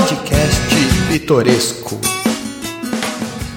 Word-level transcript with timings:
Podcast 0.00 0.72
Pitoresco. 1.12 2.00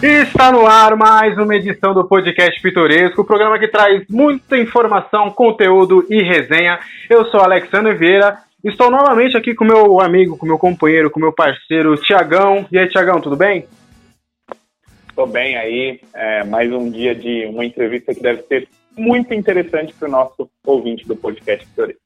Está 0.03 0.51
no 0.51 0.67
ar 0.67 0.93
mais 0.97 1.37
uma 1.37 1.55
edição 1.55 1.93
do 1.93 2.05
Podcast 2.05 2.61
Pitoresco, 2.61 3.21
o 3.21 3.25
programa 3.25 3.57
que 3.57 3.69
traz 3.69 4.03
muita 4.09 4.57
informação, 4.57 5.31
conteúdo 5.31 6.05
e 6.09 6.21
resenha. 6.21 6.79
Eu 7.09 7.23
sou 7.27 7.39
Alexandre 7.39 7.93
Vieira, 7.93 8.39
estou 8.61 8.91
novamente 8.91 9.37
aqui 9.37 9.55
com 9.55 9.63
meu 9.63 10.01
amigo, 10.01 10.37
com 10.37 10.45
meu 10.45 10.57
companheiro, 10.57 11.09
com 11.09 11.17
meu 11.17 11.31
parceiro 11.31 11.95
Tiagão. 11.95 12.67
E 12.69 12.77
aí, 12.77 12.89
Tiagão, 12.89 13.21
tudo 13.21 13.37
bem? 13.37 13.65
Estou 15.07 15.25
bem 15.25 15.55
aí, 15.55 16.01
é, 16.13 16.43
mais 16.43 16.69
um 16.73 16.91
dia 16.91 17.15
de 17.15 17.45
uma 17.45 17.63
entrevista 17.63 18.13
que 18.13 18.21
deve 18.21 18.41
ser 18.41 18.67
muito 18.97 19.33
interessante 19.33 19.93
para 19.93 20.09
o 20.09 20.11
nosso 20.11 20.49
ouvinte 20.65 21.07
do 21.07 21.15
Podcast 21.15 21.65
Pitoresco. 21.67 22.02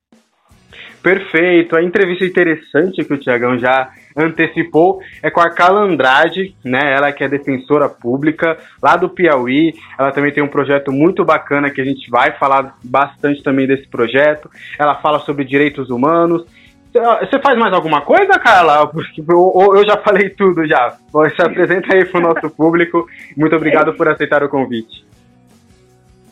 Perfeito. 1.02 1.76
A 1.76 1.82
entrevista 1.82 2.26
interessante 2.26 3.04
que 3.04 3.14
o 3.14 3.18
Tiagão 3.18 3.58
já 3.58 3.90
antecipou 4.16 5.00
é 5.22 5.30
com 5.30 5.40
a 5.40 5.50
Carla 5.50 5.82
Andrade, 5.82 6.56
né? 6.66 6.96
Ela 6.96 7.12
que 7.12 7.24
é 7.24 7.30
defensora 7.30 7.88
pública 7.88 8.58
lá 8.82 8.98
do 8.98 9.08
Piauí. 9.08 9.74
Ela 9.98 10.12
também 10.12 10.34
tem 10.34 10.44
um 10.44 10.48
projeto 10.48 10.92
muito 10.92 11.24
bacana 11.24 11.70
que 11.70 11.80
a 11.80 11.86
gente 11.86 12.10
vai 12.10 12.32
falar 12.34 12.76
bastante 12.84 13.42
também 13.42 13.68
desse 13.68 13.88
projeto. 13.88 14.50
Ela 14.78 14.96
fala 14.96 15.20
sobre 15.20 15.46
direitos 15.46 15.90
humanos. 15.90 16.46
Você 16.94 17.40
faz 17.40 17.58
mais 17.58 17.74
alguma 17.74 18.02
coisa, 18.02 18.40
Carla? 18.40 18.92
Ou 19.30 19.78
eu 19.78 19.86
já 19.86 19.98
falei 19.98 20.32
tudo 20.32 20.66
já? 20.68 20.98
Se 21.36 21.42
apresenta 21.42 21.96
aí 21.96 22.04
para 22.06 22.20
o 22.20 22.24
nosso 22.24 22.50
público. 22.50 23.08
Muito 23.36 23.56
obrigado 23.56 23.94
por 23.94 24.10
aceitar 24.10 24.44
o 24.44 24.50
convite. 24.50 25.07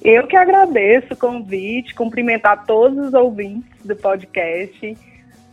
Eu 0.05 0.27
que 0.27 0.38
agradeço 0.38 1.16
o 1.16 1.18
convite, 1.18 1.95
cumprimentar 1.95 2.64
todos 2.68 3.08
os 3.08 3.14
ouvintes 3.16 3.84
do 3.84 3.95
podcast. 3.95 4.95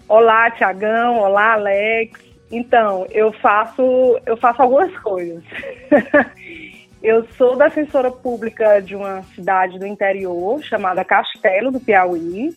Olá, 0.07 0.51
Tiagão, 0.51 1.21
olá, 1.21 1.55
Alex. 1.55 2.21
Então, 2.51 3.07
eu 3.11 3.33
faço, 3.33 3.83
eu 4.27 4.37
faço 4.37 4.61
algumas 4.61 4.95
coisas. 4.99 5.43
eu 7.03 7.27
sou 7.39 7.57
defensora 7.57 8.11
pública 8.11 8.83
de 8.83 8.95
uma 8.95 9.23
cidade 9.35 9.79
do 9.79 9.87
interior 9.87 10.63
chamada 10.63 11.03
Castelo 11.03 11.73
do 11.73 11.81
Piauí. 11.81 12.55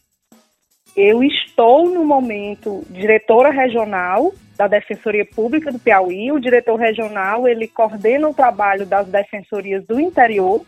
Eu 0.97 1.23
estou 1.23 1.89
no 1.89 2.03
momento 2.03 2.83
diretora 2.89 3.51
regional 3.51 4.33
da 4.57 4.67
Defensoria 4.67 5.25
Pública 5.25 5.71
do 5.71 5.79
Piauí. 5.79 6.29
O 6.33 6.41
diretor 6.41 6.75
regional, 6.75 7.47
ele 7.47 7.69
coordena 7.69 8.27
o 8.27 8.33
trabalho 8.33 8.85
das 8.85 9.07
defensorias 9.07 9.85
do 9.85 9.97
interior 9.97 10.61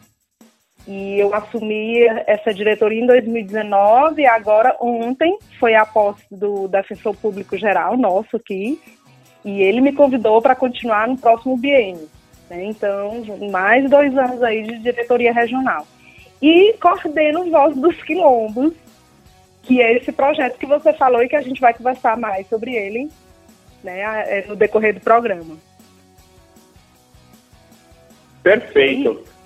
e 0.87 1.19
eu 1.19 1.35
assumi 1.35 1.99
essa 2.25 2.53
diretoria 2.53 3.01
em 3.01 3.05
2019 3.05 4.21
e 4.21 4.25
agora 4.25 4.73
ontem 4.79 5.37
foi 5.59 5.75
a 5.75 5.85
posse 5.85 6.23
do 6.31 6.67
defensor 6.69 7.13
público 7.13 7.57
geral 7.57 7.97
nosso 7.97 8.37
aqui 8.37 8.81
e 9.43 9.61
ele 9.61 9.81
me 9.81 9.91
convidou 9.91 10.41
para 10.41 10.55
continuar 10.55 11.07
no 11.07 11.17
próximo 11.17 11.57
biênio. 11.57 12.09
Né? 12.49 12.65
Então, 12.65 13.21
mais 13.51 13.89
dois 13.89 14.17
anos 14.17 14.41
aí 14.41 14.63
de 14.63 14.79
diretoria 14.79 15.33
regional. 15.33 15.85
E 16.41 16.73
coordeno 16.79 17.49
Voz 17.51 17.75
dos 17.75 18.01
Quilombos, 18.03 18.73
que 19.63 19.81
é 19.81 19.97
esse 19.97 20.13
projeto 20.13 20.57
que 20.57 20.65
você 20.65 20.93
falou 20.93 21.21
e 21.21 21.27
que 21.27 21.35
a 21.35 21.41
gente 21.41 21.59
vai 21.59 21.73
conversar 21.73 22.15
mais 22.17 22.47
sobre 22.47 22.73
ele 22.73 23.09
né, 23.83 23.99
é, 23.99 24.45
no 24.47 24.55
decorrer 24.55 24.93
do 24.93 25.01
programa. 25.01 25.57
Perfeito. 28.41 29.36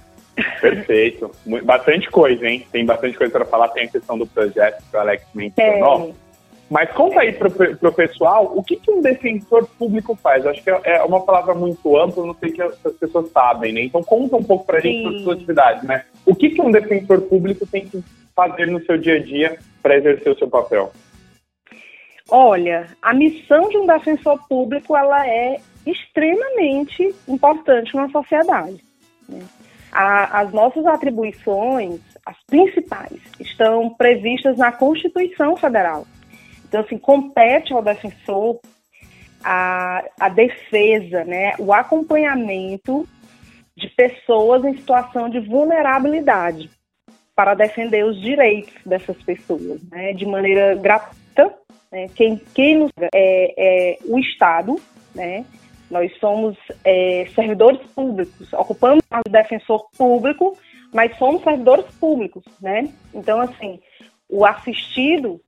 Perfeito. 0.59 1.31
Bastante 1.64 2.09
coisa, 2.09 2.47
hein? 2.47 2.66
Tem 2.72 2.86
bastante 2.86 3.17
coisa 3.17 3.31
para 3.31 3.45
falar. 3.45 3.70
Tem 3.70 3.86
a 3.86 3.92
questão 3.92 4.17
do 4.17 4.28
projeto 4.28 4.84
que 4.89 4.95
o 4.95 5.00
Alex 5.00 5.25
mencionou. 5.34 6.09
É. 6.09 6.31
Mas 6.72 6.89
conta 6.92 7.20
aí 7.20 7.34
pro, 7.34 7.52
pro 7.52 7.92
pessoal 7.92 8.53
o 8.56 8.64
que, 8.64 8.78
que 8.78 8.90
um 8.90 9.01
defensor 9.01 9.68
público 9.78 10.16
faz. 10.16 10.46
Acho 10.46 10.63
que 10.63 10.69
é, 10.69 10.81
é 10.85 11.03
uma 11.03 11.19
palavra 11.19 11.53
muito 11.53 11.97
ampla, 11.97 12.25
não 12.25 12.34
sei 12.35 12.50
que 12.51 12.62
as 12.62 12.75
pessoas 12.97 13.30
sabem, 13.31 13.74
né? 13.74 13.81
Então 13.81 14.01
conta 14.01 14.38
um 14.38 14.44
pouco 14.44 14.66
para 14.66 14.78
a 14.78 14.81
gente 14.81 15.06
a 15.06 15.24
sua 15.24 15.34
atividade, 15.34 15.85
né? 15.85 16.06
O 16.25 16.34
que, 16.34 16.51
que 16.51 16.62
um 16.62 16.72
defensor 16.72 17.22
público 17.24 17.68
tem 17.68 17.85
que 17.85 18.01
fazer 18.34 18.68
no 18.68 18.81
seu 18.85 18.97
dia 18.97 19.16
a 19.16 19.19
dia 19.19 19.57
para 19.84 19.97
exercer 19.97 20.31
o 20.31 20.38
seu 20.38 20.47
papel? 20.47 20.94
Olha, 22.30 22.88
a 23.01 23.13
missão 23.13 23.68
de 23.68 23.78
um 23.78 23.85
defensor 23.85 24.40
público 24.47 24.96
ela 24.96 25.28
é 25.28 25.57
extremamente 25.85 27.13
importante 27.28 27.94
na 27.94 28.09
sociedade. 28.09 28.81
Né? 29.28 29.41
A, 29.91 30.41
as 30.41 30.53
nossas 30.53 30.85
atribuições, 30.85 32.00
as 32.25 32.38
principais, 32.46 33.19
estão 33.40 33.90
previstas 33.90 34.57
na 34.57 34.72
Constituição 34.72 35.57
Federal. 35.57 36.06
Então, 36.68 36.81
assim, 36.81 36.97
compete 36.97 37.74
ao 37.74 37.84
defensor 37.84 38.59
a, 39.44 40.03
a 40.19 40.30
defesa, 40.30 41.24
né, 41.25 41.53
o 41.59 41.74
acompanhamento 41.74 43.07
de 43.75 43.90
pessoas 43.90 44.63
em 44.63 44.78
situação 44.78 45.30
de 45.30 45.40
vulnerabilidade 45.40 46.69
para 47.35 47.53
defender 47.53 48.06
os 48.06 48.22
direitos 48.22 48.74
dessas 48.85 49.18
pessoas, 49.24 49.81
né, 49.90 50.13
de 50.13 50.25
maneira 50.25 50.75
gratuita. 50.75 51.56
Né, 51.91 52.07
quem, 52.16 52.40
quem 52.53 52.78
nos, 52.78 52.91
é, 53.13 53.53
é 53.94 53.97
o 54.06 54.19
Estado, 54.19 54.80
né, 55.16 55.44
nós 55.91 56.18
somos 56.19 56.57
é, 56.85 57.28
servidores 57.35 57.81
públicos, 57.94 58.52
ocupamos 58.53 59.03
o 59.13 59.29
defensor 59.29 59.85
público, 59.97 60.57
mas 60.94 61.16
somos 61.18 61.44
servidores 61.44 61.85
públicos, 62.00 62.44
né? 62.62 62.90
Então, 63.13 63.41
assim, 63.41 63.78
o 64.30 64.46
assistido, 64.46 65.41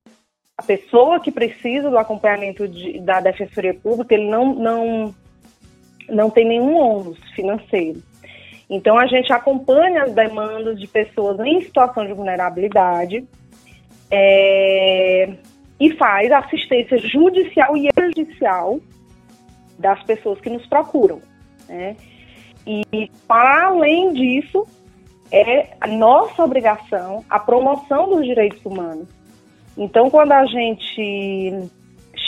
a 0.57 0.63
pessoa 0.63 1.21
que 1.21 1.31
precisa 1.31 1.89
do 1.89 1.97
acompanhamento 1.97 2.67
de, 2.67 2.99
da 2.99 3.21
defensoria 3.21 3.73
pública, 3.73 4.13
ele 4.13 4.29
não, 4.29 4.53
não, 4.53 5.15
não 6.09 6.29
tem 6.29 6.45
nenhum 6.45 6.75
ônus 6.75 7.17
financeiro. 7.33 8.03
Então, 8.69 8.97
a 8.97 9.07
gente 9.07 9.31
acompanha 9.31 10.03
as 10.03 10.13
demandas 10.13 10.77
de 10.77 10.87
pessoas 10.87 11.39
em 11.39 11.61
situação 11.61 12.05
de 12.05 12.13
vulnerabilidade 12.13 13.25
é, 14.11 15.33
e 15.79 15.91
faz 15.95 16.31
assistência 16.33 16.97
judicial 16.97 17.77
e 17.77 17.87
extrajudicial 17.87 18.79
das 19.77 20.01
pessoas 20.03 20.39
que 20.39 20.49
nos 20.49 20.65
procuram. 20.67 21.21
Né? 21.67 21.95
E, 22.65 23.11
para 23.27 23.67
além 23.67 24.13
disso, 24.13 24.65
é 25.31 25.75
nossa 25.87 26.43
obrigação 26.43 27.25
a 27.29 27.39
promoção 27.39 28.09
dos 28.09 28.25
direitos 28.25 28.63
humanos. 28.65 29.07
Então, 29.77 30.09
quando 30.09 30.31
a 30.31 30.45
gente 30.45 31.69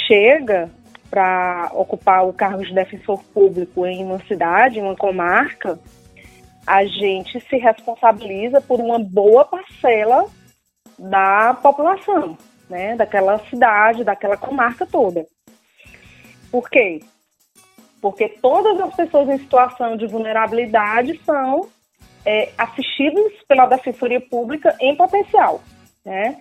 chega 0.08 0.70
para 1.10 1.72
ocupar 1.74 2.28
o 2.28 2.34
cargo 2.34 2.66
de 2.66 2.74
defensor 2.74 3.24
público 3.26 3.86
em 3.86 4.04
uma 4.04 4.20
cidade, 4.26 4.80
em 4.80 4.82
uma 4.82 4.96
comarca, 4.96 5.80
a 6.66 6.84
gente 6.86 7.40
se 7.42 7.58
responsabiliza 7.58 8.60
por 8.60 8.80
uma 8.80 8.98
boa 8.98 9.46
parcela 9.46 10.26
da 10.98 11.54
população, 11.62 12.38
né, 12.70 12.96
daquela 12.96 13.38
cidade, 13.50 14.04
daquela 14.04 14.36
comarca 14.36 14.86
toda. 14.86 15.26
Por 16.52 16.70
quê? 16.70 17.02
Porque 18.06 18.30
todas 18.30 18.80
as 18.80 18.94
pessoas 18.94 19.28
em 19.30 19.40
situação 19.40 19.98
de 19.98 20.06
vulnerabilidade 20.06 21.20
são 21.26 21.68
é, 22.24 22.52
assistidas 22.56 23.34
pela 23.48 23.66
Defensoria 23.66 24.22
Pública 24.22 24.78
em 24.80 24.96
potencial. 24.96 25.60
Né? 26.06 26.38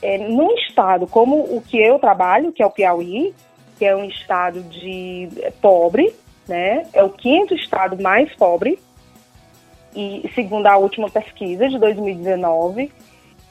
É, 0.00 0.16
num 0.16 0.50
estado 0.54 1.06
como 1.06 1.36
o 1.54 1.60
que 1.60 1.76
eu 1.76 1.98
trabalho, 1.98 2.50
que 2.50 2.62
é 2.62 2.66
o 2.66 2.70
Piauí, 2.70 3.34
que 3.78 3.84
é 3.84 3.94
um 3.94 4.06
estado 4.06 4.62
de 4.62 5.28
é, 5.42 5.50
pobre, 5.50 6.14
né? 6.48 6.86
é 6.94 7.04
o 7.04 7.10
quinto 7.10 7.52
estado 7.52 8.02
mais 8.02 8.34
pobre, 8.34 8.78
e 9.94 10.30
segundo 10.34 10.66
a 10.66 10.78
última 10.78 11.10
pesquisa 11.10 11.68
de 11.68 11.78
2019, 11.78 12.90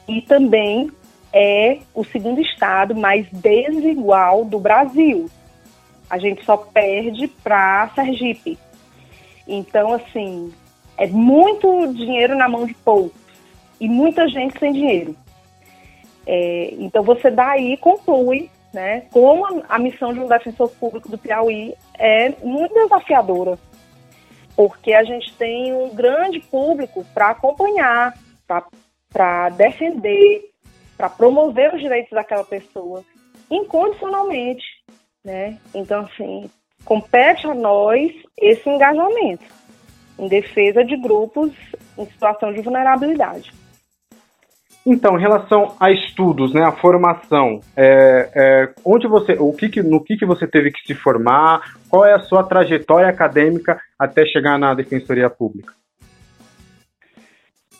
e 0.08 0.20
também 0.22 0.90
é 1.32 1.78
o 1.94 2.02
segundo 2.02 2.40
estado 2.40 2.92
mais 2.92 3.24
desigual 3.30 4.44
do 4.44 4.58
Brasil. 4.58 5.30
A 6.08 6.18
gente 6.18 6.44
só 6.44 6.56
perde 6.56 7.28
para 7.28 7.90
Sergipe. 7.94 8.58
Então, 9.46 9.92
assim, 9.92 10.52
é 10.96 11.06
muito 11.06 11.92
dinheiro 11.92 12.36
na 12.36 12.48
mão 12.48 12.66
de 12.66 12.74
poucos 12.74 13.20
e 13.80 13.88
muita 13.88 14.28
gente 14.28 14.58
sem 14.58 14.72
dinheiro. 14.72 15.16
É, 16.26 16.74
então, 16.78 17.02
você 17.02 17.30
daí 17.30 17.76
conclui 17.76 18.50
né, 18.72 19.02
como 19.10 19.46
a, 19.46 19.76
a 19.76 19.78
missão 19.78 20.12
de 20.12 20.20
um 20.20 20.28
defensor 20.28 20.68
público 20.70 21.08
do 21.08 21.16
Piauí 21.16 21.74
é 21.98 22.30
muito 22.42 22.74
desafiadora, 22.74 23.58
porque 24.54 24.92
a 24.92 25.04
gente 25.04 25.32
tem 25.34 25.72
um 25.72 25.94
grande 25.94 26.40
público 26.40 27.04
para 27.14 27.30
acompanhar, 27.30 28.14
para 29.12 29.48
defender, 29.50 30.50
para 30.96 31.08
promover 31.08 31.74
os 31.74 31.80
direitos 31.80 32.10
daquela 32.10 32.44
pessoa 32.44 33.04
incondicionalmente 33.50 34.75
né? 35.26 35.58
Então, 35.74 36.02
assim, 36.02 36.48
compete 36.84 37.48
a 37.48 37.54
nós 37.54 38.12
esse 38.38 38.68
engajamento 38.70 39.44
em 40.18 40.28
defesa 40.28 40.84
de 40.84 40.96
grupos 40.96 41.52
em 41.98 42.06
situação 42.06 42.52
de 42.52 42.62
vulnerabilidade. 42.62 43.52
Então, 44.86 45.18
em 45.18 45.20
relação 45.20 45.74
a 45.80 45.90
estudos, 45.90 46.54
né, 46.54 46.62
a 46.62 46.70
formação, 46.70 47.58
é, 47.76 48.30
é, 48.34 48.74
onde 48.84 49.08
você, 49.08 49.32
o 49.32 49.52
que, 49.52 49.68
que 49.68 49.82
no 49.82 50.02
que, 50.02 50.16
que 50.16 50.24
você 50.24 50.46
teve 50.46 50.70
que 50.70 50.86
se 50.86 50.94
formar? 50.94 51.76
Qual 51.90 52.06
é 52.06 52.14
a 52.14 52.20
sua 52.20 52.44
trajetória 52.44 53.08
acadêmica 53.08 53.80
até 53.98 54.24
chegar 54.24 54.56
na 54.56 54.74
Defensoria 54.74 55.28
Pública? 55.28 55.72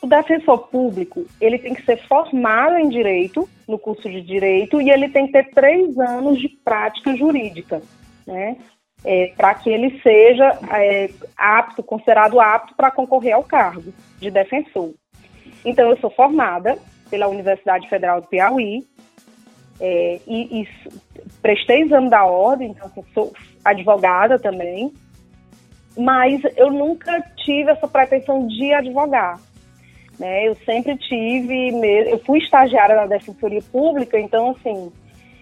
O 0.06 0.08
defensor 0.08 0.68
público, 0.68 1.26
ele 1.40 1.58
tem 1.58 1.74
que 1.74 1.84
ser 1.84 1.96
formado 2.06 2.78
em 2.78 2.88
direito, 2.88 3.48
no 3.66 3.76
curso 3.76 4.08
de 4.08 4.22
direito, 4.22 4.80
e 4.80 4.88
ele 4.88 5.08
tem 5.08 5.26
que 5.26 5.32
ter 5.32 5.50
três 5.50 5.98
anos 5.98 6.38
de 6.38 6.48
prática 6.48 7.16
jurídica, 7.16 7.82
né? 8.24 8.56
É, 9.04 9.32
para 9.36 9.52
que 9.54 9.68
ele 9.68 10.00
seja 10.02 10.60
é, 10.74 11.10
apto, 11.36 11.82
considerado 11.82 12.38
apto 12.38 12.76
para 12.76 12.92
concorrer 12.92 13.34
ao 13.34 13.42
cargo 13.42 13.92
de 14.20 14.30
defensor. 14.30 14.94
Então, 15.64 15.90
eu 15.90 15.96
sou 15.96 16.10
formada 16.10 16.78
pela 17.10 17.26
Universidade 17.26 17.88
Federal 17.88 18.20
do 18.20 18.28
Piauí 18.28 18.86
é, 19.80 20.20
e, 20.24 20.62
e, 20.62 20.68
prestei 21.42 21.82
exame 21.82 22.08
da 22.08 22.24
ordem, 22.24 22.70
então 22.70 22.86
assim, 22.86 23.04
sou 23.12 23.32
advogada 23.64 24.38
também, 24.38 24.92
mas 25.98 26.40
eu 26.56 26.70
nunca 26.70 27.20
tive 27.44 27.72
essa 27.72 27.88
pretensão 27.88 28.46
de 28.46 28.72
advogar. 28.72 29.40
Né? 30.18 30.48
Eu 30.48 30.54
sempre 30.64 30.96
tive, 30.96 31.70
eu 32.10 32.18
fui 32.20 32.38
estagiária 32.38 32.96
na 32.96 33.06
Defensoria 33.06 33.62
Pública, 33.70 34.18
então 34.18 34.50
assim, 34.50 34.90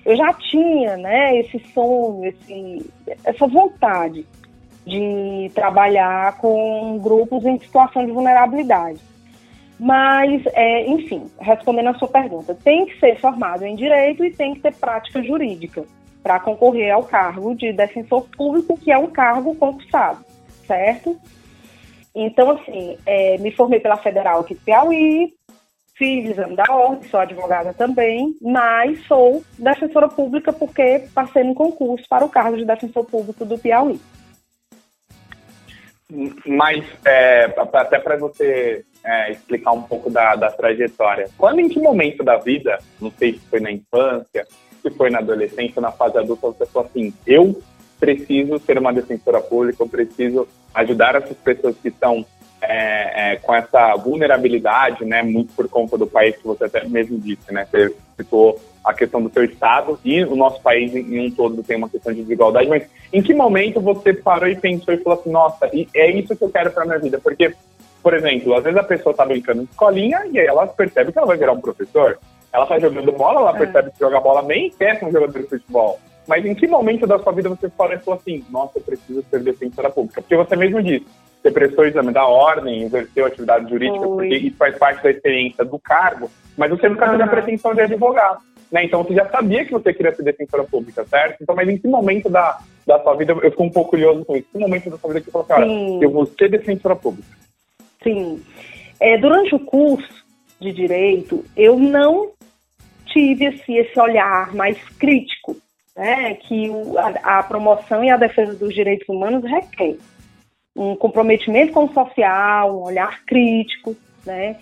eu 0.04 0.16
já 0.16 0.32
tinha 0.34 0.96
né, 0.96 1.38
esse 1.38 1.58
sonho, 1.72 2.24
esse, 2.26 2.90
essa 3.24 3.46
vontade 3.46 4.26
de 4.86 5.50
trabalhar 5.54 6.36
com 6.38 6.98
grupos 6.98 7.44
em 7.44 7.58
situação 7.58 8.04
de 8.04 8.12
vulnerabilidade. 8.12 9.00
Mas, 9.78 10.42
é, 10.52 10.86
enfim, 10.86 11.26
respondendo 11.40 11.88
a 11.88 11.94
sua 11.94 12.08
pergunta, 12.08 12.54
tem 12.54 12.86
que 12.86 12.98
ser 13.00 13.18
formado 13.18 13.64
em 13.64 13.74
direito 13.74 14.24
e 14.24 14.30
tem 14.30 14.54
que 14.54 14.60
ter 14.60 14.74
prática 14.74 15.22
jurídica 15.22 15.84
para 16.22 16.38
concorrer 16.38 16.92
ao 16.92 17.02
cargo 17.02 17.54
de 17.54 17.72
defensor 17.72 18.26
público, 18.36 18.78
que 18.78 18.92
é 18.92 18.98
um 18.98 19.08
cargo 19.08 19.54
concursado, 19.56 20.24
certo? 20.66 21.18
Então, 22.14 22.50
assim, 22.50 22.96
é, 23.04 23.38
me 23.38 23.50
formei 23.50 23.80
pela 23.80 23.96
Federal 23.96 24.40
aqui 24.40 24.54
do 24.54 24.60
Piauí, 24.60 25.34
fiz 25.96 26.30
exame 26.30 26.54
da 26.54 26.64
ordem, 26.68 27.08
sou 27.08 27.20
advogada 27.20 27.74
também, 27.74 28.34
mas 28.40 29.04
sou 29.06 29.42
defensora 29.58 30.08
pública 30.08 30.52
porque 30.52 31.04
passei 31.14 31.42
no 31.42 31.54
concurso 31.54 32.04
para 32.08 32.24
o 32.24 32.28
cargo 32.28 32.56
de 32.56 32.64
defensor 32.64 33.04
público 33.04 33.44
do 33.44 33.58
Piauí. 33.58 34.00
Mas, 36.46 36.84
é, 37.04 37.46
até 37.72 37.98
para 37.98 38.16
você 38.16 38.84
é, 39.02 39.32
explicar 39.32 39.72
um 39.72 39.82
pouco 39.82 40.10
da, 40.10 40.36
da 40.36 40.50
trajetória, 40.50 41.28
quando, 41.36 41.60
em 41.60 41.68
que 41.68 41.80
momento 41.80 42.22
da 42.22 42.36
vida, 42.36 42.78
não 43.00 43.10
sei 43.10 43.32
se 43.34 43.40
foi 43.40 43.58
na 43.58 43.72
infância, 43.72 44.46
se 44.82 44.90
foi 44.90 45.10
na 45.10 45.18
adolescência, 45.18 45.80
na 45.80 45.90
fase 45.90 46.18
adulta, 46.18 46.48
você 46.48 46.66
falou 46.66 46.88
assim, 46.88 47.12
eu 47.26 47.60
preciso 48.04 48.58
ser 48.58 48.78
uma 48.78 48.92
defensora 48.92 49.40
pública, 49.40 49.82
eu 49.82 49.88
preciso 49.88 50.46
ajudar 50.74 51.14
essas 51.14 51.36
pessoas 51.38 51.74
que 51.82 51.88
estão 51.88 52.24
é, 52.60 53.32
é, 53.32 53.36
com 53.36 53.54
essa 53.54 53.96
vulnerabilidade, 53.96 55.04
né, 55.06 55.22
muito 55.22 55.54
por 55.54 55.68
conta 55.68 55.96
do 55.96 56.06
país 56.06 56.36
que 56.36 56.46
você 56.46 56.64
até 56.64 56.86
mesmo 56.86 57.18
disse, 57.18 57.50
né, 57.50 57.66
você 57.70 57.94
citou 58.16 58.60
a 58.84 58.92
questão 58.92 59.22
do 59.22 59.32
seu 59.32 59.44
estado 59.44 59.98
e 60.04 60.22
o 60.22 60.36
nosso 60.36 60.60
país 60.60 60.94
em, 60.94 61.26
um 61.26 61.30
todo 61.30 61.62
tem 61.62 61.78
uma 61.78 61.88
questão 61.88 62.12
de 62.12 62.20
desigualdade, 62.20 62.68
mas 62.68 62.86
em 63.10 63.22
que 63.22 63.32
momento 63.32 63.80
você 63.80 64.12
parou 64.12 64.48
e 64.48 64.56
pensou 64.56 64.92
e 64.92 64.98
falou 64.98 65.18
assim, 65.18 65.30
nossa, 65.30 65.70
é 65.94 66.10
isso 66.10 66.36
que 66.36 66.44
eu 66.44 66.50
quero 66.50 66.70
para 66.70 66.84
minha 66.84 66.98
vida? 66.98 67.18
Porque, 67.18 67.54
por 68.02 68.12
exemplo, 68.12 68.54
às 68.54 68.64
vezes 68.64 68.78
a 68.78 68.84
pessoa 68.84 69.12
está 69.12 69.24
brincando 69.24 69.62
em 69.62 69.64
escolinha 69.64 70.26
e 70.30 70.38
ela 70.38 70.66
percebe 70.66 71.10
que 71.10 71.18
ela 71.18 71.26
vai 71.26 71.38
virar 71.38 71.52
um 71.52 71.60
professor, 71.60 72.18
ela 72.52 72.64
está 72.64 72.78
jogando 72.78 73.12
bola, 73.12 73.40
ela 73.40 73.56
é. 73.56 73.58
percebe 73.58 73.90
que 73.92 73.98
joga 73.98 74.20
bola 74.20 74.42
bem 74.42 74.66
e 74.66 74.70
quer 74.70 74.98
ser 74.98 75.06
um 75.06 75.12
jogador 75.12 75.40
de 75.40 75.48
futebol. 75.48 75.98
Mas 76.26 76.44
em 76.44 76.54
que 76.54 76.66
momento 76.66 77.06
da 77.06 77.18
sua 77.18 77.32
vida 77.32 77.48
você 77.48 77.66
e 77.66 77.70
falou 77.70 78.18
assim, 78.18 78.44
nossa, 78.50 78.78
eu 78.78 78.82
preciso 78.82 79.24
ser 79.30 79.42
defensora 79.42 79.90
pública? 79.90 80.22
Porque 80.22 80.36
você 80.36 80.56
mesmo 80.56 80.82
disse, 80.82 81.06
você 81.42 81.50
prestou 81.50 81.84
o 81.84 81.86
exame 81.86 82.12
da 82.12 82.26
ordem, 82.26 82.84
exerceu 82.84 83.26
atividade 83.26 83.68
jurídica, 83.68 84.06
Oi. 84.06 84.28
porque 84.28 84.46
isso 84.46 84.56
faz 84.56 84.78
parte 84.78 85.02
da 85.02 85.10
experiência 85.10 85.64
do 85.64 85.78
cargo, 85.78 86.30
mas 86.56 86.70
você 86.70 86.88
nunca 86.88 87.10
teve 87.10 87.22
a 87.22 87.28
pretensão 87.28 87.74
de 87.74 87.82
advogar. 87.82 88.38
Né? 88.72 88.86
Então 88.86 89.02
você 89.02 89.14
já 89.14 89.28
sabia 89.28 89.64
que 89.64 89.72
você 89.72 89.92
queria 89.92 90.14
ser 90.14 90.22
defensora 90.22 90.64
pública, 90.64 91.04
certo? 91.04 91.42
Então, 91.42 91.54
mas 91.54 91.68
em 91.68 91.76
que 91.76 91.86
momento 91.86 92.30
da, 92.30 92.58
da 92.86 92.98
sua 93.02 93.14
vida, 93.14 93.32
eu 93.32 93.50
fico 93.50 93.62
um 93.62 93.70
pouco 93.70 93.90
curioso 93.90 94.24
com 94.24 94.36
isso, 94.36 94.48
em 94.48 94.58
que 94.58 94.58
momento 94.58 94.90
da 94.90 94.96
sua 94.96 95.08
vida 95.08 95.20
que 95.20 95.26
você 95.26 95.32
falou, 95.32 95.46
cara, 95.46 95.66
Sim. 95.66 96.02
eu 96.02 96.10
vou 96.10 96.26
ser 96.26 96.48
defensora 96.48 96.96
pública? 96.96 97.28
Sim. 98.02 98.42
É, 98.98 99.18
durante 99.18 99.54
o 99.54 99.60
curso 99.60 100.24
de 100.58 100.72
Direito, 100.72 101.44
eu 101.54 101.78
não 101.78 102.30
tive 103.06 103.46
assim, 103.46 103.76
esse 103.76 104.00
olhar 104.00 104.54
mais 104.54 104.78
crítico 104.98 105.56
né, 105.96 106.34
que 106.34 106.68
o, 106.70 106.98
a, 106.98 107.38
a 107.38 107.42
promoção 107.42 108.02
e 108.02 108.10
a 108.10 108.16
defesa 108.16 108.54
dos 108.54 108.74
direitos 108.74 109.08
humanos 109.08 109.44
requer 109.44 109.96
um 110.76 110.96
comprometimento 110.96 111.72
com 111.72 111.84
o 111.84 111.92
social, 111.92 112.76
um 112.76 112.84
olhar 112.84 113.24
crítico, 113.24 113.94
né, 114.26 114.56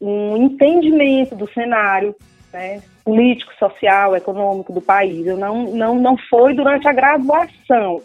um 0.00 0.36
entendimento 0.36 1.34
do 1.34 1.50
cenário 1.52 2.14
né, 2.52 2.82
político, 3.04 3.52
social, 3.58 4.14
econômico 4.14 4.72
do 4.72 4.80
país. 4.80 5.26
Eu 5.26 5.36
não, 5.36 5.64
não, 5.72 5.94
não 5.94 6.16
foi 6.28 6.54
durante 6.54 6.86
a 6.86 6.92
graduação, 6.92 8.02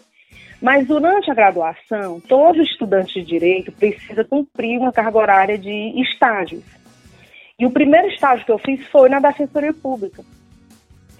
mas 0.60 0.86
durante 0.86 1.30
a 1.30 1.34
graduação, 1.34 2.20
todo 2.20 2.62
estudante 2.62 3.20
de 3.20 3.26
direito 3.26 3.72
precisa 3.72 4.24
cumprir 4.24 4.78
uma 4.78 4.92
carga 4.92 5.18
horária 5.18 5.58
de 5.58 6.00
estágios. 6.02 6.64
E 7.58 7.66
o 7.66 7.70
primeiro 7.70 8.08
estágio 8.08 8.44
que 8.44 8.52
eu 8.52 8.58
fiz 8.58 8.86
foi 8.88 9.10
na 9.10 9.20
Defensoria 9.20 9.74
Pública. 9.74 10.22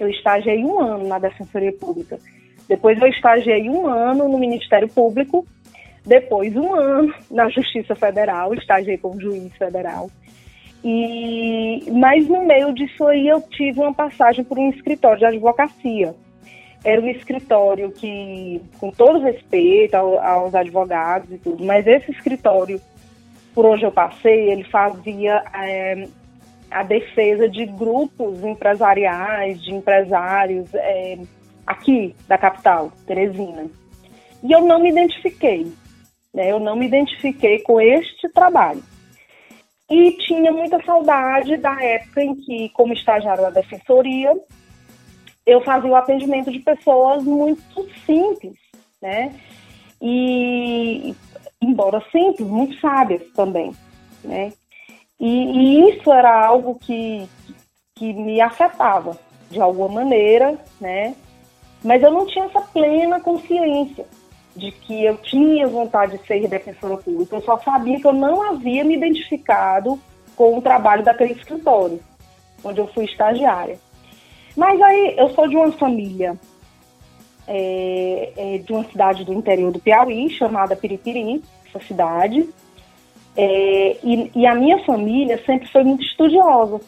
Eu 0.01 0.09
estagiei 0.09 0.65
um 0.65 0.81
ano 0.81 1.07
na 1.07 1.19
Defensoria 1.19 1.73
Pública. 1.73 2.19
Depois 2.67 3.01
eu 3.01 3.09
estagiei 3.09 3.69
um 3.69 3.87
ano 3.87 4.29
no 4.29 4.39
Ministério 4.39 4.89
Público. 4.89 5.47
Depois 6.07 6.57
um 6.57 6.75
ano 6.75 7.15
na 7.31 7.49
Justiça 7.51 7.95
Federal, 7.95 8.55
estagiei 8.55 8.97
como 8.97 9.21
juiz 9.21 9.55
federal. 9.57 10.11
E, 10.83 11.91
mas 11.93 12.27
no 12.27 12.47
meio 12.47 12.73
disso 12.73 13.07
aí 13.07 13.29
eu 13.29 13.43
tive 13.43 13.81
uma 13.81 13.93
passagem 13.93 14.43
por 14.43 14.59
um 14.59 14.71
escritório 14.71 15.19
de 15.19 15.27
advocacia. 15.27 16.15
Era 16.83 17.01
um 17.03 17.09
escritório 17.09 17.93
que, 17.93 18.63
com 18.79 18.91
todo 18.91 19.21
respeito 19.21 19.95
aos 19.97 20.55
advogados 20.55 21.31
e 21.31 21.37
tudo, 21.37 21.63
mas 21.63 21.87
esse 21.87 22.11
escritório, 22.11 22.81
por 23.55 23.67
onde 23.67 23.85
eu 23.85 23.93
passei, 23.93 24.51
ele 24.51 24.65
fazia 24.65 25.45
é, 25.53 26.09
a 26.71 26.83
defesa 26.83 27.49
de 27.49 27.67
grupos 27.67 28.43
empresariais, 28.45 29.63
de 29.63 29.75
empresários 29.75 30.73
é, 30.75 31.19
aqui 31.67 32.15
da 32.29 32.39
capital, 32.39 32.93
Teresina. 33.07 33.67
E 34.43 34.53
eu 34.53 34.63
não 34.63 34.81
me 34.81 34.91
identifiquei, 34.91 35.73
né? 36.33 36.51
eu 36.51 36.61
não 36.61 36.77
me 36.77 36.87
identifiquei 36.87 37.61
com 37.61 37.81
este 37.81 38.29
trabalho. 38.31 38.83
E 39.91 40.13
tinha 40.13 40.53
muita 40.53 40.81
saudade 40.85 41.57
da 41.57 41.83
época 41.83 42.23
em 42.23 42.37
que, 42.37 42.69
como 42.71 42.93
estagiário 42.93 43.43
da 43.43 43.51
defensoria, 43.51 44.33
eu 45.45 45.61
fazia 45.63 45.91
o 45.91 45.97
atendimento 45.97 46.53
de 46.53 46.61
pessoas 46.61 47.25
muito 47.25 47.89
simples, 48.07 48.55
né? 49.03 49.35
E, 50.01 51.13
embora 51.61 52.01
simples, 52.13 52.47
muito 52.47 52.79
sábias 52.81 53.23
também, 53.35 53.75
né? 54.23 54.53
E, 55.21 55.29
e 55.29 55.91
isso 55.91 56.11
era 56.11 56.47
algo 56.47 56.77
que, 56.77 57.29
que 57.95 58.13
me 58.13 58.41
afetava 58.41 59.19
de 59.51 59.61
alguma 59.61 60.01
maneira, 60.01 60.59
né? 60.81 61.15
Mas 61.85 62.03
eu 62.03 62.11
não 62.11 62.27
tinha 62.27 62.47
essa 62.47 62.61
plena 62.61 63.21
consciência 63.21 64.07
de 64.57 64.71
que 64.73 65.05
eu 65.05 65.17
tinha 65.19 65.69
vontade 65.69 66.19
de 66.19 66.27
ser 66.27 66.49
defensora 66.49 66.97
pública. 66.97 67.37
Eu 67.37 67.43
só 67.43 67.59
sabia 67.59 68.01
que 68.01 68.07
eu 68.07 68.13
não 68.13 68.43
havia 68.43 68.85
me 68.85 68.97
identificado 68.97 69.99
com 70.37 70.57
o 70.57 70.63
trabalho 70.63 71.05
daquele 71.05 71.35
escritório, 71.35 72.01
onde 72.65 72.81
eu 72.81 72.87
fui 72.89 73.05
estagiária. 73.05 73.79
Mas 74.57 74.81
aí 74.81 75.15
eu 75.17 75.29
sou 75.31 75.49
de 75.49 75.57
uma 75.57 75.71
família, 75.73 76.39
é, 77.47 78.33
é, 78.37 78.59
de 78.59 78.73
uma 78.73 78.85
cidade 78.85 79.25
do 79.25 79.33
interior 79.33 79.73
do 79.73 79.81
Piauí, 79.81 80.31
chamada 80.31 80.77
Piripiri, 80.77 81.43
essa 81.67 81.85
cidade. 81.87 82.49
É, 83.43 83.97
e, 84.05 84.31
e 84.35 84.47
a 84.47 84.55
minha 84.55 84.85
família 84.85 85.43
sempre 85.47 85.67
foi 85.69 85.83
muito 85.83 86.03
estudiosa. 86.03 86.79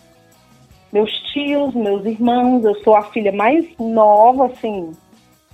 Meus 0.93 1.11
tios, 1.33 1.75
meus 1.75 2.05
irmãos, 2.05 2.63
eu 2.63 2.75
sou 2.83 2.95
a 2.95 3.05
filha 3.05 3.33
mais 3.33 3.65
nova, 3.79 4.49
assim, 4.49 4.93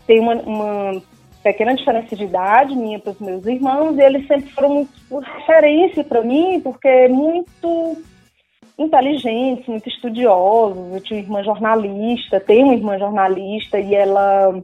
tem 0.08 0.18
uma, 0.18 0.34
uma 0.34 1.00
pequena 1.40 1.76
diferença 1.76 2.16
de 2.16 2.24
idade 2.24 2.74
minha 2.74 2.98
para 2.98 3.12
os 3.12 3.20
meus 3.20 3.46
irmãos, 3.46 3.96
e 3.96 4.00
eles 4.00 4.26
sempre 4.26 4.50
foram 4.50 4.70
muito 4.70 4.90
referência 5.20 6.02
para 6.02 6.24
mim, 6.24 6.60
porque 6.60 7.06
muito 7.06 8.02
inteligentes, 8.76 9.68
muito 9.68 9.88
estudiosos. 9.88 10.94
Eu 10.94 11.00
tinha 11.00 11.20
uma 11.20 11.22
irmã 11.22 11.44
jornalista, 11.44 12.40
tenho 12.40 12.66
uma 12.66 12.74
irmã 12.74 12.98
jornalista, 12.98 13.78
e 13.78 13.94
ela 13.94 14.60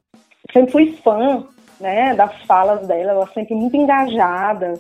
sempre 0.53 0.73
fui 0.73 0.93
fã 0.97 1.47
né, 1.79 2.13
das 2.15 2.35
falas 2.43 2.89
dela, 2.89 3.13
ela 3.13 3.27
sempre 3.29 3.55
muito 3.55 3.77
engajada. 3.77 4.75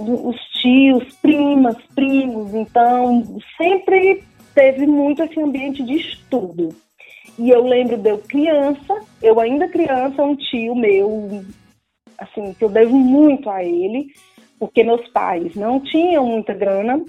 Os 0.00 0.36
tios, 0.60 1.14
primas, 1.16 1.76
primos, 1.94 2.54
então 2.54 3.22
sempre 3.56 4.24
teve 4.54 4.86
muito 4.86 5.22
esse 5.22 5.38
ambiente 5.40 5.82
de 5.82 5.96
estudo. 5.96 6.74
E 7.38 7.50
eu 7.50 7.62
lembro 7.62 7.96
de 7.98 8.08
eu 8.08 8.18
criança, 8.18 9.00
eu 9.22 9.38
ainda 9.38 9.68
criança, 9.68 10.22
um 10.22 10.34
tio 10.34 10.74
meu, 10.74 11.44
assim, 12.18 12.54
que 12.54 12.64
eu 12.64 12.68
devo 12.68 12.96
muito 12.96 13.50
a 13.50 13.62
ele, 13.62 14.08
porque 14.58 14.82
meus 14.82 15.06
pais 15.08 15.54
não 15.54 15.80
tinham 15.80 16.26
muita 16.26 16.54
grana, 16.54 17.02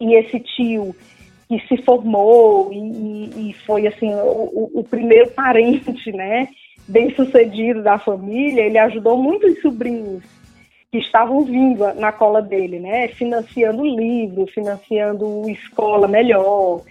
e 0.00 0.14
esse 0.14 0.40
tio 0.40 0.94
que 1.48 1.60
se 1.68 1.82
formou 1.84 2.72
e, 2.72 3.50
e 3.50 3.52
foi, 3.66 3.86
assim, 3.86 4.12
o, 4.14 4.70
o, 4.74 4.84
primeiro 4.84 5.30
parente, 5.34 6.10
né, 6.12 6.48
bem 6.88 7.14
sucedido 7.14 7.82
da 7.82 7.98
família, 7.98 8.62
ele 8.62 8.78
ajudou 8.78 9.16
muito 9.16 9.46
os 9.46 9.60
sobrinhos 9.60 10.22
que 10.92 10.98
estavam 10.98 11.42
vindo 11.42 11.92
na 11.94 12.12
cola 12.12 12.40
dele, 12.40 12.78
né, 12.78 13.08
financiando 13.08 13.82
livro, 13.82 14.46
financiando 14.46 15.48
escola 15.48 16.06
melhor, 16.06 16.82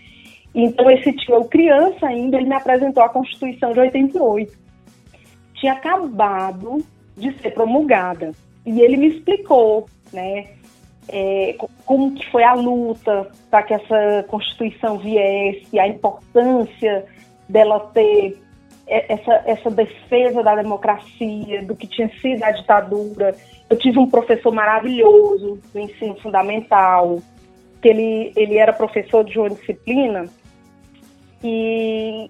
então, 0.53 0.91
esse 0.91 1.13
tio, 1.13 1.36
eu 1.36 1.46
criança 1.46 2.08
ainda, 2.08 2.38
ele 2.38 2.50
me 2.50 2.55
apresentou 2.55 3.01
a 3.03 3.10
Constituição 3.10 3.72
de 3.72 3.79
88. 3.79 4.58
Tinha 5.55 5.74
acabado 5.74 6.84
de 7.15 7.31
ser 7.39 7.51
promulgada. 7.51 8.31
E 8.65 8.81
ele 8.81 8.98
me 8.98 9.08
explicou, 9.08 9.88
né, 10.12 10.48
é, 11.08 11.55
como 11.86 12.13
que 12.13 12.29
foi 12.29 12.43
a 12.43 12.53
luta 12.53 13.29
para 13.50 13.63
que 13.63 13.74
essa 13.74 14.25
Constituição 14.27 14.98
viesse, 14.98 15.79
a 15.79 15.88
importância 15.88 17.05
dela 17.48 17.79
ter 17.93 18.38
essa, 18.88 19.41
essa 19.46 19.72
defesa 19.72 20.43
da 20.43 20.55
democracia, 20.55 21.63
do 21.63 21.75
que 21.75 21.88
tinha 21.88 22.10
sido 22.20 22.43
a 22.43 22.51
ditadura. 22.51 23.36
Eu 23.72 23.78
tive 23.78 24.00
um 24.00 24.10
professor 24.10 24.51
maravilhoso 24.54 25.58
do 25.74 25.80
ensino 25.80 26.13
fundamental, 26.20 27.20
que 27.82 27.88
ele, 27.88 28.34
ele 28.36 28.58
era 28.58 28.74
professor 28.74 29.24
de 29.24 29.40
uma 29.40 29.50
disciplina 29.50 30.25
que, 31.40 32.30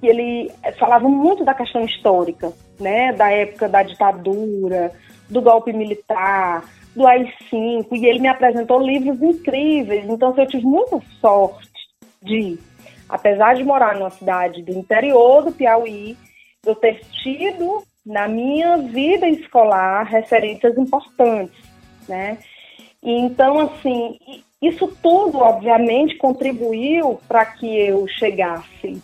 que 0.00 0.06
ele 0.06 0.52
falava 0.78 1.08
muito 1.08 1.44
da 1.44 1.54
questão 1.54 1.84
histórica, 1.84 2.52
né, 2.78 3.12
da 3.12 3.28
época 3.32 3.68
da 3.68 3.82
ditadura, 3.82 4.92
do 5.28 5.42
golpe 5.42 5.72
militar, 5.72 6.62
do 6.94 7.04
AI-5, 7.04 7.88
e 7.90 8.06
ele 8.06 8.20
me 8.20 8.28
apresentou 8.28 8.80
livros 8.80 9.20
incríveis, 9.20 10.08
então 10.08 10.32
eu 10.36 10.46
tive 10.46 10.64
muita 10.64 11.00
sorte 11.20 11.68
de, 12.22 12.60
apesar 13.08 13.56
de 13.56 13.64
morar 13.64 13.96
numa 13.96 14.10
cidade 14.10 14.62
do 14.62 14.70
interior 14.70 15.42
do 15.42 15.50
Piauí, 15.50 16.16
eu 16.64 16.76
ter 16.76 17.00
tido 17.24 17.82
na 18.06 18.28
minha 18.28 18.78
vida 18.78 19.28
escolar 19.28 20.04
referências 20.04 20.78
importantes, 20.78 21.58
né? 22.08 22.38
Então, 23.02 23.58
assim, 23.58 24.18
isso 24.62 24.86
tudo, 25.02 25.38
obviamente, 25.38 26.16
contribuiu 26.16 27.20
para 27.26 27.44
que 27.44 27.66
eu 27.66 28.06
chegasse 28.06 29.02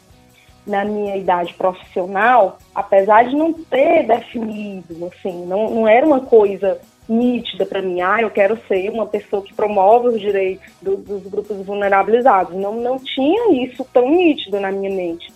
na 0.64 0.84
minha 0.84 1.16
idade 1.16 1.52
profissional, 1.54 2.58
apesar 2.72 3.24
de 3.24 3.34
não 3.34 3.52
ter 3.52 4.06
definido, 4.06 5.06
assim, 5.06 5.44
não, 5.46 5.70
não 5.70 5.88
era 5.88 6.06
uma 6.06 6.20
coisa 6.20 6.80
nítida 7.08 7.66
para 7.66 7.82
mim, 7.82 8.00
ah, 8.00 8.20
eu 8.20 8.30
quero 8.30 8.56
ser 8.68 8.88
uma 8.90 9.06
pessoa 9.06 9.42
que 9.42 9.52
promove 9.52 10.08
os 10.08 10.20
direitos 10.20 10.72
do, 10.80 10.96
dos 10.96 11.22
grupos 11.24 11.56
vulnerabilizados. 11.66 12.54
Não, 12.54 12.76
não 12.76 12.98
tinha 12.98 13.64
isso 13.64 13.84
tão 13.92 14.08
nítido 14.08 14.60
na 14.60 14.70
minha 14.70 14.94
mente. 14.94 15.31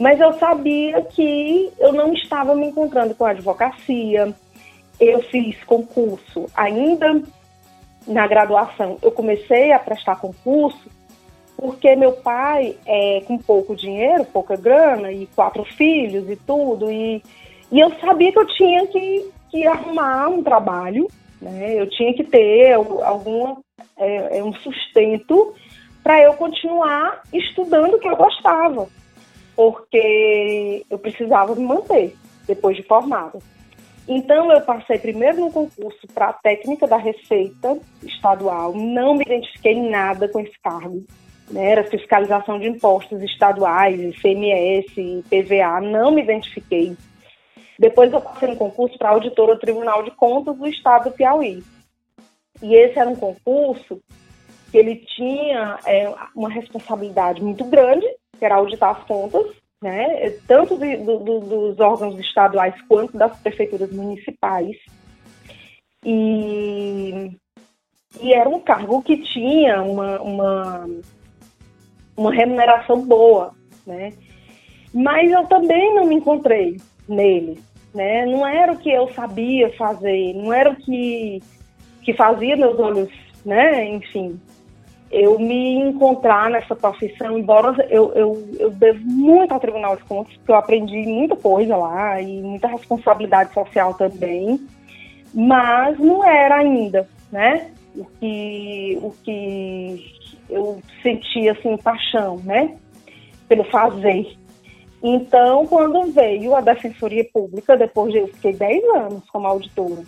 Mas 0.00 0.18
eu 0.18 0.32
sabia 0.38 1.02
que 1.02 1.70
eu 1.78 1.92
não 1.92 2.14
estava 2.14 2.54
me 2.54 2.66
encontrando 2.66 3.14
com 3.14 3.26
a 3.26 3.32
advocacia. 3.32 4.34
Eu 4.98 5.20
fiz 5.24 5.62
concurso 5.64 6.46
ainda 6.56 7.22
na 8.06 8.26
graduação, 8.26 8.96
eu 9.02 9.12
comecei 9.12 9.72
a 9.72 9.78
prestar 9.78 10.16
concurso 10.16 10.88
porque 11.60 11.94
meu 11.94 12.12
pai, 12.12 12.74
é, 12.86 13.22
com 13.26 13.36
pouco 13.36 13.76
dinheiro, 13.76 14.24
pouca 14.24 14.56
grana 14.56 15.12
e 15.12 15.26
quatro 15.26 15.62
filhos 15.64 16.28
e 16.30 16.34
tudo, 16.34 16.90
e, 16.90 17.22
e 17.70 17.78
eu 17.78 17.92
sabia 18.00 18.32
que 18.32 18.38
eu 18.38 18.46
tinha 18.46 18.86
que, 18.86 19.30
que 19.50 19.66
arrumar 19.66 20.28
um 20.28 20.42
trabalho, 20.42 21.06
né? 21.40 21.74
Eu 21.78 21.86
tinha 21.90 22.14
que 22.14 22.24
ter 22.24 22.72
algum 22.72 23.56
é, 23.98 24.38
é, 24.38 24.42
um 24.42 24.54
sustento 24.54 25.52
para 26.02 26.22
eu 26.22 26.32
continuar 26.32 27.20
estudando 27.30 27.94
o 27.94 27.98
que 27.98 28.08
eu 28.08 28.16
gostava, 28.16 28.88
porque 29.60 30.86
eu 30.88 30.98
precisava 30.98 31.54
me 31.54 31.66
manter 31.66 32.16
depois 32.46 32.78
de 32.78 32.82
formada. 32.82 33.38
Então, 34.08 34.50
eu 34.50 34.62
passei 34.62 34.98
primeiro 34.98 35.38
no 35.38 35.52
concurso 35.52 36.06
para 36.14 36.30
a 36.30 36.32
técnica 36.32 36.86
da 36.86 36.96
Receita 36.96 37.78
Estadual, 38.02 38.72
não 38.74 39.12
me 39.12 39.22
identifiquei 39.22 39.78
nada 39.78 40.26
com 40.30 40.40
esse 40.40 40.58
cargo. 40.62 41.04
Né? 41.50 41.72
Era 41.72 41.84
fiscalização 41.84 42.58
de 42.58 42.68
impostos 42.68 43.22
estaduais, 43.22 44.00
ICMS, 44.00 45.24
PVA, 45.28 45.78
não 45.82 46.10
me 46.10 46.22
identifiquei. 46.22 46.96
Depois, 47.78 48.10
eu 48.10 48.20
passei 48.22 48.48
no 48.48 48.56
concurso 48.56 48.96
para 48.96 49.10
auditora 49.10 49.56
do 49.56 49.60
Tribunal 49.60 50.02
de 50.04 50.10
Contas 50.12 50.56
do 50.56 50.66
Estado 50.68 51.10
do 51.10 51.14
Piauí. 51.14 51.62
E 52.62 52.74
esse 52.74 52.98
era 52.98 53.10
um 53.10 53.14
concurso 53.14 54.00
que 54.70 54.78
ele 54.78 54.96
tinha 54.96 55.78
é, 55.84 56.10
uma 56.34 56.48
responsabilidade 56.48 57.42
muito 57.42 57.64
grande, 57.64 58.06
que 58.40 58.44
era 58.46 58.56
auditar 58.56 58.96
as 58.96 59.04
contas, 59.04 59.46
né, 59.82 60.30
tanto 60.48 60.76
de, 60.78 60.96
do, 60.96 61.18
do, 61.18 61.40
dos 61.40 61.80
órgãos 61.80 62.18
estaduais 62.18 62.74
quanto 62.88 63.16
das 63.16 63.38
prefeituras 63.38 63.92
municipais. 63.92 64.76
E, 66.04 67.30
e 68.20 68.32
era 68.32 68.48
um 68.48 68.60
cargo 68.60 69.02
que 69.02 69.18
tinha 69.18 69.82
uma, 69.82 70.20
uma, 70.20 70.86
uma 72.16 72.32
remuneração 72.32 73.02
boa, 73.02 73.54
né? 73.86 74.14
Mas 74.92 75.30
eu 75.30 75.46
também 75.46 75.94
não 75.94 76.06
me 76.06 76.14
encontrei 76.14 76.78
nele, 77.06 77.60
né? 77.94 78.24
Não 78.24 78.46
era 78.46 78.72
o 78.72 78.78
que 78.78 78.90
eu 78.90 79.12
sabia 79.12 79.70
fazer, 79.76 80.32
não 80.34 80.50
era 80.52 80.70
o 80.70 80.76
que, 80.76 81.42
que 82.02 82.14
fazia 82.14 82.56
meus 82.56 82.78
olhos, 82.78 83.10
né? 83.44 83.84
Enfim, 83.90 84.40
eu 85.10 85.38
me 85.38 85.74
encontrar 85.74 86.48
nessa 86.50 86.76
profissão, 86.76 87.36
embora 87.36 87.74
eu, 87.90 88.12
eu, 88.14 88.48
eu 88.58 88.70
devo 88.70 89.00
muito 89.04 89.52
ao 89.52 89.58
Tribunal 89.58 89.96
de 89.96 90.04
Contas, 90.04 90.34
porque 90.36 90.52
eu 90.52 90.56
aprendi 90.56 91.02
muita 91.02 91.34
coisa 91.34 91.76
lá 91.76 92.20
e 92.20 92.40
muita 92.40 92.68
responsabilidade 92.68 93.52
social 93.52 93.94
também, 93.94 94.60
mas 95.34 95.98
não 95.98 96.24
era 96.24 96.56
ainda, 96.56 97.08
né? 97.32 97.72
O 97.96 98.04
que, 98.04 98.98
o 99.02 99.10
que 99.24 100.14
eu 100.48 100.80
sentia, 101.02 101.52
assim, 101.52 101.76
paixão, 101.76 102.36
né? 102.44 102.76
Pelo 103.48 103.64
fazer. 103.64 104.36
Então, 105.02 105.66
quando 105.66 106.12
veio 106.12 106.54
a 106.54 106.60
Defensoria 106.60 107.26
Pública, 107.32 107.76
depois 107.76 108.12
de 108.12 108.18
eu 108.18 108.28
fiquei 108.28 108.52
10 108.52 108.84
anos 108.94 109.28
como 109.30 109.46
auditora, 109.46 110.04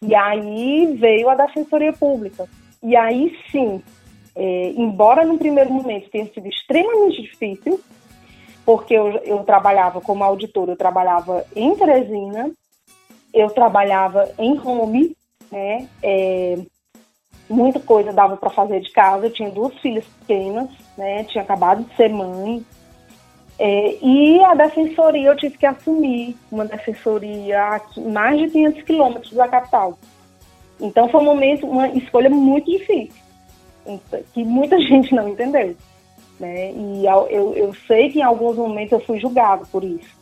e 0.00 0.14
aí 0.14 0.96
veio 0.98 1.28
a 1.28 1.34
Defensoria 1.34 1.92
Pública. 1.92 2.46
E 2.82 2.96
aí 2.96 3.36
sim, 3.50 3.82
é, 4.40 4.72
embora 4.76 5.24
no 5.24 5.36
primeiro 5.36 5.72
momento 5.72 6.10
tenha 6.10 6.32
sido 6.32 6.46
extremamente 6.46 7.20
difícil, 7.20 7.80
porque 8.64 8.94
eu, 8.94 9.08
eu 9.24 9.38
trabalhava 9.42 10.00
como 10.00 10.22
auditora, 10.22 10.72
eu 10.72 10.76
trabalhava 10.76 11.44
em 11.56 11.74
Teresina, 11.74 12.48
eu 13.34 13.50
trabalhava 13.50 14.30
em 14.38 14.56
home, 14.56 15.16
né? 15.50 15.88
É, 16.00 16.56
muita 17.50 17.80
coisa 17.80 18.12
dava 18.12 18.36
para 18.36 18.50
fazer 18.50 18.80
de 18.80 18.92
casa. 18.92 19.26
Eu 19.26 19.32
tinha 19.32 19.50
duas 19.50 19.76
filhas 19.78 20.04
pequenas, 20.20 20.70
né? 20.96 21.24
Tinha 21.24 21.42
acabado 21.42 21.82
de 21.82 21.96
ser 21.96 22.08
mãe. 22.08 22.64
É, 23.58 23.98
e 24.00 24.40
a 24.44 24.54
defensoria 24.54 25.30
eu 25.30 25.36
tive 25.36 25.58
que 25.58 25.66
assumir 25.66 26.36
uma 26.48 26.64
defensoria 26.64 27.60
a 27.60 27.80
mais 28.02 28.38
de 28.38 28.50
500 28.50 28.82
quilômetros 28.84 29.32
da 29.32 29.48
capital. 29.48 29.98
Então 30.80 31.08
foi 31.08 31.20
um 31.20 31.24
momento, 31.24 31.66
uma 31.66 31.88
escolha 31.88 32.30
muito 32.30 32.70
difícil 32.70 33.27
que 34.32 34.44
muita 34.44 34.78
gente 34.82 35.14
não 35.14 35.28
entendeu. 35.28 35.74
Né? 36.38 36.72
E 36.72 37.06
eu, 37.06 37.52
eu 37.54 37.74
sei 37.86 38.10
que 38.10 38.20
em 38.20 38.22
alguns 38.22 38.56
momentos 38.56 38.92
eu 38.92 39.00
fui 39.00 39.18
julgado 39.18 39.66
por 39.66 39.82
isso, 39.82 40.16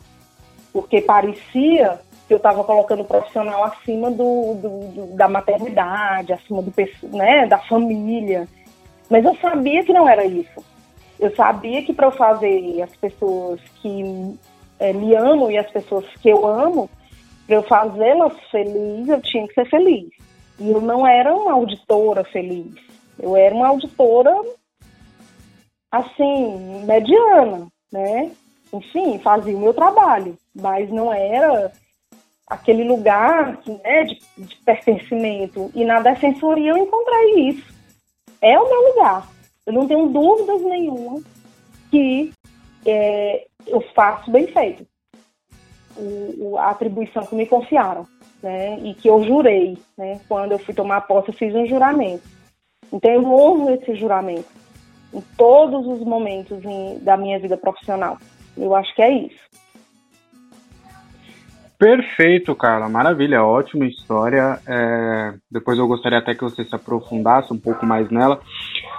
porque 0.73 1.01
parecia 1.01 1.99
que 2.27 2.33
eu 2.33 2.37
estava 2.37 2.63
colocando 2.63 3.01
o 3.01 3.05
profissional 3.05 3.63
acima 3.63 4.11
do, 4.11 4.55
do, 4.55 4.79
do, 4.91 5.15
da 5.15 5.29
maternidade, 5.29 6.33
acima 6.33 6.61
do, 6.61 6.73
né, 7.15 7.47
da 7.47 7.57
família. 7.57 8.47
Mas 9.09 9.23
eu 9.23 9.33
sabia 9.37 9.83
que 9.83 9.93
não 9.93 10.09
era 10.09 10.25
isso. 10.25 10.63
Eu 11.17 11.33
sabia 11.35 11.81
que 11.83 11.93
para 11.93 12.07
eu 12.07 12.11
fazer 12.11 12.81
as 12.81 12.93
pessoas 12.97 13.61
que 13.81 14.37
é, 14.79 14.91
me 14.91 15.15
amam 15.15 15.49
e 15.49 15.57
as 15.57 15.69
pessoas 15.71 16.05
que 16.21 16.29
eu 16.29 16.45
amo, 16.45 16.89
para 17.45 17.55
eu 17.55 17.63
fazê-las 17.63 18.33
felizes, 18.51 19.07
eu 19.07 19.21
tinha 19.21 19.47
que 19.47 19.53
ser 19.53 19.69
feliz. 19.69 20.09
E 20.59 20.69
eu 20.69 20.81
não 20.81 21.07
era 21.07 21.33
uma 21.33 21.53
auditora 21.53 22.25
feliz. 22.25 22.73
Eu 23.19 23.35
era 23.35 23.53
uma 23.53 23.67
auditora, 23.67 24.33
assim, 25.91 26.83
mediana, 26.85 27.67
né? 27.91 28.31
Enfim, 28.71 29.19
fazia 29.19 29.55
o 29.55 29.59
meu 29.59 29.73
trabalho, 29.73 30.37
mas 30.53 30.89
não 30.89 31.11
era 31.11 31.71
aquele 32.47 32.83
lugar 32.83 33.59
né, 33.65 34.03
de, 34.03 34.19
de 34.37 34.55
pertencimento. 34.57 35.71
E 35.73 35.83
na 35.83 35.99
defensoria 35.99 36.71
eu 36.71 36.77
encontrei 36.77 37.49
isso. 37.49 37.73
É 38.41 38.59
o 38.59 38.69
meu 38.69 38.89
lugar. 38.89 39.27
Eu 39.65 39.73
não 39.73 39.87
tenho 39.87 40.07
dúvidas 40.07 40.61
nenhuma 40.61 41.21
que 41.91 42.31
é, 42.85 43.47
eu 43.65 43.81
faço 43.93 44.31
bem 44.31 44.47
feito 44.47 44.85
o, 45.97 46.51
o, 46.51 46.57
a 46.57 46.69
atribuição 46.69 47.25
que 47.25 47.35
me 47.35 47.45
confiaram, 47.45 48.07
né? 48.41 48.79
E 48.79 48.93
que 48.93 49.09
eu 49.09 49.23
jurei, 49.23 49.77
né? 49.97 50.21
Quando 50.27 50.53
eu 50.53 50.59
fui 50.59 50.73
tomar 50.73 51.01
posse, 51.01 51.29
eu 51.29 51.33
fiz 51.33 51.53
um 51.55 51.65
juramento. 51.65 52.23
Então 52.91 53.11
eu 53.11 53.25
honro 53.25 53.69
esse 53.71 53.95
juramento 53.95 54.47
em 55.13 55.21
todos 55.37 55.85
os 55.85 56.05
momentos 56.05 56.63
em, 56.63 56.99
da 56.99 57.17
minha 57.17 57.39
vida 57.39 57.57
profissional. 57.57 58.17
Eu 58.57 58.75
acho 58.75 58.93
que 58.95 59.01
é 59.01 59.11
isso. 59.11 59.47
Perfeito, 61.79 62.55
Carla. 62.55 62.89
Maravilha, 62.89 63.43
ótima 63.43 63.85
história. 63.85 64.59
É, 64.67 65.33
depois 65.49 65.77
eu 65.77 65.87
gostaria 65.87 66.17
até 66.17 66.33
que 66.33 66.43
você 66.43 66.63
se 66.63 66.75
aprofundasse 66.75 67.53
um 67.53 67.57
pouco 67.57 67.85
mais 67.85 68.09
nela. 68.09 68.39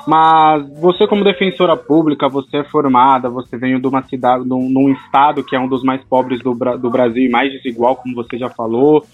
Mas 0.07 0.69
você, 0.79 1.07
como 1.09 1.25
defensora 1.25 1.77
pública, 1.77 2.29
você 2.29 2.59
é 2.59 2.65
formada, 2.65 3.29
você 3.29 3.57
veio 3.59 3.81
de 3.81 3.89
uma 3.89 4.03
cidade, 4.05 4.45
de 4.45 4.53
um, 4.53 4.69
de 4.69 4.79
um 4.79 4.93
estado 4.93 5.43
que 5.43 5.57
é 5.57 5.61
um 5.61 5.69
dos 5.69 5.83
mais 5.83 6.05
pobres 6.05 6.41
do, 6.41 6.55
do 6.55 6.89
Brasil 6.89 7.25
e 7.25 7.29
mais 7.29 7.53
desigual, 7.53 7.97
como 7.97 8.15
você 8.15 8.39
já 8.39 8.49
falou. 8.49 9.05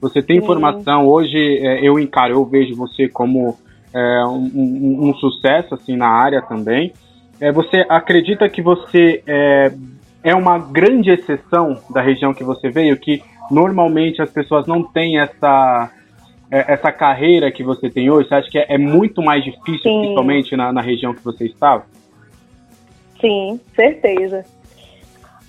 Você 0.00 0.22
tem 0.22 0.40
formação. 0.40 1.06
Hoje 1.06 1.36
é, 1.36 1.86
eu 1.86 1.98
encaro, 1.98 2.32
eu 2.32 2.44
vejo 2.46 2.74
você 2.74 3.06
como 3.06 3.58
é, 3.92 4.24
um, 4.24 4.50
um, 4.54 5.08
um, 5.08 5.14
sucesso 5.14 5.74
assim 5.74 5.96
na 5.96 6.08
área 6.08 6.42
também. 6.42 6.92
É, 7.40 7.50
você 7.50 7.84
acredita 7.88 8.48
que 8.48 8.62
você 8.62 9.22
é, 9.26 9.72
é 10.22 10.34
uma 10.34 10.58
grande 10.58 11.10
exceção 11.10 11.78
da 11.90 12.00
região 12.00 12.34
que 12.34 12.44
você 12.44 12.68
veio, 12.68 12.98
que 12.98 13.22
normalmente 13.50 14.22
as 14.22 14.30
pessoas 14.30 14.66
não 14.66 14.82
têm 14.82 15.18
essa, 15.18 15.90
é, 16.50 16.72
essa 16.72 16.92
carreira 16.92 17.50
que 17.50 17.64
você 17.64 17.88
tem 17.88 18.10
hoje? 18.10 18.28
Você 18.28 18.34
acha 18.34 18.50
que 18.50 18.58
é, 18.58 18.66
é 18.68 18.78
muito 18.78 19.22
mais 19.22 19.42
difícil, 19.42 19.82
Sim. 19.82 20.00
principalmente 20.00 20.56
na, 20.56 20.72
na 20.72 20.80
região 20.80 21.14
que 21.14 21.24
você 21.24 21.46
estava? 21.46 21.84
Sim, 23.20 23.60
certeza. 23.74 24.44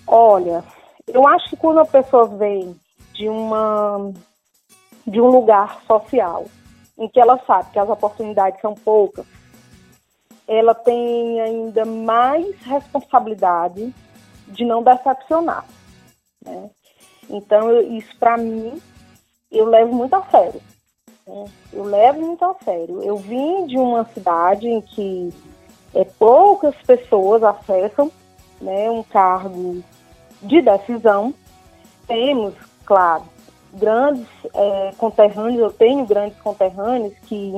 Olha, 0.08 0.64
eu 1.08 1.28
acho 1.28 1.50
que 1.50 1.56
quando 1.56 1.80
a 1.80 1.86
pessoa 1.86 2.28
vem 2.28 2.76
de 3.14 3.30
uma 3.30 4.12
de 5.06 5.20
um 5.20 5.28
lugar 5.28 5.82
social 5.88 6.46
em 7.02 7.10
que 7.10 7.20
ela 7.20 7.40
sabe 7.48 7.72
que 7.72 7.80
as 7.80 7.90
oportunidades 7.90 8.62
são 8.62 8.76
poucas, 8.76 9.26
ela 10.48 10.76
tem 10.76 11.42
ainda 11.42 11.84
mais 11.84 12.56
responsabilidade 12.62 13.92
de 14.48 14.64
não 14.64 14.84
decepcionar. 14.84 15.66
Né? 16.46 16.70
Então, 17.28 17.72
eu, 17.72 17.92
isso 17.98 18.16
para 18.20 18.38
mim, 18.38 18.80
eu 19.52 19.66
levo 19.66 19.96
muito 19.96 20.14
a 20.16 20.24
sério. 20.26 20.62
Né? 21.26 21.46
Eu 21.74 21.84
levo 21.86 22.22
muito 22.22 22.46
a 22.46 22.54
sério. 22.64 23.02
Eu 23.02 23.18
vim 23.18 23.66
de 23.66 23.78
uma 23.78 24.06
cidade 24.14 24.68
em 24.68 24.80
que 24.80 25.34
é, 25.96 26.04
poucas 26.04 26.76
pessoas 26.86 27.42
acessam 27.42 28.12
né, 28.62 28.92
um 28.92 29.02
cargo 29.02 29.84
de 30.44 30.62
decisão. 30.62 31.34
Temos, 32.06 32.54
claro, 32.86 33.24
grandes 33.74 34.28
é, 34.54 34.92
conterrâneos, 34.98 35.62
eu 35.62 35.72
tenho 35.72 36.06
grandes 36.06 36.38
conterrâneos 36.40 37.14
que, 37.24 37.54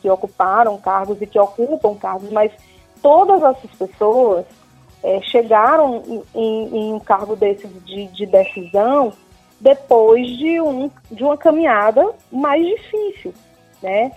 que 0.00 0.08
ocuparam 0.08 0.78
cargos 0.78 1.20
e 1.20 1.26
que 1.26 1.38
ocupam 1.38 1.94
cargos, 1.94 2.30
mas 2.30 2.52
todas 3.02 3.42
essas 3.42 3.70
pessoas 3.72 4.46
é, 5.02 5.20
chegaram 5.22 6.24
em, 6.34 6.76
em, 6.76 6.94
um 6.94 7.00
cargo 7.00 7.36
desse 7.36 7.66
de, 7.66 8.06
de, 8.08 8.26
decisão 8.26 9.12
depois 9.58 10.26
de, 10.38 10.60
um, 10.60 10.90
de 11.10 11.22
uma 11.22 11.36
caminhada 11.36 12.10
mais 12.30 12.64
difícil, 12.66 13.34
né? 13.82 14.12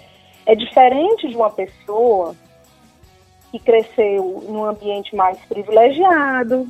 É 0.45 0.55
diferente 0.55 1.27
de 1.27 1.35
uma 1.35 1.49
pessoa 1.49 2.35
que 3.51 3.59
cresceu 3.59 4.43
num 4.47 4.65
ambiente 4.65 5.15
mais 5.15 5.37
privilegiado, 5.45 6.67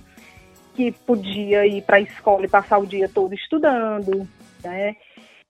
que 0.76 0.92
podia 0.92 1.66
ir 1.66 1.82
para 1.84 1.98
a 1.98 2.02
escola 2.02 2.46
e 2.46 2.50
passar 2.50 2.78
o 2.78 2.86
dia 2.86 3.10
todo 3.10 3.34
estudando, 3.34 4.28
né? 4.64 4.96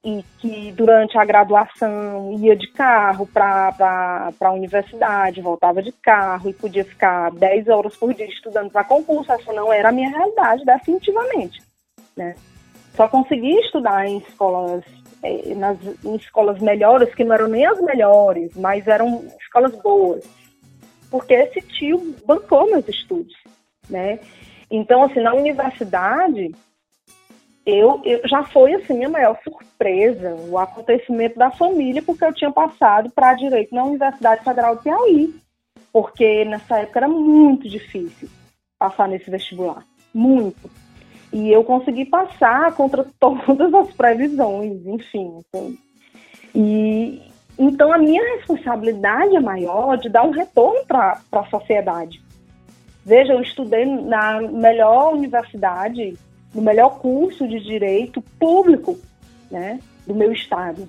e 0.04 0.21
que 0.39 0.71
durante 0.73 1.17
a 1.17 1.23
graduação 1.23 2.34
ia 2.34 2.56
de 2.58 2.67
carro 2.73 3.26
para 3.26 4.34
a 4.41 4.52
universidade, 4.52 5.41
voltava 5.41 5.82
de 5.82 5.93
carro 5.93 6.49
e 6.49 6.54
podia 6.54 6.84
ficar 6.84 7.32
10 7.32 7.69
horas 7.69 7.95
por 7.95 8.13
dia 8.13 8.28
estudando 8.28 8.69
para 8.69 8.84
concurso, 8.84 9.32
essa 9.32 9.54
não 9.54 9.71
era 9.71 9.89
a 9.89 9.91
minha 9.93 10.10
realidade, 10.10 10.65
definitivamente. 10.65 11.62
Né? 12.17 12.36
Só 12.95 13.08
consegui 13.08 13.58
estudar 13.60 14.06
em 14.06 14.17
escolas, 14.17 14.84
eh, 15.23 15.56
nas, 15.56 15.78
em 16.04 16.15
escolas 16.15 16.60
melhores, 16.60 17.15
que 17.15 17.23
não 17.23 17.36
eram 17.36 17.47
nem 17.47 17.65
as 17.65 17.80
melhores, 17.80 18.52
mas 18.58 18.86
eram 18.88 19.26
escolas 19.39 19.73
boas, 19.82 20.30
porque 21.10 21.34
esse 21.34 21.62
tio 21.62 22.13
bancou 22.26 22.69
meus 22.69 22.88
estudos. 22.89 23.34
Né? 23.89 24.19
Então, 24.69 25.04
assim, 25.04 25.21
na 25.21 25.34
universidade, 25.34 26.52
eu, 27.65 28.02
eu, 28.04 28.21
já 28.28 28.43
foi 28.43 28.73
assim 28.73 29.06
a 29.06 29.10
maior 29.10 29.39
surpresa 29.41 30.36
o 30.49 30.58
acontecimento 30.58 31.38
da 31.38 31.49
família 31.49 32.02
porque 32.02 32.26
eu 32.26 32.34
tinha 32.34 32.52
passado 32.52 33.10
para 33.12 33.34
direito 33.36 33.73
na 33.73 33.86
Universidade 33.86 34.43
Federal 34.43 34.76
do 34.76 34.82
Piauí 34.82 35.34
porque 35.91 36.43
nessa 36.43 36.80
época 36.80 36.99
era 36.99 37.08
muito 37.08 37.69
difícil 37.69 38.28
passar 38.78 39.08
nesse 39.08 39.32
vestibular 39.32 39.86
muito 40.13 40.69
e 41.32 41.52
eu 41.52 41.63
consegui 41.63 42.06
passar 42.06 42.73
contra 42.76 43.06
todas 43.17 43.73
as 43.73 43.93
previsões 43.93 44.86
enfim 44.86 45.39
assim. 45.54 45.78
e 46.54 47.21
então 47.58 47.93
a 47.93 47.97
minha 47.97 48.36
responsabilidade 48.36 49.38
é 49.38 49.39
maior 49.39 49.95
de 49.97 50.10
dar 50.10 50.23
um 50.23 50.32
retorno 50.32 50.86
para 50.86 51.21
a 51.32 51.45
sociedade 51.45 52.21
veja 53.06 53.32
eu 53.32 53.41
estudei 53.41 53.86
na 53.86 54.41
melhor 54.41 55.13
universidade 55.13 56.17
no 56.54 56.62
melhor 56.62 57.00
curso 57.00 57.48
de 57.48 57.60
direito 57.60 58.22
público 58.39 58.98
né, 59.50 59.80
do 60.06 60.13
meu 60.13 60.32
estado. 60.32 60.88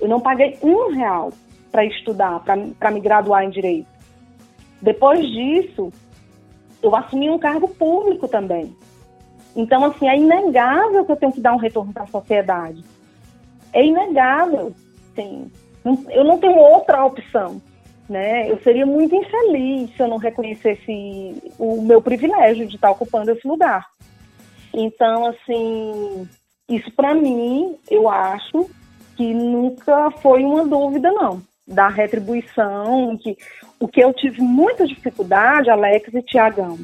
Eu 0.00 0.08
não 0.08 0.20
paguei 0.20 0.58
um 0.62 0.92
real 0.92 1.32
para 1.72 1.84
estudar, 1.84 2.42
para 2.78 2.90
me 2.90 3.00
graduar 3.00 3.44
em 3.44 3.50
direito. 3.50 3.88
Depois 4.80 5.26
disso, 5.26 5.92
eu 6.82 6.94
assumi 6.94 7.30
um 7.30 7.38
cargo 7.38 7.68
público 7.68 8.28
também. 8.28 8.74
Então, 9.54 9.84
assim, 9.84 10.06
é 10.08 10.16
inegável 10.16 11.04
que 11.04 11.12
eu 11.12 11.16
tenho 11.16 11.32
que 11.32 11.40
dar 11.40 11.54
um 11.54 11.58
retorno 11.58 11.92
para 11.92 12.02
a 12.02 12.08
sociedade. 12.08 12.84
É 13.72 13.84
inegável, 13.84 14.72
sim. 15.14 15.50
Eu 16.10 16.24
não 16.24 16.38
tenho 16.38 16.58
outra 16.58 17.04
opção, 17.04 17.60
né? 18.08 18.50
Eu 18.50 18.58
seria 18.60 18.84
muito 18.84 19.14
infeliz 19.14 19.94
se 19.96 20.02
eu 20.02 20.08
não 20.08 20.18
reconhecesse 20.18 21.52
o 21.58 21.80
meu 21.80 22.02
privilégio 22.02 22.66
de 22.66 22.74
estar 22.74 22.90
ocupando 22.90 23.30
esse 23.30 23.46
lugar. 23.46 23.86
Então, 24.78 25.24
assim, 25.28 26.28
isso 26.68 26.92
para 26.92 27.14
mim, 27.14 27.78
eu 27.90 28.10
acho 28.10 28.68
que 29.16 29.32
nunca 29.32 30.10
foi 30.20 30.44
uma 30.44 30.66
dúvida, 30.66 31.10
não, 31.10 31.42
da 31.66 31.88
retribuição, 31.88 33.16
que 33.16 33.38
o 33.80 33.88
que 33.88 34.04
eu 34.04 34.12
tive 34.12 34.42
muita 34.42 34.86
dificuldade, 34.86 35.70
Alex 35.70 36.12
e 36.12 36.20
Tiagão, 36.20 36.78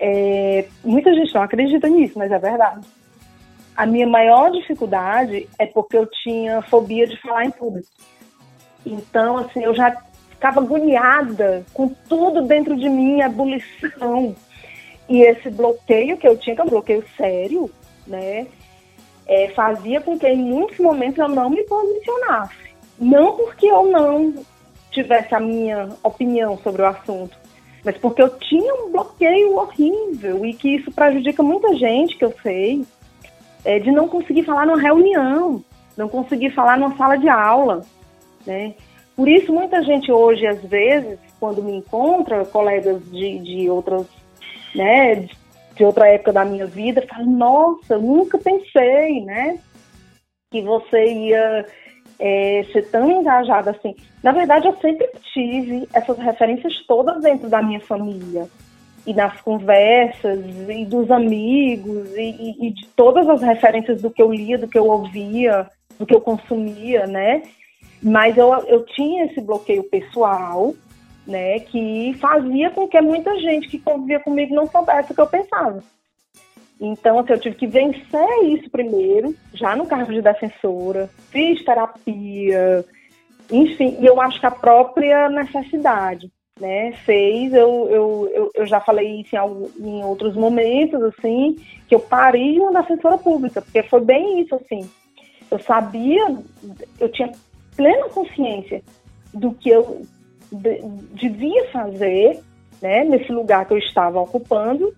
é, 0.00 0.66
muita 0.82 1.12
gente 1.12 1.34
não 1.34 1.42
acredita 1.42 1.88
nisso, 1.88 2.18
mas 2.18 2.32
é 2.32 2.38
verdade. 2.38 2.86
A 3.76 3.84
minha 3.84 4.06
maior 4.06 4.50
dificuldade 4.50 5.46
é 5.58 5.66
porque 5.66 5.98
eu 5.98 6.06
tinha 6.06 6.62
fobia 6.62 7.06
de 7.06 7.20
falar 7.20 7.44
em 7.44 7.50
público. 7.50 7.88
Então, 8.86 9.36
assim, 9.36 9.62
eu 9.62 9.74
já 9.74 9.94
ficava 10.30 10.60
agoniada 10.60 11.66
com 11.74 11.88
tudo 12.08 12.42
dentro 12.42 12.74
de 12.76 12.88
mim, 12.88 13.20
ebulição. 13.20 14.34
E 15.08 15.22
esse 15.22 15.50
bloqueio 15.50 16.16
que 16.16 16.26
eu 16.26 16.36
tinha, 16.36 16.54
que 16.54 16.62
é 16.62 16.64
um 16.64 16.68
bloqueio 16.68 17.04
sério, 17.16 17.70
né, 18.06 18.46
é, 19.26 19.48
fazia 19.48 20.00
com 20.00 20.18
que 20.18 20.26
em 20.26 20.36
muitos 20.36 20.78
momentos 20.78 21.18
eu 21.18 21.28
não 21.28 21.50
me 21.50 21.62
posicionasse. 21.64 22.74
Não 22.98 23.36
porque 23.36 23.66
eu 23.66 23.84
não 23.86 24.34
tivesse 24.90 25.34
a 25.34 25.40
minha 25.40 25.90
opinião 26.02 26.56
sobre 26.58 26.82
o 26.82 26.86
assunto, 26.86 27.36
mas 27.84 27.96
porque 27.98 28.22
eu 28.22 28.30
tinha 28.38 28.74
um 28.74 28.92
bloqueio 28.92 29.56
horrível 29.56 30.46
e 30.46 30.54
que 30.54 30.76
isso 30.76 30.90
prejudica 30.92 31.42
muita 31.42 31.74
gente, 31.74 32.16
que 32.16 32.24
eu 32.24 32.32
sei, 32.42 32.84
é, 33.64 33.78
de 33.78 33.90
não 33.90 34.08
conseguir 34.08 34.44
falar 34.44 34.66
numa 34.66 34.80
reunião, 34.80 35.62
não 35.96 36.08
conseguir 36.08 36.50
falar 36.50 36.78
numa 36.78 36.96
sala 36.96 37.16
de 37.16 37.28
aula, 37.28 37.84
né? 38.46 38.74
Por 39.16 39.28
isso, 39.28 39.52
muita 39.52 39.82
gente 39.82 40.10
hoje, 40.10 40.46
às 40.46 40.60
vezes, 40.62 41.18
quando 41.38 41.62
me 41.62 41.76
encontra, 41.76 42.44
colegas 42.44 43.00
de, 43.10 43.38
de 43.38 43.70
outras 43.70 44.06
né, 44.74 45.26
de 45.74 45.84
outra 45.84 46.08
época 46.08 46.32
da 46.32 46.44
minha 46.44 46.66
vida, 46.66 47.06
falo, 47.08 47.26
nossa, 47.26 47.94
eu 47.94 48.00
nunca 48.00 48.38
pensei, 48.38 49.24
né, 49.24 49.58
que 50.50 50.62
você 50.62 51.04
ia 51.04 51.66
é, 52.18 52.64
ser 52.72 52.90
tão 52.90 53.10
engajada 53.10 53.72
assim. 53.72 53.94
Na 54.22 54.32
verdade, 54.32 54.66
eu 54.66 54.76
sempre 54.76 55.08
tive 55.32 55.88
essas 55.92 56.18
referências 56.18 56.74
todas 56.86 57.22
dentro 57.22 57.48
da 57.48 57.62
minha 57.62 57.80
família. 57.80 58.48
E 59.06 59.12
nas 59.12 59.38
conversas, 59.42 60.40
e 60.68 60.84
dos 60.86 61.10
amigos, 61.10 62.10
e, 62.16 62.22
e, 62.22 62.68
e 62.68 62.70
de 62.70 62.86
todas 62.96 63.28
as 63.28 63.42
referências 63.42 64.00
do 64.00 64.10
que 64.10 64.22
eu 64.22 64.32
lia, 64.32 64.56
do 64.56 64.66
que 64.66 64.78
eu 64.78 64.86
ouvia, 64.86 65.68
do 65.98 66.06
que 66.06 66.14
eu 66.14 66.20
consumia, 66.20 67.06
né? 67.06 67.42
Mas 68.02 68.36
eu, 68.38 68.50
eu 68.66 68.84
tinha 68.86 69.26
esse 69.26 69.40
bloqueio 69.42 69.84
pessoal, 69.84 70.74
né, 71.26 71.60
que 71.60 72.14
fazia 72.20 72.70
com 72.70 72.86
que 72.86 73.00
muita 73.00 73.38
gente 73.40 73.68
que 73.68 73.78
convivia 73.78 74.20
comigo 74.20 74.54
não 74.54 74.66
soubesse 74.66 75.12
o 75.12 75.14
que 75.14 75.20
eu 75.20 75.26
pensava. 75.26 75.82
Então, 76.80 77.18
assim, 77.18 77.32
eu 77.32 77.40
tive 77.40 77.56
que 77.56 77.66
vencer 77.66 78.44
isso 78.44 78.68
primeiro, 78.70 79.34
já 79.52 79.74
no 79.76 79.86
cargo 79.86 80.12
de 80.12 80.20
defensora, 80.20 81.08
fiz 81.30 81.64
terapia, 81.64 82.84
enfim, 83.50 83.96
e 84.00 84.06
eu 84.06 84.20
acho 84.20 84.40
que 84.40 84.46
a 84.46 84.50
própria 84.50 85.28
necessidade, 85.28 86.30
né, 86.60 86.92
fez, 87.04 87.52
eu, 87.52 87.88
eu, 87.90 88.30
eu, 88.34 88.50
eu 88.54 88.66
já 88.66 88.80
falei 88.80 89.20
isso 89.20 89.34
em, 89.34 89.88
em 89.88 90.04
outros 90.04 90.34
momentos, 90.34 91.02
assim, 91.02 91.56
que 91.88 91.94
eu 91.94 92.00
parei 92.00 92.58
uma 92.58 92.80
defensora 92.80 93.18
pública, 93.18 93.62
porque 93.62 93.82
foi 93.84 94.00
bem 94.00 94.40
isso, 94.40 94.54
assim, 94.54 94.88
eu 95.50 95.58
sabia, 95.58 96.36
eu 97.00 97.08
tinha 97.10 97.30
plena 97.76 98.08
consciência 98.08 98.82
do 99.32 99.52
que 99.52 99.68
eu 99.68 100.02
devia 101.12 101.68
fazer, 101.70 102.40
né, 102.80 103.04
nesse 103.04 103.32
lugar 103.32 103.66
que 103.66 103.74
eu 103.74 103.78
estava 103.78 104.20
ocupando, 104.20 104.94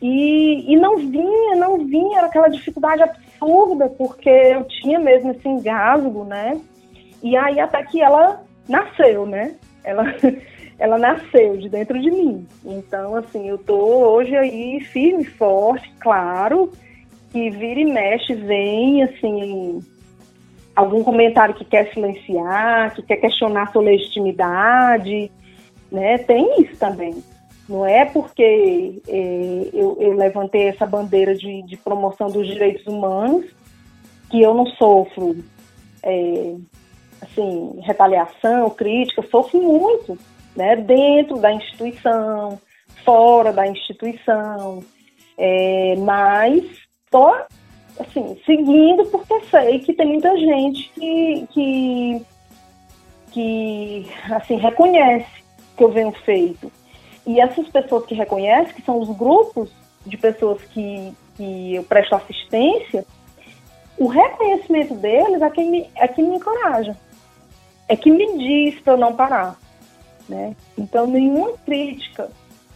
e, 0.00 0.72
e 0.72 0.76
não 0.76 0.96
vinha, 0.96 1.56
não 1.56 1.78
vinha, 1.86 2.18
era 2.18 2.26
aquela 2.26 2.48
dificuldade 2.48 3.02
absurda, 3.02 3.88
porque 3.88 4.28
eu 4.28 4.64
tinha 4.64 4.98
mesmo 4.98 5.30
esse 5.30 5.48
engasgo, 5.48 6.24
né, 6.24 6.60
e 7.22 7.36
aí 7.36 7.58
até 7.58 7.82
que 7.84 8.02
ela 8.02 8.42
nasceu, 8.68 9.26
né, 9.26 9.54
ela, 9.82 10.04
ela 10.78 10.98
nasceu 10.98 11.56
de 11.56 11.68
dentro 11.68 12.00
de 12.00 12.10
mim. 12.10 12.46
Então, 12.64 13.16
assim, 13.16 13.48
eu 13.48 13.58
tô 13.58 13.76
hoje 13.76 14.36
aí 14.36 14.80
firme 14.80 15.24
forte, 15.24 15.90
claro, 16.00 16.70
que 17.30 17.50
vira 17.50 17.80
e 17.80 17.84
mexe, 17.84 18.34
vem, 18.34 19.02
assim, 19.02 19.80
algum 20.74 21.02
comentário 21.04 21.54
que 21.54 21.64
quer 21.64 21.92
silenciar, 21.92 22.94
que 22.94 23.02
quer 23.02 23.16
questionar 23.16 23.72
sua 23.72 23.82
legitimidade, 23.82 25.30
né? 25.90 26.18
Tem 26.18 26.62
isso 26.62 26.76
também. 26.76 27.22
Não 27.68 27.86
é 27.86 28.04
porque 28.04 29.00
é, 29.08 29.68
eu, 29.72 29.96
eu, 29.98 30.12
levantei 30.12 30.68
essa 30.68 30.84
bandeira 30.84 31.34
de, 31.34 31.62
de, 31.62 31.76
promoção 31.78 32.28
dos 32.28 32.46
direitos 32.46 32.86
humanos 32.86 33.46
que 34.30 34.42
eu 34.42 34.52
não 34.52 34.66
sofro, 34.66 35.36
é, 36.02 36.54
assim, 37.22 37.80
retaliação, 37.82 38.68
crítica, 38.70 39.22
sofro 39.30 39.62
muito, 39.62 40.18
né? 40.54 40.76
Dentro 40.76 41.38
da 41.38 41.52
instituição, 41.52 42.58
fora 43.04 43.52
da 43.52 43.66
instituição, 43.66 44.82
é, 45.38 45.94
mas 45.98 46.64
só 47.10 47.46
assim, 47.98 48.40
seguindo, 48.44 49.04
porque 49.06 49.40
sei 49.50 49.78
que 49.80 49.92
tem 49.92 50.06
muita 50.06 50.36
gente 50.36 50.90
que, 50.94 51.46
que, 51.52 52.26
que 53.30 54.06
assim, 54.30 54.56
reconhece 54.56 55.44
que 55.76 55.84
eu 55.84 55.90
venho 55.90 56.12
feito. 56.12 56.70
E 57.26 57.40
essas 57.40 57.68
pessoas 57.68 58.04
que 58.06 58.14
reconhecem, 58.14 58.74
que 58.74 58.82
são 58.82 58.98
os 59.00 59.16
grupos 59.16 59.70
de 60.04 60.16
pessoas 60.16 60.62
que, 60.62 61.12
que 61.36 61.74
eu 61.74 61.82
presto 61.84 62.14
assistência, 62.14 63.06
o 63.96 64.06
reconhecimento 64.08 64.94
deles 64.94 65.40
é 65.40 65.50
que 65.50 65.64
me, 65.64 65.90
é 65.94 66.08
que 66.08 66.22
me 66.22 66.36
encoraja. 66.36 66.96
É 67.88 67.96
que 67.96 68.10
me 68.10 68.38
diz 68.38 68.80
para 68.80 68.94
eu 68.94 68.98
não 68.98 69.14
parar. 69.14 69.58
Né? 70.28 70.54
Então, 70.76 71.06
nenhuma 71.06 71.52
crítica 71.64 72.30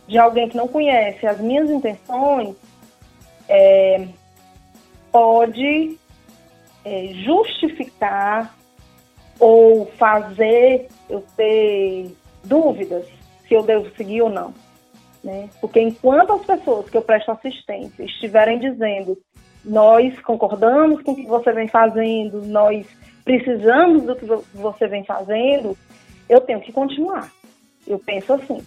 de 0.06 0.18
alguém 0.18 0.48
que 0.48 0.56
não 0.56 0.68
conhece 0.68 1.26
as 1.26 1.38
minhas 1.38 1.70
intenções 1.70 2.54
é, 3.48 4.06
pode 5.10 5.98
é, 6.84 7.06
justificar 7.24 8.56
ou 9.38 9.86
fazer 9.98 10.88
eu 11.08 11.24
ter 11.36 12.14
dúvidas 12.44 13.06
se 13.46 13.54
eu 13.54 13.62
devo 13.62 13.90
seguir 13.96 14.22
ou 14.22 14.30
não. 14.30 14.52
Né? 15.22 15.48
Porque 15.60 15.80
enquanto 15.80 16.32
as 16.32 16.44
pessoas 16.44 16.88
que 16.88 16.96
eu 16.96 17.02
presto 17.02 17.30
assistência 17.30 18.04
estiverem 18.04 18.58
dizendo 18.58 19.18
nós 19.64 20.18
concordamos 20.20 21.02
com 21.02 21.12
o 21.12 21.16
que 21.16 21.26
você 21.26 21.52
vem 21.52 21.68
fazendo, 21.68 22.42
nós 22.46 22.86
precisamos 23.24 24.04
do 24.04 24.16
que 24.16 24.24
você 24.54 24.86
vem 24.86 25.04
fazendo, 25.04 25.76
eu 26.28 26.40
tenho 26.40 26.60
que 26.60 26.72
continuar. 26.72 27.30
Eu 27.86 27.98
penso 27.98 28.32
assim. 28.32 28.64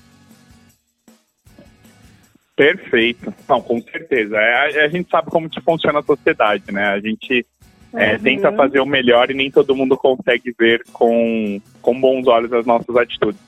Perfeito. 2.55 3.33
Não, 3.47 3.61
com 3.61 3.81
certeza. 3.81 4.37
É, 4.37 4.81
a, 4.81 4.85
a, 4.85 4.87
gente 4.87 5.09
sabe 5.09 5.29
como 5.29 5.49
que 5.49 5.61
funciona 5.61 5.99
a 5.99 6.03
sociedade, 6.03 6.71
né? 6.71 6.85
A 6.85 6.99
gente 6.99 7.45
é, 7.93 8.13
uhum. 8.13 8.19
tenta 8.19 8.51
fazer 8.51 8.79
o 8.79 8.85
melhor 8.85 9.31
e 9.31 9.33
nem 9.33 9.49
todo 9.49 9.75
mundo 9.75 9.97
consegue 9.97 10.53
ver 10.57 10.83
com, 10.91 11.59
com 11.81 11.99
bons 11.99 12.27
olhos 12.27 12.51
as 12.53 12.65
nossas 12.65 12.95
atitudes. 12.95 13.39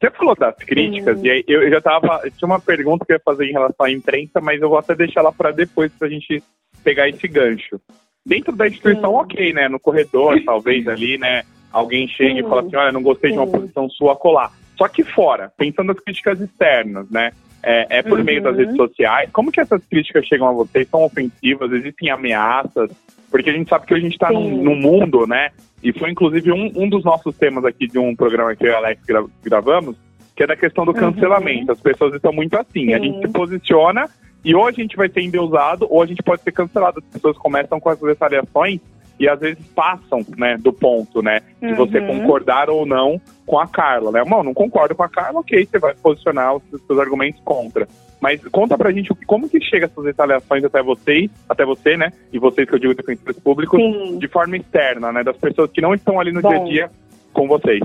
Você 0.00 0.10
falou 0.10 0.34
das 0.34 0.56
críticas, 0.56 1.18
uhum. 1.18 1.26
e 1.26 1.30
aí 1.30 1.44
eu, 1.46 1.62
eu 1.62 1.70
já 1.70 1.80
tava. 1.80 2.20
Tinha 2.36 2.46
uma 2.46 2.60
pergunta 2.60 3.04
que 3.04 3.12
eu 3.12 3.16
ia 3.16 3.22
fazer 3.24 3.46
em 3.46 3.52
relação 3.52 3.86
à 3.86 3.90
imprensa, 3.90 4.40
mas 4.40 4.60
eu 4.60 4.68
vou 4.68 4.78
até 4.78 4.94
deixar 4.94 5.20
ela 5.20 5.32
para 5.32 5.52
depois 5.52 5.92
para 5.92 6.08
a 6.08 6.10
gente 6.10 6.42
pegar 6.82 7.08
esse 7.08 7.28
gancho. 7.28 7.80
Dentro 8.24 8.54
da 8.54 8.66
instituição, 8.66 9.12
uhum. 9.12 9.20
ok, 9.20 9.52
né? 9.52 9.68
No 9.68 9.78
corredor, 9.78 10.40
talvez 10.46 10.88
ali, 10.88 11.18
né? 11.18 11.42
Alguém 11.72 12.08
chega 12.08 12.40
e 12.40 12.42
fala 12.42 12.62
assim: 12.62 12.76
olha, 12.76 12.92
não 12.92 13.02
gostei 13.02 13.30
de 13.30 13.38
uma 13.38 13.46
posição 13.46 13.88
sua 13.90 14.16
colar. 14.16 14.50
Só 14.76 14.88
que 14.88 15.04
fora, 15.04 15.52
pensando 15.56 15.88
nas 15.88 16.00
críticas 16.00 16.40
externas, 16.40 17.08
né? 17.10 17.32
É, 17.62 17.98
é 17.98 18.02
por 18.02 18.18
uhum. 18.18 18.24
meio 18.24 18.42
das 18.42 18.56
redes 18.56 18.76
sociais. 18.76 19.30
Como 19.32 19.52
que 19.52 19.60
essas 19.60 19.84
críticas 19.84 20.26
chegam 20.26 20.48
a 20.48 20.52
vocês? 20.52 20.88
São 20.88 21.04
ofensivas? 21.04 21.72
Existem 21.72 22.10
ameaças? 22.10 22.90
Porque 23.30 23.50
a 23.50 23.52
gente 23.52 23.68
sabe 23.68 23.86
que 23.86 23.94
a 23.94 24.00
gente 24.00 24.12
está 24.12 24.30
num, 24.32 24.62
num, 24.62 24.74
mundo, 24.74 25.26
né? 25.26 25.50
E 25.82 25.92
foi 25.92 26.10
inclusive 26.10 26.50
um, 26.50 26.72
um 26.74 26.88
dos 26.88 27.04
nossos 27.04 27.36
temas 27.36 27.64
aqui 27.64 27.86
de 27.86 27.98
um 27.98 28.16
programa 28.16 28.54
que 28.56 28.66
eu 28.66 28.70
e 28.70 28.74
Alex 28.74 29.02
gra 29.06 29.24
gravamos, 29.44 29.96
que 30.34 30.42
é 30.42 30.46
da 30.46 30.56
questão 30.56 30.84
do 30.84 30.90
uhum. 30.90 30.98
cancelamento. 30.98 31.66
Uhum. 31.66 31.72
As 31.72 31.80
pessoas 31.80 32.14
estão 32.14 32.32
muito 32.32 32.54
assim. 32.56 32.86
Sim. 32.86 32.94
A 32.94 32.98
gente 32.98 33.26
se 33.26 33.32
posiciona 33.32 34.08
e 34.44 34.54
ou 34.54 34.66
a 34.66 34.72
gente 34.72 34.96
vai 34.96 35.08
ser 35.08 35.20
endeusado 35.20 35.86
ou 35.88 36.02
a 36.02 36.06
gente 36.06 36.22
pode 36.22 36.42
ser 36.42 36.52
cancelado. 36.52 36.98
As 36.98 37.12
pessoas 37.12 37.38
começam 37.38 37.78
com 37.78 37.90
essas 37.90 38.08
retaliações 38.08 38.80
e 39.18 39.28
às 39.28 39.38
vezes 39.40 39.64
passam, 39.74 40.24
né, 40.36 40.56
do 40.58 40.72
ponto, 40.72 41.22
né, 41.22 41.40
de 41.60 41.68
uhum. 41.68 41.76
você 41.76 42.00
concordar 42.00 42.68
ou 42.70 42.84
não 42.86 43.20
com 43.46 43.58
a 43.58 43.66
Carla, 43.66 44.10
né? 44.10 44.24
Mano, 44.24 44.44
não 44.44 44.54
concordo 44.54 44.94
com 44.94 45.02
a 45.02 45.08
Carla, 45.08 45.40
ok, 45.40 45.66
você 45.66 45.78
vai 45.78 45.94
posicionar 45.94 46.56
os 46.56 46.62
seus 46.86 46.98
argumentos 46.98 47.40
contra. 47.44 47.86
Mas 48.20 48.40
conta 48.48 48.78
pra 48.78 48.92
gente 48.92 49.12
como 49.26 49.48
que 49.48 49.60
chega 49.60 49.86
essas 49.86 50.04
retaliações 50.04 50.62
até 50.62 50.80
vocês, 50.80 51.28
até 51.48 51.64
você, 51.64 51.96
né? 51.96 52.12
E 52.32 52.38
vocês 52.38 52.68
que 52.68 52.74
eu 52.74 52.78
digo 52.78 52.94
defensores 52.94 53.38
públicos, 53.40 53.80
Sim. 53.80 54.16
de 54.18 54.28
forma 54.28 54.56
externa, 54.56 55.10
né? 55.10 55.24
Das 55.24 55.36
pessoas 55.36 55.72
que 55.72 55.80
não 55.80 55.92
estão 55.92 56.20
ali 56.20 56.30
no 56.30 56.40
Bom, 56.40 56.48
dia 56.48 56.58
a 56.58 56.64
dia 56.64 56.90
com 57.32 57.48
vocês. 57.48 57.82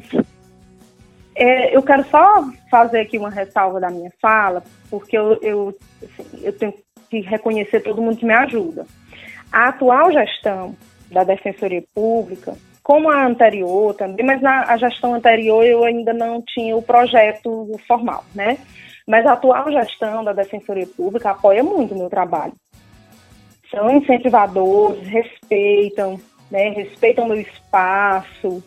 É, 1.36 1.76
eu 1.76 1.82
quero 1.82 2.04
só 2.06 2.44
fazer 2.70 3.02
aqui 3.02 3.18
uma 3.18 3.30
ressalva 3.30 3.80
da 3.80 3.90
minha 3.90 4.12
fala, 4.22 4.64
porque 4.90 5.18
eu, 5.18 5.40
eu, 5.42 5.78
assim, 6.04 6.26
eu 6.44 6.54
tenho 6.54 6.74
que 7.10 7.22
reconhecer 7.22 7.82
todo 7.82 8.02
mundo 8.02 8.18
que 8.18 8.26
me 8.26 8.34
ajuda. 8.34 8.86
A 9.52 9.70
atual 9.70 10.12
gestão 10.12 10.76
da 11.12 11.24
Defensoria 11.24 11.84
Pública, 11.94 12.56
como 12.84 13.10
a 13.10 13.26
anterior 13.26 13.94
também, 13.96 14.26
mas 14.26 14.42
na 14.42 14.76
gestão 14.78 15.14
anterior 15.14 15.66
eu 15.66 15.84
ainda 15.84 16.14
não 16.14 16.42
tinha 16.42 16.76
o 16.76 16.82
projeto 16.82 17.70
formal, 17.88 18.24
né? 18.34 18.58
Mas 19.06 19.26
a 19.26 19.34
atual 19.34 19.72
gestão 19.72 20.24
da 20.24 20.34
Defensoria 20.34 20.88
Pública 20.88 21.32
apoia 21.32 21.64
muito 21.64 21.94
o 21.94 21.98
meu 21.98 22.10
trabalho. 22.10 22.54
São 23.72 23.92
incentivadores, 23.92 25.06
respeitam, 25.08 26.20
né? 26.50 26.70
Respeitam 26.70 27.28
meu 27.28 27.40
espaço, 27.40 28.64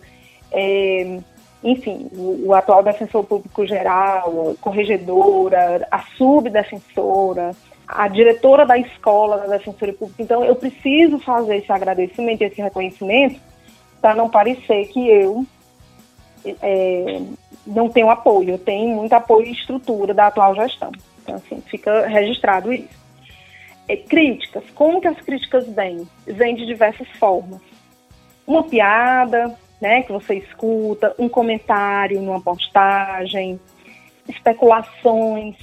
é, 0.53 1.21
enfim, 1.63 2.09
o, 2.13 2.49
o, 2.49 2.55
atual 2.55 2.83
defensor 2.83 3.25
público 3.25 3.67
geral, 3.67 4.55
corregedora, 4.61 5.87
a 5.91 6.01
subdefensora, 6.17 7.53
a 7.93 8.09
diretora 8.09 8.65
da 8.65 8.79
escola 8.79 9.39
da 9.39 9.57
Defensoria 9.57 9.95
Pública. 9.95 10.23
Então, 10.23 10.45
eu 10.45 10.55
preciso 10.55 11.19
fazer 11.19 11.57
esse 11.57 11.73
agradecimento, 11.73 12.43
esse 12.43 12.61
reconhecimento, 12.61 13.41
para 14.01 14.15
não 14.15 14.29
parecer 14.29 14.87
que 14.87 15.09
eu 15.09 15.45
é, 16.63 17.21
não 17.67 17.89
tenho 17.89 18.11
apoio. 18.11 18.51
Eu 18.51 18.59
tenho 18.59 18.97
muito 18.97 19.13
apoio 19.13 19.47
e 19.47 19.53
estrutura 19.53 20.15
da 20.15 20.29
atual 20.29 20.55
gestão. 20.55 20.93
Então, 21.23 21.35
assim, 21.35 21.61
fica 21.63 22.07
registrado 22.07 22.73
isso. 22.73 23.01
É, 23.89 23.97
críticas. 23.97 24.65
Como 24.75 25.01
que 25.01 25.09
as 25.09 25.21
críticas 25.21 25.67
vêm? 25.69 26.09
Vêm 26.27 26.55
de 26.55 26.67
diversas 26.67 27.09
formas. 27.19 27.61
Uma 28.47 28.63
piada, 28.63 29.57
né, 29.81 30.03
que 30.03 30.13
você 30.13 30.35
escuta, 30.35 31.15
um 31.19 31.29
comentário 31.29 32.21
numa 32.21 32.41
postagem, 32.41 33.61
especulações, 34.29 35.57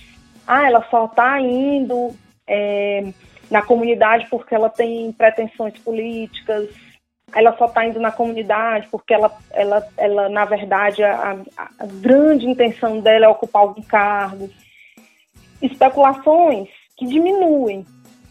ah, 0.47 0.65
ela 0.65 0.85
só 0.89 1.05
está 1.05 1.39
indo 1.41 2.15
é, 2.47 3.11
na 3.51 3.61
comunidade 3.61 4.27
porque 4.29 4.55
ela 4.55 4.69
tem 4.69 5.11
pretensões 5.11 5.77
políticas, 5.79 6.69
ela 7.35 7.55
só 7.57 7.65
está 7.65 7.85
indo 7.85 7.99
na 7.99 8.11
comunidade 8.11 8.87
porque 8.89 9.13
ela, 9.13 9.31
ela, 9.51 9.87
ela 9.97 10.29
na 10.29 10.45
verdade, 10.45 11.03
a, 11.03 11.37
a, 11.57 11.85
grande 11.85 12.47
intenção 12.47 12.99
dela 13.01 13.25
é 13.25 13.29
ocupar 13.29 13.63
algum 13.63 13.81
cargo. 13.81 14.49
Especulações 15.61 16.69
que 16.95 17.05
diminuem 17.05 17.85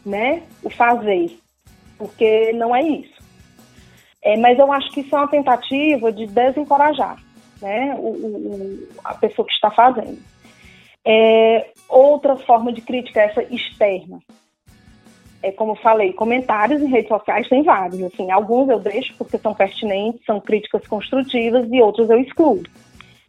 né, 0.04 0.42
o 0.62 0.70
fazer, 0.70 1.38
porque 1.98 2.52
não 2.52 2.74
é 2.74 2.82
isso. 2.82 3.16
É, 4.22 4.36
mas 4.36 4.58
eu 4.58 4.72
acho 4.72 4.90
que 4.90 5.00
isso 5.00 5.14
é 5.14 5.18
uma 5.18 5.28
tentativa 5.28 6.10
de 6.10 6.26
desencorajar. 6.26 7.16
né, 7.60 7.94
o, 7.98 8.08
o, 8.08 8.88
a 9.04 9.14
pessoa 9.14 9.46
que 9.46 9.54
está 9.54 9.70
fazendo. 9.70 10.18
É, 11.06 11.68
outra 11.88 12.36
forma 12.36 12.72
de 12.72 12.80
crítica 12.80 13.20
é 13.20 13.26
essa 13.26 13.42
externa. 13.44 14.18
É 15.40 15.52
como 15.52 15.76
falei, 15.76 16.12
comentários 16.12 16.82
em 16.82 16.88
redes 16.88 17.08
sociais 17.08 17.48
tem 17.48 17.62
vários. 17.62 18.02
Assim, 18.02 18.32
alguns 18.32 18.68
eu 18.68 18.80
deixo 18.80 19.14
porque 19.16 19.38
são 19.38 19.54
pertinentes, 19.54 20.24
são 20.26 20.40
críticas 20.40 20.84
construtivas 20.88 21.68
e 21.70 21.80
outros 21.80 22.10
eu 22.10 22.18
excluo. 22.18 22.62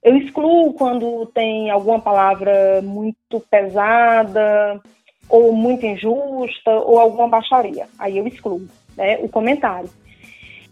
Eu 0.01 0.17
excluo 0.17 0.73
quando 0.73 1.27
tem 1.27 1.69
alguma 1.69 1.99
palavra 1.99 2.81
muito 2.81 3.39
pesada, 3.51 4.81
ou 5.29 5.51
muito 5.53 5.85
injusta, 5.85 6.71
ou 6.71 6.97
alguma 6.97 7.27
baixaria. 7.27 7.87
Aí 7.99 8.17
eu 8.17 8.25
excluo 8.25 8.67
né, 8.95 9.19
o 9.21 9.29
comentário. 9.29 9.89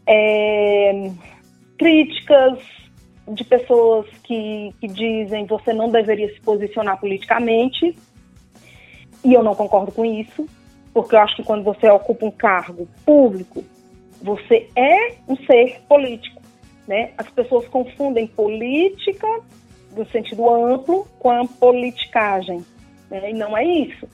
É, 0.07 1.11
críticas 1.77 2.57
de 3.27 3.43
pessoas 3.43 4.07
que, 4.23 4.73
que 4.79 4.87
dizem 4.87 5.45
você 5.45 5.73
não 5.73 5.89
deveria 5.89 6.31
se 6.33 6.39
posicionar 6.41 6.99
politicamente, 6.99 7.95
e 9.23 9.33
eu 9.33 9.41
não 9.41 9.55
concordo 9.55 9.91
com 9.91 10.05
isso, 10.05 10.47
porque 10.93 11.15
eu 11.15 11.19
acho 11.19 11.35
que 11.35 11.43
quando 11.43 11.63
você 11.63 11.89
ocupa 11.89 12.25
um 12.25 12.31
cargo 12.31 12.87
público, 13.03 13.63
você 14.21 14.69
é 14.75 15.15
um 15.27 15.35
ser 15.35 15.81
político. 15.89 16.41
Né? 16.87 17.11
As 17.17 17.29
pessoas 17.29 17.67
confundem 17.67 18.27
política, 18.27 19.27
no 19.95 20.05
sentido 20.09 20.47
amplo, 20.47 21.07
com 21.19 21.31
a 21.31 21.45
politicagem. 21.45 22.63
Né? 23.09 23.31
E 23.31 23.33
não 23.33 23.57
é 23.57 23.65
isso. 23.65 24.07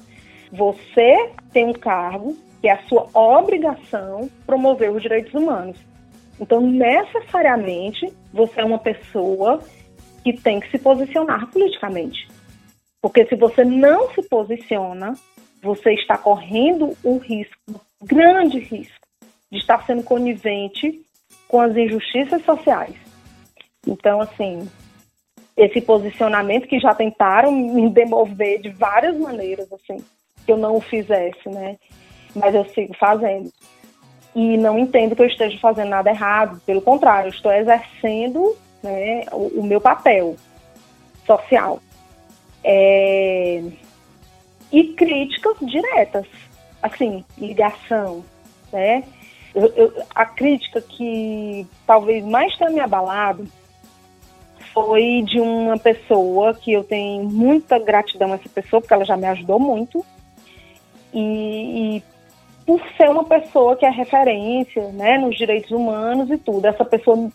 Você 0.51 1.31
tem 1.51 1.65
um 1.65 1.73
cargo 1.73 2.37
que 2.61 2.67
é 2.67 2.71
a 2.71 2.83
sua 2.83 3.07
obrigação 3.13 4.29
promover 4.45 4.91
os 4.91 5.01
direitos 5.01 5.33
humanos. 5.33 5.77
Então, 6.41 6.59
necessariamente, 6.59 8.11
você 8.33 8.61
é 8.61 8.65
uma 8.65 8.79
pessoa 8.79 9.61
que 10.23 10.33
tem 10.33 10.59
que 10.59 10.71
se 10.71 10.79
posicionar 10.79 11.47
politicamente. 11.51 12.27
Porque 12.99 13.25
se 13.27 13.35
você 13.35 13.63
não 13.63 14.11
se 14.13 14.23
posiciona, 14.23 15.13
você 15.61 15.93
está 15.93 16.17
correndo 16.17 16.97
o 17.03 17.19
risco, 17.19 17.79
grande 18.01 18.57
risco, 18.57 19.07
de 19.51 19.59
estar 19.59 19.85
sendo 19.85 20.03
conivente 20.03 20.99
com 21.47 21.61
as 21.61 21.77
injustiças 21.77 22.43
sociais. 22.43 22.95
Então, 23.85 24.19
assim, 24.19 24.67
esse 25.55 25.79
posicionamento 25.79 26.67
que 26.67 26.79
já 26.79 26.95
tentaram 26.95 27.51
me 27.51 27.87
demover 27.87 28.61
de 28.61 28.69
várias 28.69 29.15
maneiras, 29.17 29.71
assim, 29.71 30.03
que 30.43 30.51
eu 30.51 30.57
não 30.57 30.77
o 30.77 30.81
fizesse, 30.81 31.47
né? 31.49 31.77
Mas 32.35 32.55
eu 32.55 32.65
sigo 32.69 32.95
fazendo. 32.97 33.51
E 34.35 34.57
não 34.57 34.79
entendo 34.79 35.15
que 35.15 35.21
eu 35.21 35.27
esteja 35.27 35.57
fazendo 35.59 35.89
nada 35.89 36.09
errado, 36.09 36.61
pelo 36.65 36.81
contrário, 36.81 37.27
eu 37.27 37.33
estou 37.33 37.51
exercendo 37.51 38.55
né, 38.81 39.25
o, 39.31 39.59
o 39.59 39.63
meu 39.63 39.81
papel 39.81 40.35
social. 41.25 41.81
É... 42.63 43.63
E 44.71 44.93
críticas 44.93 45.57
diretas, 45.61 46.25
assim, 46.81 47.25
ligação, 47.37 48.23
né? 48.71 49.03
Eu, 49.53 49.65
eu, 49.75 50.03
a 50.15 50.25
crítica 50.25 50.81
que 50.81 51.67
talvez 51.85 52.23
mais 52.23 52.55
tenha 52.55 52.69
me 52.69 52.79
abalado 52.79 53.45
foi 54.73 55.23
de 55.23 55.41
uma 55.41 55.77
pessoa 55.77 56.53
que 56.53 56.71
eu 56.71 56.85
tenho 56.85 57.25
muita 57.25 57.77
gratidão 57.77 58.31
a 58.31 58.35
essa 58.35 58.47
pessoa, 58.47 58.81
porque 58.81 58.93
ela 58.93 59.03
já 59.03 59.17
me 59.17 59.27
ajudou 59.27 59.59
muito. 59.59 60.05
E, 61.13 61.97
e 61.97 62.03
por 62.71 62.81
ser 62.95 63.09
uma 63.09 63.25
pessoa 63.25 63.75
que 63.75 63.85
é 63.85 63.89
referência 63.89 64.87
né, 64.93 65.17
nos 65.17 65.35
direitos 65.35 65.71
humanos 65.71 66.31
e 66.31 66.37
tudo, 66.37 66.65
essa 66.65 66.85
pessoa 66.85 67.29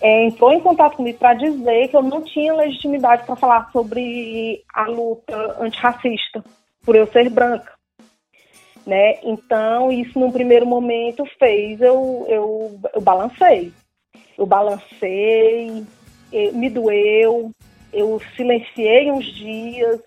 é, 0.00 0.24
entrou 0.24 0.50
em 0.50 0.60
contato 0.60 0.96
comigo 0.96 1.18
para 1.18 1.34
dizer 1.34 1.88
que 1.88 1.94
eu 1.94 2.02
não 2.02 2.22
tinha 2.22 2.54
legitimidade 2.54 3.26
para 3.26 3.36
falar 3.36 3.70
sobre 3.70 4.64
a 4.72 4.86
luta 4.86 5.58
antirracista, 5.60 6.42
por 6.82 6.96
eu 6.96 7.06
ser 7.08 7.28
branca 7.28 7.70
né? 8.86 9.18
Então, 9.24 9.92
isso 9.92 10.18
num 10.18 10.32
primeiro 10.32 10.64
momento 10.64 11.24
fez 11.38 11.78
eu, 11.82 12.24
eu, 12.26 12.80
eu 12.94 13.00
balancei. 13.02 13.72
Eu 14.38 14.46
balancei, 14.46 15.84
me 16.52 16.70
doeu, 16.70 17.50
eu 17.92 18.22
silenciei 18.34 19.10
uns 19.10 19.26
dias, 19.34 20.00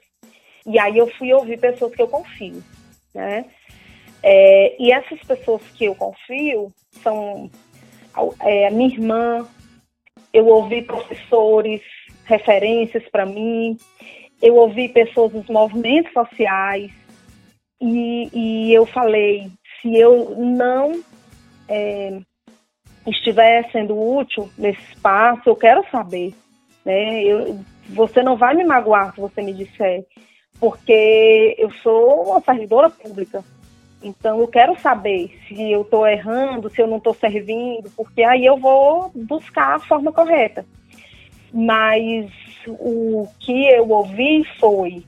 e 0.66 0.80
aí 0.80 0.98
eu 0.98 1.08
fui 1.18 1.32
ouvir 1.34 1.60
pessoas 1.60 1.94
que 1.94 2.02
eu 2.02 2.08
confio, 2.08 2.64
né? 3.14 3.46
É, 4.22 4.76
e 4.82 4.92
essas 4.92 5.20
pessoas 5.22 5.62
que 5.76 5.86
eu 5.86 5.96
confio 5.96 6.72
são 7.04 7.50
é, 8.42 8.68
a 8.68 8.72
minha 8.72 8.90
irmã, 8.90 9.48
eu 10.34 10.48
ouvi 10.48 10.82
professores, 10.82 11.82
referências 12.26 13.04
para 13.10 13.26
mim, 13.26 13.78
eu 14.42 14.56
ouvi 14.56 14.90
pessoas 14.90 15.32
dos 15.32 15.48
movimentos 15.48 16.12
sociais, 16.14 16.92
e, 17.82 18.30
e 18.34 18.74
eu 18.74 18.86
falei, 18.86 19.50
se 19.82 19.96
eu 19.96 20.36
não 20.38 21.02
é, 21.68 22.20
estiver 23.08 23.70
sendo 23.72 23.98
útil 23.98 24.50
nesse 24.58 24.82
espaço, 24.92 25.50
eu 25.50 25.56
quero 25.56 25.86
saber. 25.90 26.34
Né? 26.84 27.24
Eu, 27.24 27.60
você 27.88 28.22
não 28.22 28.36
vai 28.36 28.54
me 28.54 28.66
magoar 28.66 29.14
se 29.14 29.22
você 29.22 29.42
me 29.42 29.54
disser, 29.54 30.06
porque 30.60 31.56
eu 31.58 31.72
sou 31.82 32.30
uma 32.30 32.42
servidora 32.42 32.90
pública. 32.90 33.44
Então 34.02 34.40
eu 34.40 34.48
quero 34.48 34.80
saber 34.80 35.38
se 35.48 35.72
eu 35.72 35.82
estou 35.82 36.08
errando, 36.08 36.70
se 36.70 36.82
eu 36.82 36.88
não 36.88 36.98
estou 36.98 37.14
servindo, 37.14 37.90
porque 37.96 38.24
aí 38.24 38.46
eu 38.46 38.58
vou 38.58 39.12
buscar 39.14 39.76
a 39.76 39.80
forma 39.80 40.12
correta. 40.12 40.66
Mas 41.52 42.32
o 42.68 43.28
que 43.40 43.68
eu 43.70 43.90
ouvi 43.90 44.44
foi 44.60 45.04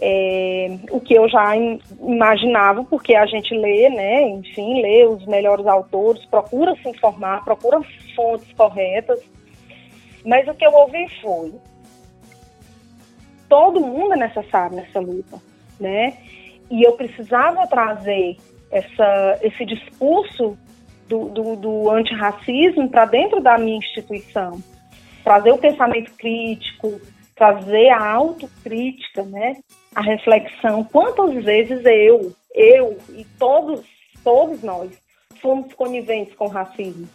é, 0.00 0.78
o 0.90 1.00
que 1.00 1.14
eu 1.14 1.28
já 1.28 1.56
imaginava, 1.56 2.84
porque 2.84 3.14
a 3.14 3.24
gente 3.24 3.54
lê, 3.54 3.88
né, 3.88 4.22
enfim, 4.28 4.82
lê 4.82 5.06
os 5.06 5.24
melhores 5.26 5.66
autores, 5.66 6.24
procura 6.26 6.74
se 6.76 6.88
informar, 6.88 7.44
procura 7.44 7.80
fontes 8.14 8.52
corretas, 8.52 9.20
mas 10.24 10.46
o 10.48 10.54
que 10.54 10.66
eu 10.66 10.72
ouvi 10.74 11.08
foi 11.22 11.54
todo 13.48 13.80
mundo 13.80 14.14
é 14.14 14.16
necessário 14.16 14.76
nessa 14.76 15.00
luta, 15.00 15.40
né? 15.78 16.16
E 16.70 16.82
eu 16.82 16.92
precisava 16.92 17.66
trazer 17.66 18.36
essa, 18.70 19.38
esse 19.42 19.64
discurso 19.64 20.56
do, 21.08 21.28
do, 21.28 21.56
do 21.56 21.90
antirracismo 21.90 22.88
para 22.88 23.04
dentro 23.04 23.40
da 23.40 23.56
minha 23.58 23.78
instituição, 23.78 24.60
trazer 25.22 25.52
o 25.52 25.58
pensamento 25.58 26.12
crítico, 26.16 27.00
trazer 27.34 27.90
a 27.90 28.12
autocrítica, 28.12 29.22
né? 29.22 29.56
A 29.94 30.02
reflexão. 30.02 30.82
Quantas 30.84 31.44
vezes 31.44 31.84
eu, 31.84 32.32
eu 32.54 32.98
e 33.10 33.24
todos, 33.38 33.84
todos 34.24 34.62
nós 34.62 34.90
fomos 35.40 35.72
coniventes 35.74 36.34
com 36.34 36.46
o 36.46 36.50
racismo? 36.50 37.08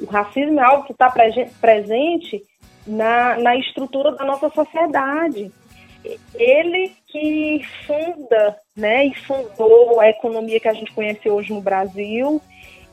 O 0.00 0.06
racismo 0.06 0.58
é 0.58 0.64
algo 0.64 0.84
que 0.84 0.92
está 0.92 1.12
presente 1.60 2.42
na, 2.86 3.36
na 3.38 3.56
estrutura 3.56 4.12
da 4.12 4.24
nossa 4.24 4.48
sociedade. 4.48 5.52
Ele 6.34 6.92
que 7.06 7.66
funda, 7.86 8.56
né, 8.76 9.06
e 9.06 9.14
fundou 9.14 10.00
a 10.00 10.08
economia 10.08 10.60
que 10.60 10.68
a 10.68 10.74
gente 10.74 10.92
conhece 10.92 11.28
hoje 11.28 11.52
no 11.52 11.60
Brasil, 11.60 12.40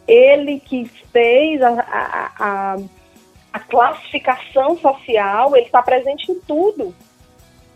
ele 0.07 0.59
que 0.59 0.85
fez 1.11 1.61
a, 1.61 1.69
a, 1.69 2.31
a 2.39 2.77
a 3.55 3.59
classificação 3.59 4.77
social, 4.79 5.55
ele 5.55 5.67
está 5.67 5.81
presente 5.81 6.29
em 6.29 6.37
tudo. 6.41 6.93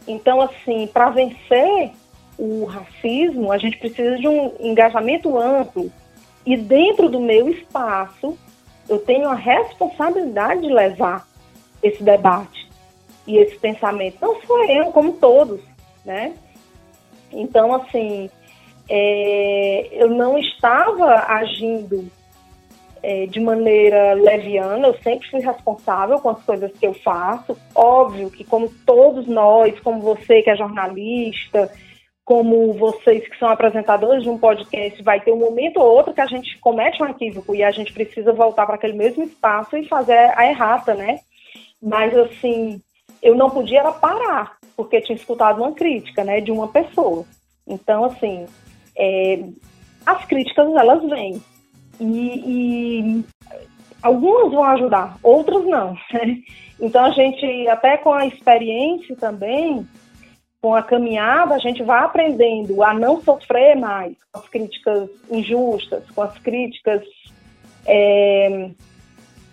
Então, 0.06 0.42
assim, 0.42 0.86
para 0.88 1.10
vencer 1.10 1.92
o 2.38 2.66
racismo, 2.66 3.50
a 3.50 3.58
gente 3.58 3.78
precisa 3.78 4.18
de 4.18 4.28
um 4.28 4.54
engajamento 4.60 5.38
amplo. 5.38 5.90
E 6.46 6.58
dentro 6.58 7.08
do 7.08 7.22
meu 7.22 7.48
espaço, 7.48 8.38
eu 8.90 9.00
tenho 9.00 9.30
a 9.30 9.34
responsabilidade 9.34 10.64
de 10.64 10.68
levar 10.68 11.26
esse 11.82 12.04
debate 12.04 12.69
e 13.30 13.38
esse 13.38 13.56
pensamento. 13.58 14.18
Não 14.20 14.42
só 14.42 14.66
eu, 14.66 14.86
como 14.86 15.14
todos, 15.14 15.62
né? 16.04 16.34
Então, 17.32 17.76
assim, 17.76 18.28
é, 18.90 19.88
eu 19.92 20.10
não 20.10 20.38
estava 20.40 21.14
agindo 21.28 22.10
é, 23.04 23.28
de 23.28 23.40
maneira 23.40 24.14
leviana, 24.14 24.88
eu 24.88 24.96
sempre 25.04 25.30
fui 25.30 25.42
responsável 25.42 26.20
com 26.20 26.30
as 26.30 26.44
coisas 26.44 26.72
que 26.72 26.88
eu 26.88 26.94
faço. 26.96 27.56
Óbvio 27.76 28.32
que, 28.32 28.44
como 28.44 28.68
todos 28.84 29.28
nós, 29.28 29.80
como 29.82 30.02
você 30.02 30.42
que 30.42 30.50
é 30.50 30.56
jornalista, 30.56 31.72
como 32.26 32.74
vocês 32.74 33.28
que 33.28 33.38
são 33.38 33.50
apresentadores 33.50 34.24
de 34.24 34.30
um 34.30 34.40
podcast, 34.40 35.02
vai 35.04 35.20
ter 35.20 35.32
um 35.32 35.40
momento 35.40 35.80
ou 35.80 35.86
outro 35.86 36.14
que 36.14 36.22
a 36.22 36.26
gente 36.26 36.58
comete 36.60 37.02
um 37.02 37.08
equívoco 37.08 37.54
e 37.54 37.64
a 37.64 37.72
gente 37.72 37.94
precisa 37.94 38.34
voltar 38.34 38.66
para 38.66 38.76
aquele 38.76 38.94
mesmo 38.94 39.24
espaço 39.24 39.78
e 39.78 39.88
fazer 39.88 40.34
a 40.36 40.48
errata, 40.48 40.96
né? 40.96 41.20
Mas, 41.82 42.16
assim, 42.18 42.82
eu 43.22 43.36
não 43.36 43.50
podia 43.50 43.80
era 43.80 43.92
parar, 43.92 44.58
porque 44.76 45.02
tinha 45.02 45.16
escutado 45.16 45.62
uma 45.62 45.74
crítica, 45.74 46.24
né, 46.24 46.42
de 46.42 46.52
uma 46.52 46.68
pessoa. 46.68 47.26
Então, 47.68 48.06
assim, 48.06 48.46
é, 48.98 49.44
as 50.06 50.26
críticas, 50.26 50.74
elas 50.76 51.08
vêm. 51.10 51.42
E, 52.00 52.44
e 52.46 53.26
algumas 54.02 54.52
vão 54.52 54.64
ajudar, 54.64 55.18
outras 55.22 55.66
não. 55.66 55.98
Né? 56.14 56.38
Então 56.82 57.04
a 57.04 57.12
gente, 57.12 57.68
até 57.68 57.98
com 57.98 58.14
a 58.14 58.26
experiência 58.26 59.16
também, 59.16 59.86
com 60.62 60.74
a 60.74 60.82
caminhada, 60.82 61.56
a 61.56 61.60
gente 61.60 61.84
vai 61.84 62.04
aprendendo 62.04 62.82
a 62.84 62.94
não 62.94 63.22
sofrer 63.22 63.76
mais 63.76 64.16
com 64.32 64.40
as 64.40 64.48
críticas 64.48 65.10
injustas, 65.30 66.10
com 66.12 66.22
as 66.22 66.38
críticas 66.40 67.02
é, 67.86 68.70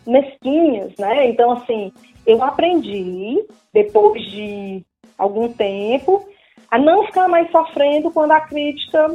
mesquinhas, 0.07 0.93
né? 0.99 1.29
Então, 1.29 1.53
assim, 1.53 1.93
eu 2.27 2.43
aprendi, 2.43 3.45
depois 3.73 4.23
de 4.31 4.85
algum 5.17 5.53
tempo, 5.53 6.27
a 6.71 6.79
não 6.79 7.07
ficar 7.07 7.29
mais 7.29 7.51
sofrendo 7.51 8.11
quando 8.11 8.33
a 8.33 8.41
crítica 8.41 9.09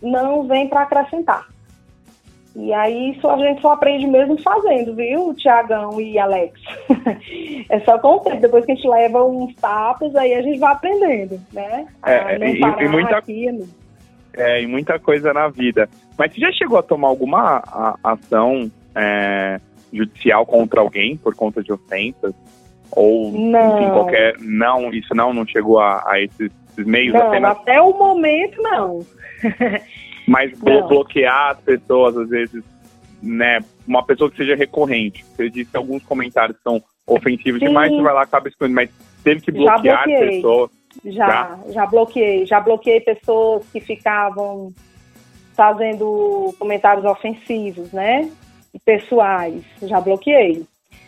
não 0.00 0.46
vem 0.46 0.68
para 0.68 0.82
acrescentar. 0.82 1.46
E 2.56 2.72
aí 2.72 3.12
isso 3.12 3.28
a 3.28 3.36
gente 3.36 3.60
só 3.60 3.72
aprende 3.72 4.06
mesmo 4.06 4.40
fazendo, 4.42 4.94
viu, 4.94 5.34
Tiagão 5.34 6.00
e 6.00 6.18
Alex? 6.18 6.60
é 7.68 7.80
só 7.80 7.98
com 7.98 8.16
o 8.16 8.20
tempo, 8.20 8.40
depois 8.40 8.64
que 8.64 8.72
a 8.72 8.74
gente 8.74 8.88
leva 8.88 9.22
uns 9.24 9.54
tapas, 9.56 10.14
aí 10.16 10.34
a 10.34 10.42
gente 10.42 10.58
vai 10.58 10.72
aprendendo, 10.72 11.40
né? 11.52 11.86
É, 12.04 12.36
e, 12.36 12.60
e, 12.60 12.88
muita, 12.88 13.18
aqui, 13.18 13.46
é, 14.34 14.62
e 14.62 14.66
muita 14.66 14.98
coisa 14.98 15.32
na 15.32 15.48
vida. 15.48 15.88
Mas 16.18 16.32
você 16.32 16.40
já 16.40 16.50
chegou 16.52 16.78
a 16.78 16.82
tomar 16.82 17.08
alguma 17.08 17.62
ação 18.02 18.70
é, 18.94 19.60
judicial 19.92 20.44
contra 20.46 20.80
alguém 20.80 21.16
por 21.16 21.34
conta 21.34 21.62
de 21.62 21.72
ofensas? 21.72 22.34
Ou 22.92 23.32
não. 23.32 23.78
Enfim, 23.78 23.90
qualquer. 23.90 24.36
Não, 24.40 24.90
isso 24.92 25.14
não, 25.14 25.32
não 25.32 25.46
chegou 25.46 25.78
a, 25.78 26.02
a 26.06 26.20
esses, 26.20 26.50
esses 26.70 26.86
meios 26.86 27.14
não, 27.14 27.28
apenas. 27.28 27.50
Até 27.52 27.80
o 27.80 27.92
momento 27.92 28.60
não. 28.62 29.04
Mas 30.26 30.58
blo 30.58 30.86
bloquear 30.88 31.52
as 31.52 31.60
pessoas, 31.60 32.16
às 32.16 32.28
vezes, 32.28 32.62
né? 33.22 33.60
Uma 33.86 34.04
pessoa 34.04 34.30
que 34.30 34.36
seja 34.36 34.54
recorrente. 34.54 35.24
Você 35.24 35.48
disse 35.48 35.70
que 35.70 35.76
alguns 35.76 36.02
comentários 36.02 36.58
são 36.62 36.82
ofensivos 37.06 37.60
Sim. 37.60 37.68
demais, 37.68 37.90
você 37.90 38.02
vai 38.02 38.12
lá 38.12 38.22
acaba 38.22 38.48
escondendo, 38.48 38.74
mas 38.74 38.90
teve 39.24 39.40
que 39.40 39.50
bloquear 39.50 40.04
pessoas. 40.04 40.70
Já, 41.04 41.26
já, 41.26 41.58
já 41.70 41.86
bloqueei. 41.86 42.46
Já 42.46 42.60
bloqueei 42.60 43.00
pessoas 43.00 43.64
que 43.72 43.80
ficavam 43.80 44.72
fazendo 45.54 46.54
comentários 46.58 47.04
ofensivos, 47.04 47.90
né? 47.92 48.30
Pessoais. 48.84 49.62
Já 49.82 50.00
bloqueei. 50.00 50.64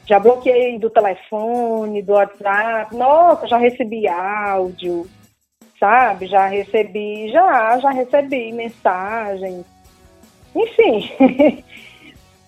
Já 0.07 0.19
bloqueei 0.19 0.79
do 0.79 0.91
telefone, 0.91 2.03
do 2.03 2.13
WhatsApp. 2.13 2.95
Nossa, 2.97 3.47
já 3.47 3.57
recebi 3.57 4.09
áudio 4.09 5.09
sabe? 5.81 6.27
Já 6.27 6.47
recebi, 6.47 7.33
já, 7.33 7.79
já 7.79 7.91
recebi 7.91 8.53
mensagens, 8.53 9.65
enfim, 10.55 11.11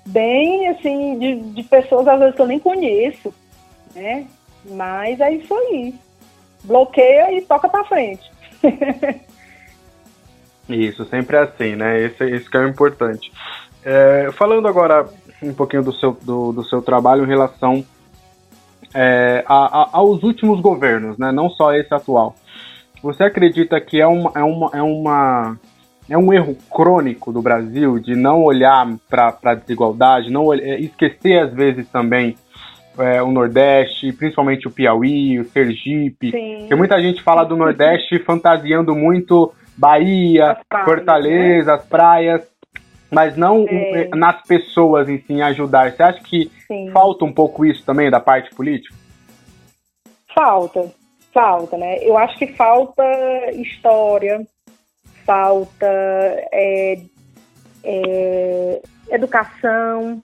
bem 0.07 0.69
assim, 0.69 1.19
de, 1.19 1.41
de 1.55 1.63
pessoas 1.65 2.07
às 2.07 2.19
vezes 2.19 2.35
que 2.35 2.43
eu 2.43 2.47
nem 2.47 2.59
conheço, 2.59 3.35
né? 3.95 4.27
Mas 4.65 5.19
é 5.19 5.33
isso 5.33 5.53
aí. 5.55 5.95
Bloqueia 6.63 7.33
e 7.33 7.43
toca 7.43 7.69
pra 7.69 7.85
frente. 7.85 8.31
isso, 10.69 11.05
sempre 11.07 11.37
é 11.37 11.41
assim, 11.41 11.75
né? 11.75 12.01
Esse, 12.03 12.25
esse 12.25 12.49
que 12.49 12.57
é 12.57 12.61
o 12.61 12.69
importante. 12.69 13.33
É, 13.85 14.31
falando 14.33 14.69
agora 14.69 15.07
um 15.43 15.53
pouquinho 15.53 15.83
do 15.83 15.93
seu, 15.93 16.17
do, 16.23 16.53
do 16.53 16.65
seu 16.65 16.81
trabalho 16.81 17.25
em 17.25 17.29
relação 17.29 17.85
é, 18.95 19.45
a, 19.47 19.83
a, 19.83 19.89
aos 19.93 20.23
últimos 20.23 20.61
governos, 20.61 21.19
né? 21.19 21.33
Não 21.33 21.51
só 21.51 21.75
esse 21.75 21.93
atual. 21.93 22.35
Você 23.03 23.25
acredita 23.25 23.81
que 23.81 24.01
é 24.01 24.07
uma, 24.07 24.31
é 24.35 24.43
uma, 24.43 24.71
é 24.73 24.83
uma 24.83 25.59
é 26.09 26.19
um 26.19 26.33
erro 26.33 26.57
crônico 26.71 27.33
do 27.33 27.41
Brasil 27.41 27.99
de 27.99 28.15
não 28.15 28.43
olhar 28.43 28.87
para 29.09 29.37
a 29.43 29.55
desigualdade, 29.55 30.31
não 30.31 30.53
é, 30.53 30.79
esquecer 30.81 31.39
às 31.41 31.53
vezes 31.53 31.89
também 31.89 32.37
é, 32.99 33.23
o 33.23 33.31
Nordeste, 33.31 34.13
principalmente 34.13 34.69
o 34.69 34.71
Piauí, 34.71 35.39
o 35.41 35.45
Sergipe. 35.45 36.31
Sim. 36.31 36.57
Porque 36.61 36.75
muita 36.75 37.01
gente 37.01 37.23
fala 37.23 37.45
do 37.45 37.57
Nordeste 37.57 38.19
fantasiando 38.19 38.95
muito 38.95 39.53
Bahia, 39.77 40.59
praias, 40.69 40.87
Fortaleza, 40.87 41.73
né? 41.73 41.79
as 41.79 41.85
praias, 41.87 42.52
mas 43.13 43.37
não 43.37 43.67
é. 43.69 44.09
nas 44.09 44.43
pessoas 44.43 45.09
em 45.09 45.21
si 45.21 45.41
ajudar. 45.43 45.93
Você 45.93 46.03
acha 46.03 46.21
que 46.23 46.51
Sim. 46.67 46.91
falta 46.91 47.25
um 47.25 47.33
pouco 47.33 47.65
isso 47.65 47.85
também 47.85 48.11
da 48.11 48.19
parte 48.19 48.55
política? 48.55 48.95
Falta, 50.35 50.91
falta, 51.33 51.77
né? 51.77 51.99
Eu 51.99 52.17
acho 52.17 52.39
que 52.39 52.47
falta 52.55 53.05
história, 53.53 54.47
falta 55.27 55.87
é, 55.87 57.01
é, 57.85 58.83
educação. 59.11 60.23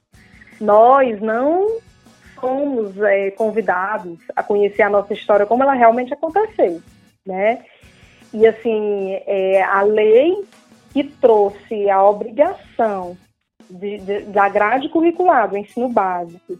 Nós 0.58 1.20
não 1.20 1.78
fomos 2.40 2.98
é, 3.02 3.30
convidados 3.32 4.18
a 4.34 4.42
conhecer 4.42 4.82
a 4.82 4.88
nossa 4.88 5.12
história 5.12 5.44
como 5.44 5.62
ela 5.62 5.74
realmente 5.74 6.14
aconteceu, 6.14 6.80
né? 7.26 7.62
E 8.32 8.46
assim, 8.46 9.20
é, 9.26 9.62
a 9.62 9.82
lei 9.82 10.42
que 10.92 11.04
trouxe 11.04 11.88
a 11.90 12.02
obrigação 12.04 13.16
de, 13.70 13.98
de, 13.98 14.20
da 14.22 14.48
grade 14.48 14.88
curricular 14.88 15.48
do 15.48 15.56
ensino 15.56 15.88
básico 15.88 16.58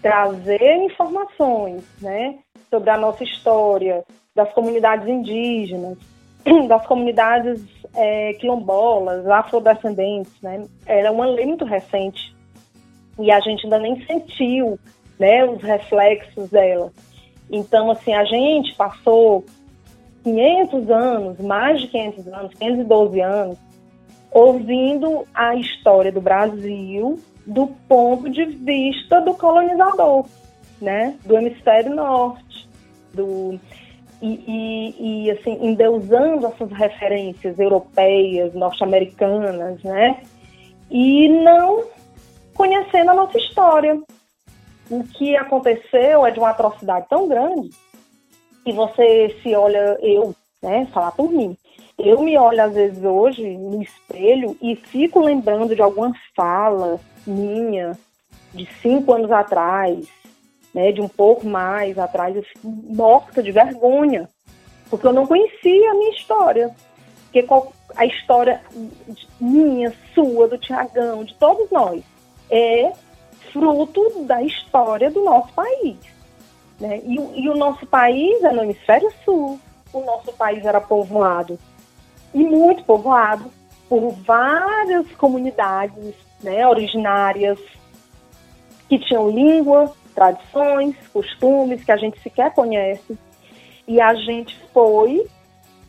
trazer 0.00 0.76
informações, 0.76 1.82
né, 2.00 2.38
sobre 2.70 2.90
a 2.90 2.96
nossa 2.96 3.24
história, 3.24 4.04
das 4.34 4.52
comunidades 4.52 5.08
indígenas, 5.08 5.98
das 6.68 6.86
comunidades 6.86 7.64
é, 7.94 8.34
quilombolas, 8.34 9.26
afrodescendentes, 9.26 10.32
né? 10.40 10.64
Era 10.86 11.10
uma 11.10 11.26
lei 11.26 11.46
muito 11.46 11.64
recente 11.64 12.34
e 13.18 13.32
a 13.32 13.40
gente 13.40 13.64
ainda 13.64 13.78
nem 13.78 14.00
sentiu, 14.06 14.78
né, 15.18 15.44
os 15.44 15.60
reflexos 15.60 16.48
dela. 16.50 16.92
Então, 17.50 17.90
assim, 17.90 18.14
a 18.14 18.24
gente 18.24 18.74
passou 18.76 19.44
500 20.28 20.90
anos, 20.90 21.40
mais 21.40 21.80
de 21.80 21.88
500 21.88 22.28
anos, 22.28 22.54
512 22.54 23.20
anos, 23.20 23.58
ouvindo 24.30 25.24
a 25.34 25.54
história 25.56 26.12
do 26.12 26.20
Brasil 26.20 27.18
do 27.46 27.68
ponto 27.88 28.28
de 28.28 28.44
vista 28.44 29.22
do 29.22 29.32
colonizador, 29.34 30.26
né, 30.82 31.16
do 31.24 31.36
hemisfério 31.36 31.94
norte, 31.94 32.68
do 33.14 33.58
e, 34.20 34.28
e, 34.48 35.24
e 35.24 35.30
assim 35.30 35.56
endeusando 35.62 36.46
essas 36.46 36.70
referências 36.72 37.58
europeias, 37.58 38.52
norte-americanas, 38.52 39.82
né, 39.82 40.20
e 40.90 41.28
não 41.42 41.84
conhecendo 42.54 43.12
a 43.12 43.14
nossa 43.14 43.38
história. 43.38 43.98
O 44.90 45.04
que 45.04 45.36
aconteceu 45.36 46.26
é 46.26 46.30
de 46.30 46.38
uma 46.38 46.50
atrocidade 46.50 47.06
tão 47.08 47.28
grande 47.28 47.70
que 48.64 48.72
você 48.72 49.36
se 49.42 49.54
olha, 49.54 49.98
eu, 50.00 50.34
né, 50.62 50.86
falar 50.92 51.12
por 51.12 51.30
mim, 51.30 51.56
eu 51.98 52.20
me 52.20 52.36
olho 52.38 52.62
às 52.62 52.74
vezes 52.74 53.02
hoje 53.02 53.56
no 53.56 53.82
espelho 53.82 54.56
e 54.62 54.76
fico 54.76 55.20
lembrando 55.20 55.74
de 55.74 55.82
alguma 55.82 56.12
fala 56.36 57.00
minha 57.26 57.98
de 58.54 58.66
cinco 58.80 59.12
anos 59.12 59.30
atrás, 59.30 60.06
né, 60.72 60.92
de 60.92 61.00
um 61.00 61.08
pouco 61.08 61.46
mais 61.46 61.98
atrás, 61.98 62.36
eu 62.36 62.42
fico 62.42 62.68
morta 62.68 63.42
de 63.42 63.50
vergonha, 63.50 64.28
porque 64.88 65.06
eu 65.06 65.12
não 65.12 65.26
conhecia 65.26 65.90
a 65.90 65.94
minha 65.94 66.10
história. 66.12 66.74
Porque 67.30 67.46
a 67.94 68.06
história 68.06 68.62
minha, 69.38 69.92
sua, 70.14 70.48
do 70.48 70.56
Tiagão, 70.56 71.24
de 71.24 71.34
todos 71.34 71.70
nós, 71.70 72.02
é 72.50 72.92
fruto 73.52 74.24
da 74.24 74.42
história 74.42 75.10
do 75.10 75.22
nosso 75.22 75.52
país. 75.52 75.98
Né? 76.80 77.00
E, 77.04 77.42
e 77.42 77.48
o 77.48 77.56
nosso 77.56 77.86
país 77.86 78.42
é 78.44 78.52
no 78.52 78.62
hemisfério 78.62 79.12
sul, 79.24 79.58
o 79.92 80.00
nosso 80.00 80.32
país 80.32 80.64
era 80.64 80.80
povoado, 80.80 81.58
e 82.32 82.44
muito 82.44 82.84
povoado, 82.84 83.50
por 83.88 84.10
várias 84.10 85.10
comunidades 85.12 86.14
né, 86.42 86.66
originárias 86.66 87.58
que 88.88 88.98
tinham 88.98 89.30
língua, 89.30 89.92
tradições, 90.14 90.94
costumes 91.12 91.84
que 91.84 91.92
a 91.92 91.96
gente 91.96 92.20
sequer 92.20 92.52
conhece. 92.52 93.18
E 93.86 94.00
a 94.00 94.14
gente 94.14 94.58
foi 94.72 95.26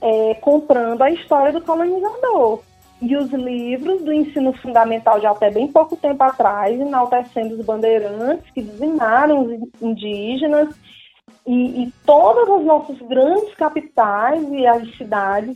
é, 0.01 0.33
comprando 0.35 1.01
a 1.01 1.11
história 1.11 1.51
do 1.51 1.61
colonizador. 1.61 2.61
E 3.01 3.15
os 3.15 3.31
livros 3.31 4.01
do 4.01 4.11
ensino 4.11 4.51
fundamental 4.53 5.19
de 5.19 5.25
até 5.25 5.49
bem 5.49 5.71
pouco 5.71 5.95
tempo 5.95 6.21
atrás, 6.21 6.79
enaltecendo 6.79 7.55
os 7.55 7.65
bandeirantes 7.65 8.51
que 8.51 8.61
dizimaram 8.61 9.45
os 9.45 9.81
indígenas 9.81 10.75
e, 11.47 11.83
e 11.83 11.93
todas 12.05 12.49
as 12.49 12.65
nossas 12.65 12.97
grandes 13.07 13.55
capitais 13.55 14.43
e 14.51 14.67
as 14.67 14.97
cidades 14.97 15.55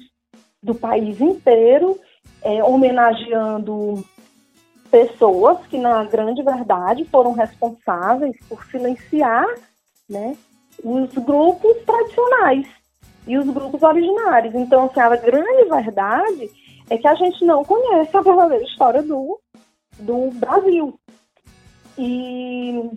do 0.62 0.74
país 0.74 1.20
inteiro, 1.20 2.00
é, 2.42 2.64
homenageando 2.64 4.04
pessoas 4.90 5.58
que, 5.68 5.78
na 5.78 6.04
grande 6.06 6.42
verdade, 6.42 7.04
foram 7.06 7.34
responsáveis 7.34 8.38
por 8.48 8.64
silenciar 8.66 9.46
né, 10.10 10.38
os 10.84 11.12
grupos 11.14 11.78
tradicionais 11.86 12.68
e 13.28 13.38
os 13.38 13.46
grupos 13.50 13.82
originários. 13.82 14.54
Então, 14.56 14.86
assim, 14.86 15.00
a 15.00 15.16
grande 15.16 15.64
verdade 15.70 16.50
é 16.90 16.98
que 16.98 17.08
a 17.08 17.16
gente 17.16 17.44
não 17.46 17.64
conhece 17.64 18.16
a 18.16 18.22
verdadeira 18.22 18.64
história 18.64 19.02
do, 19.02 19.40
do 20.00 20.32
Brasil. 20.32 21.00
E, 21.98 22.90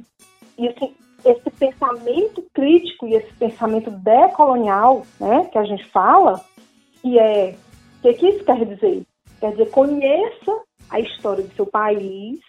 e 0.59 0.69
assim, 0.69 0.95
esse 1.25 1.51
pensamento 1.51 2.45
crítico 2.55 3.07
e 3.07 3.15
esse 3.15 3.33
pensamento 3.35 3.91
decolonial, 3.91 5.05
né, 5.21 5.49
que 5.51 5.59
a 5.59 5.65
gente 5.65 5.85
fala, 5.87 6.41
que 7.03 7.19
é, 7.19 7.57
o 7.99 8.03
que, 8.03 8.15
que 8.15 8.29
isso 8.29 8.45
quer 8.45 8.65
dizer? 8.65 9.03
Quer 9.41 9.51
dizer, 9.53 9.71
conheça 9.71 10.63
a 10.89 11.01
história 11.01 11.43
do 11.43 11.55
seu 11.55 11.67
país, 11.67 12.41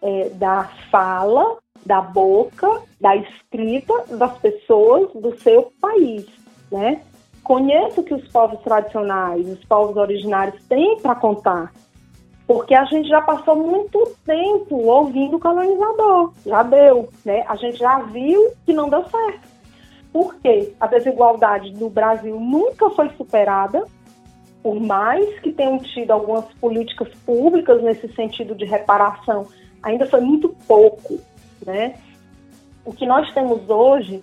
é, 0.00 0.30
da 0.30 0.64
fala, 0.90 1.58
da 1.84 2.00
boca, 2.00 2.82
da 3.00 3.16
escrita 3.16 3.92
das 4.16 4.38
pessoas 4.38 5.12
do 5.12 5.36
seu 5.38 5.72
país, 5.80 6.26
né? 6.70 7.02
Conheça 7.48 8.02
o 8.02 8.04
que 8.04 8.12
os 8.12 8.28
povos 8.28 8.60
tradicionais, 8.60 9.48
os 9.48 9.64
povos 9.64 9.96
originários 9.96 10.62
têm 10.66 10.98
para 11.00 11.14
contar, 11.14 11.72
porque 12.46 12.74
a 12.74 12.84
gente 12.84 13.08
já 13.08 13.22
passou 13.22 13.56
muito 13.56 14.14
tempo 14.26 14.76
ouvindo 14.76 15.38
o 15.38 15.40
colonizador, 15.40 16.34
já 16.44 16.62
deu, 16.62 17.08
né? 17.24 17.46
A 17.48 17.56
gente 17.56 17.78
já 17.78 18.00
viu 18.00 18.52
que 18.66 18.74
não 18.74 18.90
deu 18.90 19.02
certo. 19.08 19.48
Porque 20.12 20.74
a 20.78 20.86
desigualdade 20.88 21.72
no 21.72 21.88
Brasil 21.88 22.38
nunca 22.38 22.90
foi 22.90 23.08
superada, 23.16 23.82
por 24.62 24.78
mais 24.78 25.40
que 25.40 25.50
tenham 25.50 25.78
tido 25.78 26.10
algumas 26.10 26.44
políticas 26.60 27.08
públicas 27.24 27.82
nesse 27.82 28.12
sentido 28.12 28.54
de 28.54 28.66
reparação, 28.66 29.46
ainda 29.82 30.04
foi 30.04 30.20
muito 30.20 30.54
pouco, 30.66 31.18
né? 31.64 31.94
O 32.84 32.92
que 32.92 33.06
nós 33.06 33.32
temos 33.32 33.70
hoje 33.70 34.22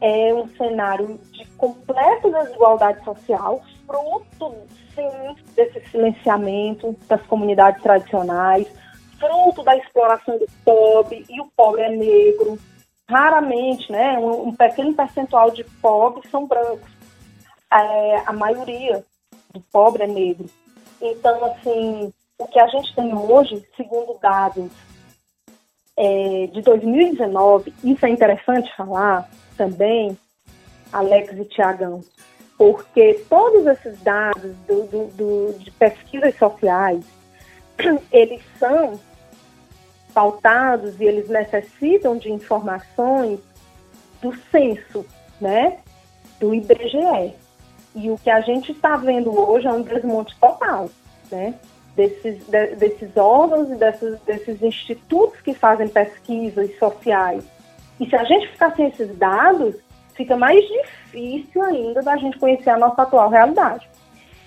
é 0.00 0.34
um 0.34 0.48
cenário 0.56 1.18
de 1.32 1.44
completa 1.56 2.30
desigualdade 2.30 3.02
social, 3.04 3.62
fruto, 3.86 4.54
sim, 4.94 5.36
desse 5.54 5.80
silenciamento 5.90 6.96
das 7.08 7.22
comunidades 7.26 7.82
tradicionais, 7.82 8.66
fruto 9.18 9.62
da 9.62 9.76
exploração 9.76 10.38
do 10.38 10.46
pobre, 10.64 11.24
e 11.28 11.40
o 11.40 11.46
pobre 11.56 11.82
é 11.82 11.90
negro. 11.90 12.58
Raramente, 13.08 13.90
né, 13.92 14.18
um, 14.18 14.48
um 14.48 14.54
pequeno 14.54 14.94
percentual 14.94 15.50
de 15.50 15.62
pobres 15.64 16.30
são 16.30 16.46
brancos. 16.46 16.90
É, 17.72 18.22
a 18.26 18.32
maioria 18.32 19.04
do 19.52 19.60
pobre 19.72 20.04
é 20.04 20.06
negro. 20.06 20.48
Então, 21.00 21.44
assim, 21.44 22.12
o 22.38 22.46
que 22.46 22.58
a 22.58 22.66
gente 22.68 22.94
tem 22.94 23.14
hoje, 23.14 23.62
segundo 23.76 24.18
dados 24.20 24.70
é, 25.96 26.48
de 26.52 26.62
2019, 26.62 27.72
isso 27.84 28.06
é 28.06 28.08
interessante 28.08 28.74
falar 28.76 29.28
também, 29.56 30.18
Alex 30.92 31.36
e 31.36 31.44
Tiagão, 31.44 32.00
porque 32.56 33.24
todos 33.28 33.66
esses 33.66 34.00
dados 34.02 34.54
do, 34.66 34.86
do, 34.86 35.06
do, 35.14 35.58
de 35.58 35.70
pesquisas 35.72 36.36
sociais, 36.36 37.04
eles 38.12 38.42
são 38.58 38.98
pautados 40.12 41.00
e 41.00 41.04
eles 41.04 41.28
necessitam 41.28 42.16
de 42.16 42.30
informações 42.30 43.40
do 44.22 44.34
censo, 44.50 45.04
né, 45.40 45.78
do 46.38 46.54
IBGE. 46.54 47.34
E 47.96 48.10
o 48.10 48.18
que 48.18 48.30
a 48.30 48.40
gente 48.40 48.72
está 48.72 48.96
vendo 48.96 49.36
hoje 49.36 49.66
é 49.66 49.72
um 49.72 49.82
desmonte 49.82 50.36
total, 50.38 50.88
né? 51.30 51.54
desses, 51.96 52.44
de, 52.46 52.76
desses 52.76 53.16
órgãos 53.16 53.70
e 53.70 53.76
desses, 53.76 54.20
desses 54.20 54.62
institutos 54.62 55.40
que 55.40 55.54
fazem 55.54 55.88
pesquisas 55.88 56.76
sociais. 56.78 57.44
E 58.00 58.08
se 58.08 58.16
a 58.16 58.24
gente 58.24 58.48
ficar 58.48 58.74
sem 58.74 58.86
esses 58.86 59.16
dados, 59.16 59.76
fica 60.14 60.36
mais 60.36 60.64
difícil 60.66 61.62
ainda 61.62 62.02
da 62.02 62.16
gente 62.16 62.38
conhecer 62.38 62.70
a 62.70 62.78
nossa 62.78 63.02
atual 63.02 63.28
realidade. 63.28 63.88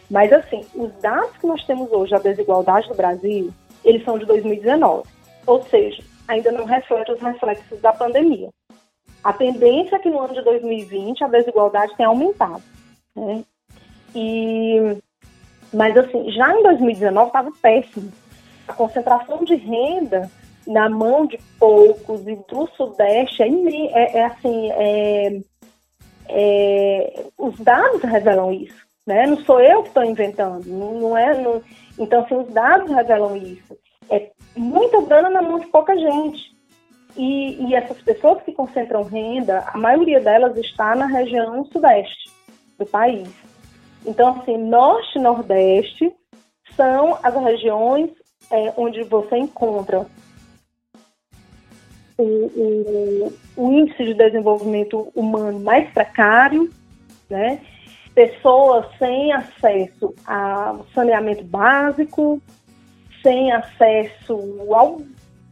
Mas, 0.10 0.32
assim, 0.32 0.66
os 0.74 0.92
dados 1.02 1.36
que 1.38 1.48
nós 1.48 1.64
temos 1.66 1.92
hoje 1.92 2.12
da 2.12 2.20
desigualdade 2.20 2.88
do 2.88 2.96
Brasil, 2.96 3.54
eles 3.84 4.04
são 4.04 4.18
de 4.18 4.26
2019. 4.26 5.08
Ou 5.46 5.64
seja, 5.64 6.04
ainda 6.28 6.52
não 6.52 6.66
reflete 6.66 7.12
os 7.12 7.22
reflexos 7.22 7.80
da 7.82 7.94
pandemia. 7.94 8.50
A 9.24 9.34
tendência 9.34 9.96
é 9.96 10.00
que 10.00 10.10
no 10.10 10.20
ano 10.20 10.34
de 10.34 10.42
2020 10.42 11.24
a 11.24 11.28
desigualdade 11.28 11.96
tenha 11.98 12.10
aumentado. 12.10 12.64
Né? 13.16 13.44
E 14.16 14.98
mas, 15.74 15.98
assim, 15.98 16.32
já 16.32 16.58
em 16.58 16.64
2019 16.64 17.28
estava 17.28 17.52
péssimo. 17.62 18.12
A 18.68 18.74
concentração 18.74 19.44
de 19.44 19.56
renda 19.56 20.32
na 20.68 20.90
mão 20.90 21.26
de 21.26 21.40
poucos 21.58 22.28
e 22.28 22.36
do 22.36 22.68
Sudeste 22.76 23.42
é, 23.42 23.48
é, 23.48 24.18
é 24.18 24.26
assim, 24.26 24.72
é, 24.72 25.40
é, 26.30 27.26
os 27.38 27.58
dados 27.60 28.02
revelam 28.02 28.52
isso, 28.52 28.86
né? 29.06 29.26
Não 29.26 29.38
sou 29.38 29.62
eu 29.62 29.82
que 29.84 29.88
estou 29.90 30.04
inventando, 30.04 30.66
não, 30.66 30.94
não 31.00 31.18
é, 31.18 31.42
não, 31.42 31.62
então 31.98 32.24
assim, 32.24 32.36
os 32.36 32.48
dados 32.50 32.92
revelam 32.92 33.36
isso. 33.38 33.78
É 34.10 34.30
muita 34.56 35.02
grana 35.02 35.30
na 35.30 35.42
mão 35.42 35.60
de 35.60 35.68
pouca 35.68 35.98
gente. 35.98 36.56
E, 37.16 37.66
e 37.66 37.74
essas 37.74 38.00
pessoas 38.02 38.44
que 38.44 38.52
concentram 38.52 39.02
renda, 39.02 39.64
a 39.74 39.78
maioria 39.78 40.20
delas 40.20 40.56
está 40.58 40.96
na 40.96 41.08
região 41.08 41.66
sudeste 41.66 42.30
do 42.78 42.86
país. 42.86 43.28
Então, 44.06 44.40
assim, 44.40 44.58
norte 44.58 45.18
e 45.18 45.22
nordeste 45.22 46.14
são 46.76 47.18
as 47.24 47.34
regiões 47.44 48.12
é, 48.52 48.74
onde 48.78 49.04
você 49.04 49.38
encontra 49.38 50.06
o, 52.18 52.24
o, 52.24 53.34
o, 53.56 53.72
índice 53.72 54.06
de 54.06 54.14
desenvolvimento 54.14 55.12
humano 55.16 55.60
mais 55.60 55.90
precário, 55.92 56.70
né? 57.30 57.60
pessoas 58.16 58.88
sem 58.98 59.32
acesso 59.32 60.16
a 60.26 60.80
saneamento 60.94 61.44
básico, 61.44 62.42
sem 63.22 63.52
acesso 63.52 64.40
ao 64.74 65.02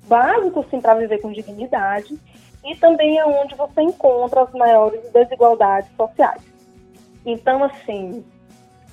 básico 0.07 0.61
assim, 0.61 0.81
para 0.81 0.95
viver 0.95 1.19
com 1.19 1.31
dignidade, 1.31 2.17
e 2.63 2.75
também 2.77 3.19
é 3.19 3.25
onde 3.25 3.53
você 3.55 3.81
encontra 3.81 4.41
as 4.41 4.51
maiores 4.53 4.99
desigualdades 5.11 5.89
sociais. 5.95 6.41
Então, 7.23 7.63
assim, 7.63 8.25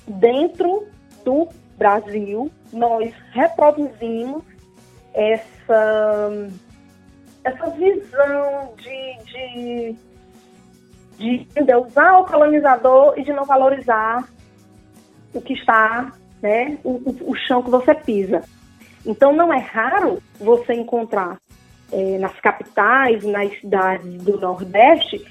dentro 0.07 0.87
do 1.25 1.47
Brasil, 1.77 2.51
nós 2.71 3.11
reproduzimos 3.31 4.43
essa, 5.13 6.49
essa 7.43 7.69
visão 7.71 8.73
de, 8.77 9.95
de, 11.17 11.45
de 11.45 11.75
usar 11.75 12.19
o 12.19 12.25
colonizador 12.25 13.13
e 13.17 13.23
de 13.23 13.33
não 13.33 13.45
valorizar 13.45 14.27
o 15.33 15.41
que 15.41 15.53
está, 15.53 16.11
né, 16.41 16.77
o, 16.83 17.01
o 17.21 17.35
chão 17.35 17.61
que 17.61 17.69
você 17.69 17.93
pisa. 17.93 18.43
Então, 19.05 19.33
não 19.33 19.53
é 19.53 19.59
raro 19.59 20.21
você 20.39 20.73
encontrar 20.73 21.37
é, 21.91 22.17
nas 22.17 22.39
capitais, 22.39 23.23
nas 23.23 23.59
cidades 23.59 24.23
do 24.23 24.39
Nordeste, 24.39 25.25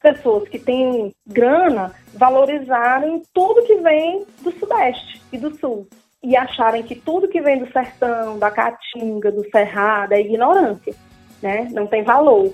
pessoas 0.00 0.48
que 0.48 0.58
têm 0.58 1.12
grana 1.26 1.92
valorizarem 2.14 3.22
tudo 3.32 3.66
que 3.66 3.76
vem 3.76 4.24
do 4.42 4.50
Sudeste 4.52 5.22
e 5.32 5.38
do 5.38 5.56
Sul 5.56 5.88
e 6.22 6.36
acharem 6.36 6.82
que 6.82 6.94
tudo 6.94 7.28
que 7.28 7.40
vem 7.40 7.58
do 7.58 7.70
sertão, 7.72 8.38
da 8.38 8.50
caatinga, 8.50 9.30
do 9.30 9.48
cerrado 9.50 10.12
é 10.12 10.20
ignorância, 10.20 10.94
né? 11.42 11.68
Não 11.72 11.86
tem 11.86 12.02
valor. 12.02 12.52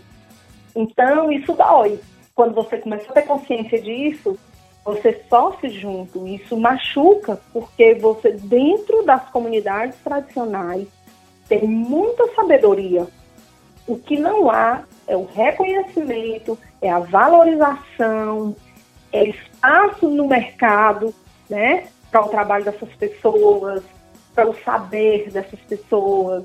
Então 0.75 1.31
isso 1.31 1.53
dói. 1.53 1.99
Quando 2.35 2.55
você 2.55 2.79
começa 2.79 3.11
a 3.11 3.15
ter 3.15 3.23
consciência 3.23 3.81
disso, 3.81 4.39
você 4.85 5.23
sofre 5.29 5.71
junto. 5.71 6.27
Isso 6.27 6.57
machuca 6.57 7.41
porque 7.53 7.95
você 7.95 8.33
dentro 8.33 9.05
das 9.05 9.29
comunidades 9.31 9.97
tradicionais 10.03 10.89
tem 11.49 11.67
muita 11.67 12.27
sabedoria. 12.35 13.07
O 13.87 13.99
que 13.99 14.17
não 14.19 14.51
há 14.51 14.85
é 15.07 15.17
o 15.17 15.27
reconhecimento, 15.27 16.59
é 16.81 16.91
a 16.91 17.01
valorização, 17.01 18.57
é 19.13 19.25
espaço 19.25 20.09
no 20.09 20.27
mercado, 20.27 21.15
né, 21.51 21.89
para 22.11 22.25
o 22.25 22.29
trabalho 22.29 22.65
dessas 22.65 22.89
pessoas, 22.95 23.83
para 24.35 24.49
o 24.49 24.55
saber 24.65 25.31
dessas 25.31 25.61
pessoas. 25.61 26.45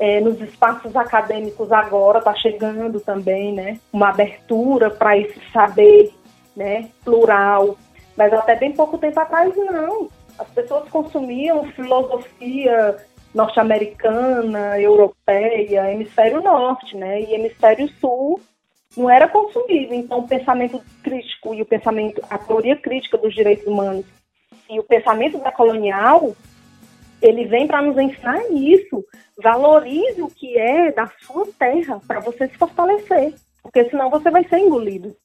É, 0.00 0.18
nos 0.18 0.40
espaços 0.40 0.96
acadêmicos 0.96 1.70
agora 1.70 2.18
está 2.20 2.34
chegando 2.34 2.98
também, 3.00 3.52
né, 3.52 3.78
uma 3.92 4.08
abertura 4.08 4.90
para 4.90 5.16
esse 5.18 5.38
saber, 5.52 6.12
né, 6.56 6.88
plural. 7.04 7.76
Mas 8.16 8.32
até 8.32 8.56
bem 8.56 8.72
pouco 8.72 8.98
tempo 8.98 9.20
atrás 9.20 9.54
não. 9.56 10.08
As 10.38 10.48
pessoas 10.48 10.88
consumiam 10.88 11.64
filosofia 11.72 12.96
norte-americana, 13.34 14.80
europeia, 14.80 15.92
hemisfério 15.92 16.42
norte, 16.42 16.96
né? 16.96 17.20
E 17.20 17.34
hemisfério 17.34 17.88
sul 18.00 18.40
não 18.96 19.08
era 19.08 19.28
consumido. 19.28 19.94
Então, 19.94 20.20
o 20.20 20.28
pensamento 20.28 20.82
crítico 21.02 21.54
e 21.54 21.62
o 21.62 21.66
pensamento, 21.66 22.20
a 22.28 22.38
teoria 22.38 22.76
crítica 22.76 23.16
dos 23.16 23.34
direitos 23.34 23.66
humanos 23.66 24.04
e 24.68 24.78
o 24.78 24.84
pensamento 24.84 25.38
da 25.38 25.52
colonial, 25.52 26.34
ele 27.22 27.46
vem 27.46 27.66
para 27.66 27.82
nos 27.82 27.98
ensinar 27.98 28.40
isso. 28.50 29.04
Valorize 29.42 30.20
o 30.22 30.28
que 30.28 30.58
é 30.58 30.92
da 30.92 31.06
sua 31.20 31.46
terra 31.58 32.00
para 32.06 32.20
você 32.20 32.48
se 32.48 32.56
fortalecer, 32.56 33.34
porque 33.62 33.88
senão 33.88 34.10
você 34.10 34.30
vai 34.30 34.44
ser 34.44 34.58
engolido. 34.58 35.16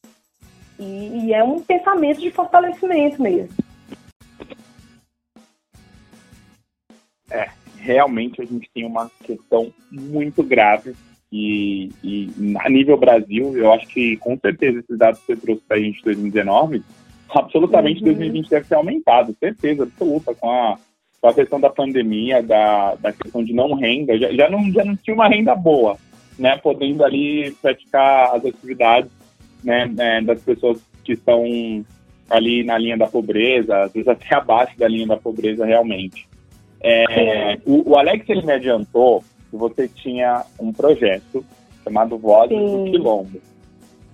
E, 0.80 1.26
e 1.26 1.34
é 1.34 1.44
um 1.44 1.62
pensamento 1.62 2.20
de 2.20 2.32
fortalecimento 2.32 3.22
mesmo. 3.22 3.50
É, 7.30 7.50
realmente 7.78 8.42
a 8.42 8.46
gente 8.46 8.70
tem 8.74 8.86
uma 8.86 9.10
questão 9.24 9.74
muito 9.92 10.44
grave 10.44 10.94
e, 11.32 11.90
e 12.04 12.30
a 12.60 12.70
nível 12.70 12.98
Brasil, 12.98 13.58
eu 13.58 13.74
acho 13.74 13.88
que 13.88 14.16
com 14.18 14.38
certeza 14.38 14.80
esses 14.80 14.98
dados 14.98 15.20
que 15.20 15.28
você 15.28 15.36
trouxe 15.36 15.64
para 15.68 15.78
a 15.78 15.80
gente 15.80 16.00
em 16.00 16.04
2019, 16.04 16.84
absolutamente 17.30 18.00
uhum. 18.00 18.06
2020 18.06 18.50
deve 18.50 18.68
ser 18.68 18.76
aumentado, 18.76 19.36
certeza 19.40 19.84
absoluta, 19.84 20.34
com 20.36 20.50
a, 20.50 20.78
com 21.26 21.30
a 21.30 21.34
questão 21.34 21.60
da 21.60 21.72
pandemia, 21.72 22.44
da, 22.44 22.94
da 23.02 23.12
questão 23.12 23.44
de 23.44 23.52
não 23.52 23.74
renda, 23.74 24.16
já, 24.16 24.32
já, 24.32 24.48
não, 24.48 24.72
já 24.72 24.86
não 24.86 24.96
tinha 24.96 25.16
uma 25.16 25.28
renda 25.28 25.56
boa, 25.56 25.98
né, 26.38 26.56
podendo 26.58 27.04
ali 27.04 27.50
praticar 27.60 28.36
as 28.36 28.46
atividades 28.46 29.10
né, 29.64 29.88
né, 29.88 30.22
das 30.22 30.40
pessoas 30.44 30.80
que 31.04 31.14
estão 31.14 31.44
ali 32.30 32.64
na 32.64 32.78
linha 32.78 32.96
da 32.96 33.08
pobreza, 33.08 33.86
às 33.86 33.92
vezes 33.92 34.08
até 34.08 34.28
abaixo 34.38 34.78
da 34.78 34.88
linha 34.88 35.08
da 35.08 35.18
pobreza 35.18 35.66
realmente. 35.66 36.28
É, 36.80 37.58
o, 37.66 37.90
o, 37.90 37.98
Alex 37.98 38.30
ele 38.30 38.46
me 38.46 38.54
adiantou 38.54 39.24
que 39.50 39.58
você 39.58 39.88
tinha 39.88 40.46
um 40.60 40.72
projeto 40.72 41.44
chamado 41.84 42.20
Vozes 42.20 42.56
Sim. 42.56 42.86
do 42.86 42.92
Quilombo. 42.92 43.42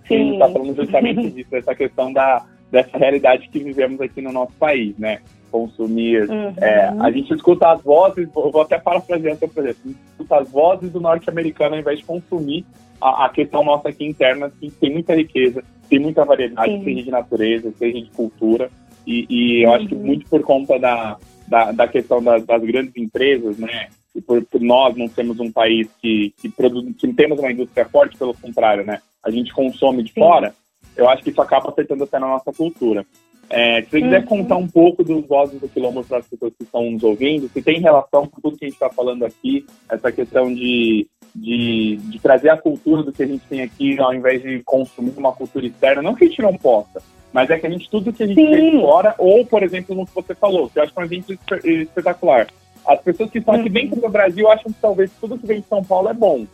Sim. 0.08 0.14
Ele 0.14 0.34
está 0.34 0.50
falando 0.50 0.76
justamente 0.78 1.28
disso, 1.32 1.52
dessa 1.52 1.76
questão 1.76 2.14
da, 2.14 2.46
dessa 2.72 2.98
realidade 2.98 3.50
que 3.50 3.60
vivemos 3.60 4.00
aqui 4.00 4.22
no 4.22 4.32
nosso 4.32 4.54
país, 4.54 4.98
né? 4.98 5.20
Consumir. 5.52 6.30
Uhum. 6.30 6.54
É, 6.58 6.94
a 7.00 7.12
gente 7.12 7.34
escuta 7.34 7.72
as 7.72 7.82
vozes, 7.82 8.30
vou 8.34 8.62
até 8.62 8.80
parafrasear 8.80 9.36
seu 9.36 9.50
projeto, 9.50 9.78
a 9.84 9.88
gente 9.88 10.00
escuta 10.12 10.38
as 10.38 10.50
vozes 10.50 10.92
do 10.92 11.02
norte-americano 11.02 11.76
ao 11.76 11.82
invés 11.82 12.00
de 12.00 12.06
consumir 12.06 12.66
a, 13.02 13.26
a, 13.26 13.30
questão 13.30 13.64
nossa 13.64 13.90
aqui 13.90 14.06
interna, 14.06 14.52
que 14.60 14.70
tem 14.72 14.92
muita 14.94 15.16
riqueza, 15.16 15.64
tem 15.90 16.00
muita 16.00 16.24
variedade, 16.24 16.72
Sim. 16.72 16.84
seja 16.84 17.04
de 17.04 17.12
natureza, 17.12 17.74
seja 17.78 18.00
de 18.00 18.10
cultura. 18.12 18.70
E, 19.06 19.26
e 19.30 19.64
eu 19.64 19.70
uhum. 19.70 19.76
acho 19.76 19.88
que 19.88 19.96
uhum. 19.96 20.06
muito 20.06 20.26
por 20.28 20.42
conta 20.44 20.80
da, 20.80 21.18
da, 21.48 21.72
da 21.72 21.88
questão 21.88 22.24
das, 22.24 22.46
das, 22.46 22.62
grandes 22.64 22.96
empresas, 22.96 23.58
né? 23.58 23.88
E 24.16 24.22
por, 24.22 24.44
por, 24.46 24.62
nós 24.62 24.96
não 24.96 25.08
temos 25.08 25.40
um 25.40 25.52
país 25.52 25.90
que, 26.02 26.34
que, 26.40 26.50
produz, 26.50 26.96
que 26.96 27.12
temos 27.14 27.40
uma 27.40 27.52
indústria 27.52 27.86
forte, 27.86 28.18
pelo 28.18 28.34
contrário, 28.36 28.86
né? 28.86 29.02
A 29.24 29.32
gente 29.32 29.52
consome 29.52 30.04
de 30.04 30.14
Sim. 30.14 30.22
fora, 30.22 30.54
eu 30.96 31.10
acho 31.10 31.24
que 31.24 31.30
isso 31.30 31.42
acaba 31.42 31.70
afetando 31.70 32.04
até 32.04 32.20
na 32.20 32.28
nossa 32.28 32.52
cultura. 32.54 33.06
É, 33.52 33.82
se 33.82 33.90
você 33.90 34.02
quiser 34.02 34.22
uhum. 34.22 34.28
contar 34.28 34.56
um 34.56 34.68
pouco 34.68 35.04
dos 35.04 35.26
Vozes 35.26 35.60
do 35.60 35.68
Quilombo 35.68 36.04
para 36.06 36.20
as 36.20 36.28
pessoas 36.28 36.54
que 36.58 36.64
estão 36.64 36.90
nos 36.90 37.04
ouvindo, 37.04 37.50
se 37.50 37.62
tem 37.62 37.82
relação 37.82 38.26
com 38.26 38.40
tudo 38.40 38.58
que 38.58 38.66
a 38.66 38.68
gente 38.68 38.76
está 38.76 38.90
falando 38.90 39.26
aqui, 39.26 39.66
essa 39.90 40.10
questão 40.10 40.54
de, 40.54 41.06
de, 41.36 41.98
de, 41.98 42.20
trazer 42.20 42.50
a 42.50 42.58
cultura 42.58 43.04
do 43.04 43.12
que 43.12 43.24
a 43.24 43.28
gente 43.28 43.44
tem 43.50 43.62
aqui, 43.62 44.00
ao 44.00 44.14
invés 44.14 44.42
de 44.42 44.62
consumir 44.64 45.12
uma 45.18 45.34
cultura 45.34 45.66
externa, 45.66 46.02
não 46.02 46.16
que 46.16 46.24
a 46.24 46.28
gente 46.28 46.42
não 46.42 46.56
possa, 46.56 47.04
mas 47.34 47.50
é 47.50 47.60
que 47.60 47.68
a 47.68 47.70
gente, 47.70 47.90
tudo 47.90 48.14
que 48.14 48.24
a 48.24 48.28
gente 48.28 48.40
Sim. 48.40 48.52
tem 48.52 48.80
fora, 48.80 49.16
ou, 49.18 49.46
por 49.46 49.64
exemplo, 49.64 49.96
no 49.96 50.06
que 50.06 50.16
você 50.16 50.34
falou, 50.34 50.70
que 50.70 50.80
eu 50.80 50.84
acho 50.84 50.94
que 50.94 51.00
é 51.00 51.02
um 51.02 51.06
exemplo 51.06 51.38
espetacular. 51.64 52.48
As 52.88 53.02
pessoas 53.02 53.30
que 53.30 53.40
estão 53.40 53.54
aqui 53.54 53.68
uhum. 53.68 53.74
dentro 53.74 54.02
do 54.02 54.10
Brasil 54.10 54.50
acham 54.50 54.72
que 54.72 54.80
talvez 54.82 55.12
tudo 55.20 55.38
que 55.38 55.46
vem 55.46 55.60
de 55.60 55.68
São 55.68 55.84
Paulo 55.84 56.10
é 56.10 56.14
bom. 56.14 56.48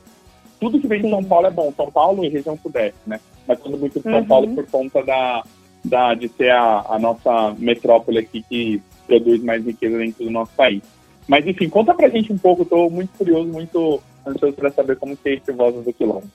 Tudo 0.59 0.79
que 0.79 0.87
vem 0.87 1.01
de 1.01 1.09
São 1.09 1.23
Paulo 1.23 1.47
é 1.47 1.51
bom. 1.51 1.71
São 1.75 1.91
Paulo 1.91 2.25
e 2.25 2.29
região 2.29 2.57
sudeste, 2.61 2.99
né? 3.05 3.19
Mas 3.47 3.59
tudo 3.59 3.77
muito 3.77 3.99
de 3.99 4.03
São 4.03 4.13
uhum. 4.13 4.25
Paulo 4.25 4.55
por 4.55 4.65
conta 4.69 5.03
da, 5.03 5.43
da, 5.87 6.13
de 6.13 6.27
ser 6.29 6.51
a, 6.51 6.85
a 6.89 6.99
nossa 6.99 7.55
metrópole 7.57 8.19
aqui 8.19 8.43
que 8.43 8.81
produz 9.05 9.41
mais 9.43 9.65
riqueza 9.65 9.97
dentro 9.97 10.25
do 10.25 10.31
nosso 10.31 10.51
país. 10.53 10.81
Mas, 11.27 11.45
enfim, 11.45 11.69
conta 11.69 11.93
pra 11.93 12.09
gente 12.09 12.31
um 12.31 12.37
pouco. 12.37 12.63
Estou 12.63 12.89
muito 12.89 13.09
curioso, 13.17 13.47
muito 13.47 14.01
ansioso 14.25 14.55
para 14.55 14.71
saber 14.71 14.97
como 14.97 15.15
que 15.15 15.29
é 15.29 15.33
esse 15.35 15.51
Voz 15.51 15.75
do 15.75 15.93
Quilombo. 15.93 16.27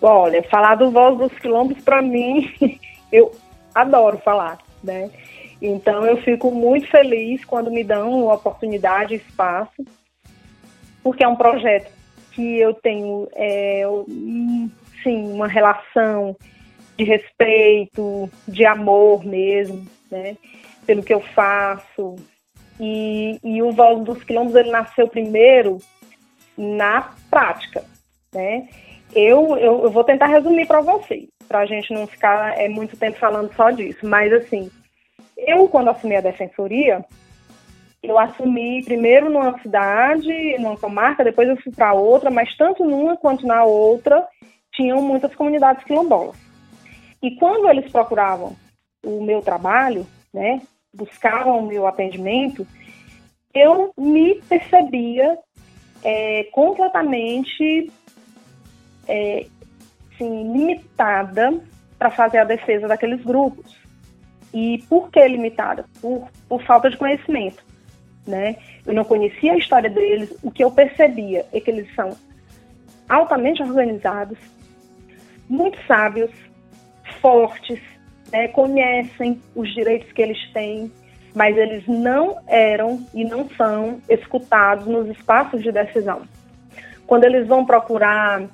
Olha, 0.00 0.42
falar 0.44 0.76
do 0.76 0.90
Voz 0.90 1.18
dos 1.18 1.38
Quilombos, 1.38 1.80
para 1.82 2.00
mim, 2.00 2.48
eu 3.12 3.32
adoro 3.74 4.18
falar, 4.18 4.58
né? 4.82 5.10
Então, 5.60 6.06
eu 6.06 6.16
fico 6.18 6.52
muito 6.52 6.88
feliz 6.88 7.44
quando 7.44 7.70
me 7.70 7.82
dão 7.82 8.28
oportunidade, 8.28 9.16
espaço, 9.16 9.84
porque 11.02 11.24
é 11.24 11.28
um 11.28 11.34
projeto 11.34 11.90
que 12.32 12.58
eu 12.58 12.72
tenho, 12.74 13.28
é, 13.34 13.82
sim, 15.02 15.32
uma 15.32 15.48
relação 15.48 16.36
de 16.98 17.04
respeito, 17.04 18.28
de 18.46 18.66
amor 18.66 19.24
mesmo, 19.24 19.86
né? 20.10 20.36
Pelo 20.84 21.02
que 21.02 21.14
eu 21.14 21.20
faço. 21.20 22.16
E, 22.80 23.38
e 23.42 23.62
o 23.62 23.70
Voz 23.70 24.04
dos 24.04 24.22
Quilombos, 24.24 24.56
ele 24.56 24.70
nasceu 24.70 25.06
primeiro 25.06 25.78
na 26.56 27.14
prática, 27.30 27.84
né? 28.34 28.68
Eu, 29.14 29.56
eu, 29.56 29.84
eu 29.84 29.90
vou 29.90 30.02
tentar 30.02 30.26
resumir 30.26 30.66
para 30.66 30.80
vocês, 30.80 31.28
para 31.46 31.60
a 31.60 31.66
gente 31.66 31.94
não 31.94 32.06
ficar 32.06 32.58
é, 32.58 32.68
muito 32.68 32.96
tempo 32.96 33.16
falando 33.18 33.54
só 33.54 33.70
disso. 33.70 34.06
Mas, 34.06 34.32
assim, 34.32 34.68
eu, 35.36 35.68
quando 35.68 35.90
assumi 35.90 36.16
a 36.16 36.20
defensoria, 36.20 37.04
eu 38.02 38.18
assumi 38.18 38.84
primeiro 38.84 39.30
numa 39.30 39.58
cidade, 39.60 40.58
numa 40.58 40.76
comarca, 40.76 41.24
depois 41.24 41.48
eu 41.48 41.56
fui 41.56 41.72
para 41.72 41.94
outra, 41.94 42.28
mas 42.28 42.54
tanto 42.56 42.84
numa 42.84 43.16
quanto 43.16 43.46
na 43.46 43.64
outra 43.64 44.26
tinham 44.74 45.00
muitas 45.00 45.34
comunidades 45.34 45.84
quilombolas. 45.84 46.47
E 47.22 47.36
quando 47.36 47.68
eles 47.68 47.90
procuravam 47.90 48.56
o 49.04 49.22
meu 49.22 49.40
trabalho, 49.42 50.06
né, 50.32 50.60
buscavam 50.94 51.58
o 51.58 51.66
meu 51.66 51.86
atendimento, 51.86 52.66
eu 53.54 53.92
me 53.96 54.40
percebia 54.42 55.38
é, 56.02 56.44
completamente 56.52 57.90
é, 59.06 59.46
assim, 60.12 60.52
limitada 60.52 61.60
para 61.98 62.10
fazer 62.10 62.38
a 62.38 62.44
defesa 62.44 62.86
daqueles 62.86 63.22
grupos. 63.24 63.76
E 64.52 64.84
por 64.88 65.10
que 65.10 65.26
limitada? 65.26 65.84
Por, 66.00 66.28
por 66.48 66.62
falta 66.62 66.88
de 66.88 66.96
conhecimento. 66.96 67.64
Né? 68.26 68.56
Eu 68.86 68.94
não 68.94 69.04
conhecia 69.04 69.52
a 69.52 69.58
história 69.58 69.88
deles, 69.88 70.34
o 70.42 70.50
que 70.50 70.62
eu 70.62 70.70
percebia 70.70 71.46
é 71.52 71.60
que 71.60 71.70
eles 71.70 71.92
são 71.94 72.14
altamente 73.08 73.62
organizados, 73.62 74.38
muito 75.48 75.78
sábios, 75.86 76.30
fortes, 77.20 77.80
né? 78.32 78.48
conhecem 78.48 79.40
os 79.54 79.72
direitos 79.74 80.10
que 80.12 80.22
eles 80.22 80.38
têm, 80.52 80.90
mas 81.34 81.56
eles 81.56 81.86
não 81.86 82.38
eram 82.46 83.06
e 83.14 83.24
não 83.24 83.48
são 83.50 84.00
escutados 84.08 84.86
nos 84.86 85.08
espaços 85.08 85.62
de 85.62 85.70
decisão. 85.70 86.22
Quando 87.06 87.24
eles 87.24 87.46
vão 87.46 87.64
procurar 87.64 88.48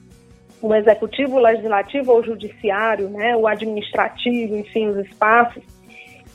o 0.60 0.74
executivo, 0.74 1.36
o 1.36 1.40
legislativo 1.40 2.12
ou 2.12 2.20
o 2.20 2.24
judiciário, 2.24 3.10
né, 3.10 3.36
o 3.36 3.46
administrativo, 3.46 4.56
enfim, 4.56 4.86
os 4.88 5.06
espaços, 5.06 5.62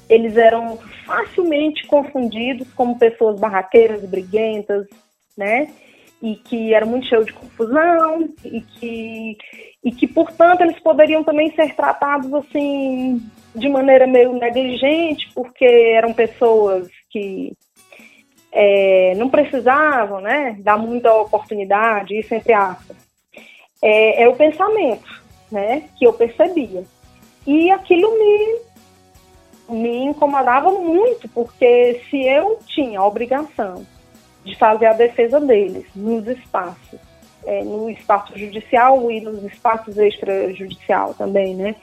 eles 0.10 0.38
eram 0.38 0.78
facilmente 1.06 1.86
confundidos 1.88 2.72
como 2.74 2.98
pessoas 2.98 3.40
barraqueiras, 3.40 4.04
briguentas, 4.06 4.88
né, 5.38 5.72
e 6.22 6.36
que 6.36 6.74
eram 6.74 6.88
muito 6.88 7.08
cheios 7.08 7.26
de 7.26 7.34
confusão 7.34 8.30
e 8.44 8.62
que 8.62 9.38
e 9.84 9.92
que 9.92 10.08
portanto 10.08 10.62
eles 10.62 10.80
poderiam 10.80 11.24
também 11.24 11.52
ser 11.56 11.74
tratados 11.76 12.34
assim 12.34 13.22
de 13.56 13.70
maneira 13.70 14.06
meio 14.06 14.34
negligente, 14.34 15.30
porque 15.34 15.66
eram 15.66 16.14
pessoas 16.14 16.88
que 17.10 17.54
é, 18.52 19.14
não 19.16 19.30
precisavam 19.30 20.22
né, 20.22 20.58
dar 20.60 20.78
muita 20.78 21.14
oportunidade, 21.14 22.18
isso 22.18 22.34
entre 22.34 22.54
aspas. 22.54 22.98
É, 23.82 24.24
é 24.24 24.28
o 24.28 24.36
pensamento 24.36 25.22
né, 25.52 25.84
que 25.98 26.06
eu 26.06 26.14
percebia. 26.14 26.84
E 27.48 27.72
aquilo 27.72 28.12
me, 28.20 29.80
me 29.80 30.04
incomodava 30.06 30.72
muito, 30.72 31.28
porque 31.30 32.02
se 32.10 32.22
eu 32.22 32.60
tinha 32.68 33.00
a 33.00 33.08
obrigação 33.08 33.86
de 34.44 34.56
fazer 34.58 34.88
a 34.88 34.94
defesa 34.94 35.40
deles 35.40 35.86
nos 35.96 36.28
espaços, 36.28 37.00
é, 37.50 37.64
no 37.64 37.90
espaço 37.90 38.38
judicial 38.38 39.10
e 39.10 39.20
nos 39.22 39.44
espaços 39.44 39.98
extrajudicial 39.98 41.16
também, 41.16 41.56
né? 41.56 41.76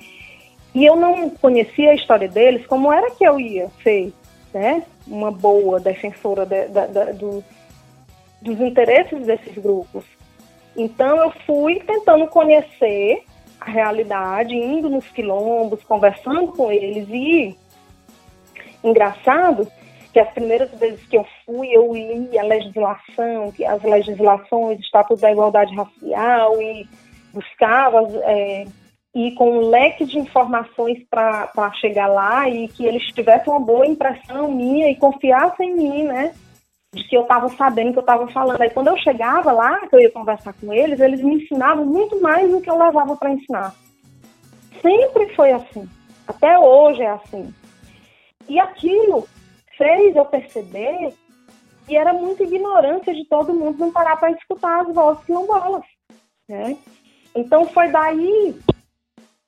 E 0.73 0.85
eu 0.85 0.95
não 0.95 1.29
conhecia 1.29 1.91
a 1.91 1.95
história 1.95 2.29
deles, 2.29 2.65
como 2.67 2.93
era 2.93 3.11
que 3.11 3.25
eu 3.25 3.41
ia 3.41 3.69
ser 3.83 4.13
né, 4.55 4.85
uma 5.09 5.33
boa 5.33 5.81
defensora 5.81 6.47
de, 6.47 6.69
de, 6.69 6.87
de, 6.87 7.13
do, 7.15 7.45
dos 8.41 8.61
interesses 8.61 9.27
desses 9.27 9.59
grupos. 9.59 10.05
Então 10.77 11.17
eu 11.17 11.33
fui 11.45 11.81
tentando 11.81 12.29
conhecer 12.29 13.25
a 13.61 13.69
realidade, 13.69 14.55
indo 14.55 14.89
nos 14.89 15.09
quilombos, 15.09 15.83
conversando 15.83 16.53
com 16.53 16.71
eles 16.71 17.09
e 17.09 17.57
engraçado 18.85 19.67
que 20.17 20.21
as 20.21 20.33
primeiras 20.33 20.71
vezes 20.79 21.07
que 21.09 21.19
eu 21.19 21.27
fui, 21.45 21.69
eu 21.69 21.93
li 21.93 22.39
a 22.39 22.43
legislação, 22.43 23.53
as 23.69 23.83
legislações, 23.83 24.81
Estatuto 24.81 25.21
da 25.21 25.31
Igualdade 25.31 25.77
Racial 25.77 26.59
e 26.63 26.89
buscava 27.35 27.99
é, 28.23 28.65
e 29.15 29.33
com 29.33 29.59
um 29.59 29.69
leque 29.69 30.07
de 30.07 30.19
informações 30.19 31.07
para 31.11 31.71
chegar 31.83 32.07
lá 32.07 32.49
e 32.49 32.67
que 32.67 32.87
eles 32.87 33.03
tivessem 33.13 33.53
uma 33.53 33.61
boa 33.61 33.87
impressão 33.87 34.51
minha 34.51 34.91
e 34.91 34.97
confiassem 34.97 35.73
em 35.73 35.75
mim, 35.75 36.05
né? 36.05 36.35
De 36.95 37.05
que 37.07 37.15
eu 37.15 37.21
estava 37.21 37.51
sabendo 37.51 37.93
que 37.93 37.99
eu 37.99 38.01
estava 38.01 38.27
falando. 38.29 38.63
Aí 38.63 38.71
quando 38.71 38.89
eu 38.89 38.97
chegava 38.97 39.53
lá, 39.53 39.87
que 39.87 39.97
eu 39.97 40.01
ia 40.01 40.11
conversar 40.11 40.55
com 40.55 40.73
eles, 40.73 40.99
eles 40.99 41.21
me 41.21 41.43
ensinavam 41.43 41.85
muito 41.85 42.19
mais 42.23 42.51
do 42.51 42.63
que 42.63 42.71
eu 42.71 42.79
levava 42.79 43.15
para 43.19 43.33
ensinar. 43.33 43.75
Sempre 44.81 45.35
foi 45.35 45.53
assim. 45.53 45.87
Até 46.27 46.59
hoje 46.59 47.03
é 47.03 47.11
assim. 47.11 47.53
E 48.49 48.59
aquilo 48.59 49.29
fez 49.77 50.17
eu 50.17 50.25
perceber 50.25 51.13
E 51.89 51.97
era 51.97 52.13
muita 52.13 52.43
ignorância 52.43 53.15
de 53.15 53.25
todo 53.27 53.55
mundo 53.55 53.79
não 53.79 53.93
parar 53.93 54.17
para 54.17 54.33
escutar 54.33 54.81
as 54.81 54.95
vozes 54.95 55.25
quilombolas. 55.25 55.85
Né? 56.49 56.77
Então 57.35 57.67
foi 57.67 57.89
daí 57.89 58.57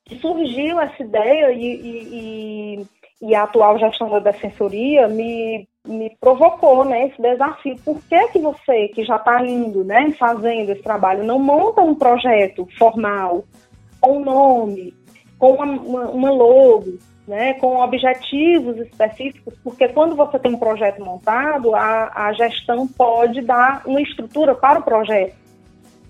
que 0.05 0.19
surgiu 0.19 0.81
essa 0.81 1.03
ideia 1.03 1.53
e, 1.53 1.65
e, 1.65 2.79
e, 2.81 2.87
e 3.29 3.35
a 3.35 3.43
atual 3.43 3.79
gestão 3.79 4.09
da 4.09 4.19
defensoria 4.19 5.07
me, 5.07 5.69
me 5.87 6.17
provocou 6.21 6.85
né, 6.85 7.09
esse 7.09 7.21
desafio. 7.21 7.77
Por 7.85 8.01
que, 8.05 8.29
que 8.29 8.39
você, 8.39 8.89
que 8.89 9.05
já 9.05 9.17
está 9.17 9.45
indo, 9.45 9.85
né, 9.85 10.11
fazendo 10.13 10.71
esse 10.71 10.83
trabalho, 10.83 11.25
não 11.25 11.39
monta 11.39 11.83
um 11.83 11.95
projeto 11.95 12.67
formal, 12.79 13.45
com 14.01 14.21
nome, 14.21 14.95
com 15.39 15.53
uma, 15.53 15.65
uma, 15.65 16.11
uma 16.11 16.31
logo, 16.31 16.99
né, 17.29 17.53
com 17.55 17.77
objetivos 17.77 18.79
específicos, 18.79 19.53
porque 19.63 19.87
quando 19.89 20.17
você 20.17 20.39
tem 20.39 20.55
um 20.55 20.59
projeto 20.59 21.05
montado, 21.05 21.75
a, 21.75 22.11
a 22.15 22.33
gestão 22.33 22.89
pode 22.89 23.43
dar 23.43 23.83
uma 23.85 24.01
estrutura 24.01 24.55
para 24.55 24.81
o 24.81 24.83
projeto. 24.83 25.37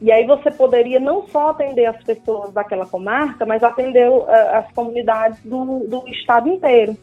E 0.00 0.12
aí 0.12 0.24
você 0.24 0.48
poderia 0.48 1.00
não 1.00 1.26
só 1.26 1.50
atender 1.50 1.86
as 1.86 2.00
pessoas 2.04 2.52
daquela 2.52 2.86
comarca, 2.86 3.44
mas 3.44 3.64
atender 3.64 4.08
uh, 4.08 4.26
as 4.52 4.70
comunidades 4.72 5.42
do, 5.42 5.80
do 5.88 6.08
estado 6.08 6.48
inteiro. 6.48 6.96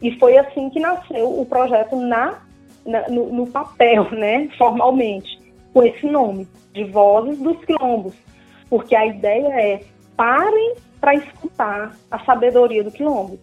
E 0.00 0.18
foi 0.18 0.38
assim 0.38 0.70
que 0.70 0.80
nasceu 0.80 1.38
o 1.38 1.44
projeto 1.44 1.94
na, 1.94 2.38
na 2.86 3.06
no, 3.10 3.30
no, 3.30 3.46
papel, 3.46 4.10
né, 4.16 4.48
formalmente, 4.56 5.38
com 5.74 5.82
esse 5.82 6.06
nome, 6.06 6.48
de 6.72 6.84
Vozes 6.84 7.38
dos 7.38 7.62
Quilombos. 7.66 8.14
Porque 8.70 8.96
a 8.96 9.04
ideia 9.04 9.48
é 9.48 9.80
parem 10.16 10.74
para 11.06 11.14
escutar 11.14 11.96
a 12.10 12.18
sabedoria 12.24 12.82
do 12.82 12.90
quilombo. 12.90 13.38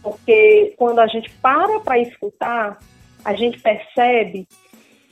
Porque 0.00 0.74
quando 0.76 1.00
a 1.00 1.08
gente 1.08 1.28
para 1.42 1.80
para 1.80 1.98
escutar, 1.98 2.78
a 3.24 3.34
gente 3.34 3.58
percebe 3.58 4.46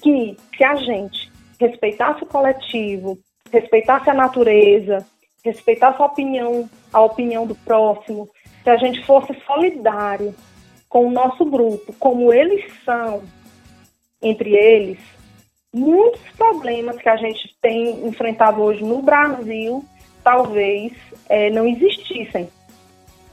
que 0.01 0.37
se 0.57 0.63
a 0.63 0.77
gente 0.77 1.33
respeitasse 1.59 2.23
o 2.23 2.27
coletivo, 2.27 3.19
respeitasse 3.51 4.09
a 4.09 4.15
natureza, 4.15 5.05
respeitasse 5.45 6.01
a 6.01 6.07
opinião, 6.07 6.71
a 6.93 7.01
opinião 7.01 7.45
do 7.49 7.57
próximo, 7.57 8.29
se 8.63 8.71
a 8.71 8.77
gente 8.77 9.05
fosse 9.05 9.35
solidário 9.45 10.33
com 10.89 11.09
o 11.09 11.11
nosso 11.11 11.45
grupo, 11.45 11.93
como 11.95 12.33
eles 12.33 12.65
são 12.85 13.25
entre 14.23 14.55
eles, 14.55 15.01
muitos 15.75 16.23
problemas 16.37 16.97
que 16.99 17.09
a 17.09 17.17
gente 17.17 17.57
tem 17.61 18.07
enfrentado 18.07 18.63
hoje 18.63 18.85
no 18.85 19.03
Brasil 19.03 19.85
talvez 20.23 20.93
é, 21.29 21.51
não 21.51 21.67
existissem. 21.67 22.49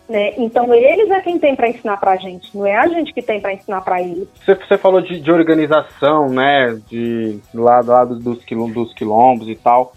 Né? 0.07 0.33
Então 0.37 0.73
eles 0.73 1.09
é 1.11 1.21
quem 1.21 1.37
tem 1.37 1.55
para 1.55 1.69
ensinar 1.69 1.97
para 1.97 2.11
a 2.11 2.15
gente, 2.15 2.55
não 2.57 2.65
é 2.65 2.75
a 2.75 2.87
gente 2.87 3.13
que 3.13 3.21
tem 3.21 3.39
para 3.39 3.53
ensinar 3.53 3.81
para 3.81 4.01
eles. 4.01 4.27
Você, 4.43 4.55
você, 4.55 4.77
falou 4.77 5.01
de, 5.01 5.19
de, 5.19 5.31
organização, 5.31 6.27
né, 6.29 6.79
de 6.89 7.39
lá 7.53 7.81
do 7.81 7.91
lado 7.91 8.15
dos, 8.15 8.43
quilom, 8.43 8.71
dos 8.71 8.91
quilombos 8.93 9.47
e 9.47 9.55
tal. 9.55 9.93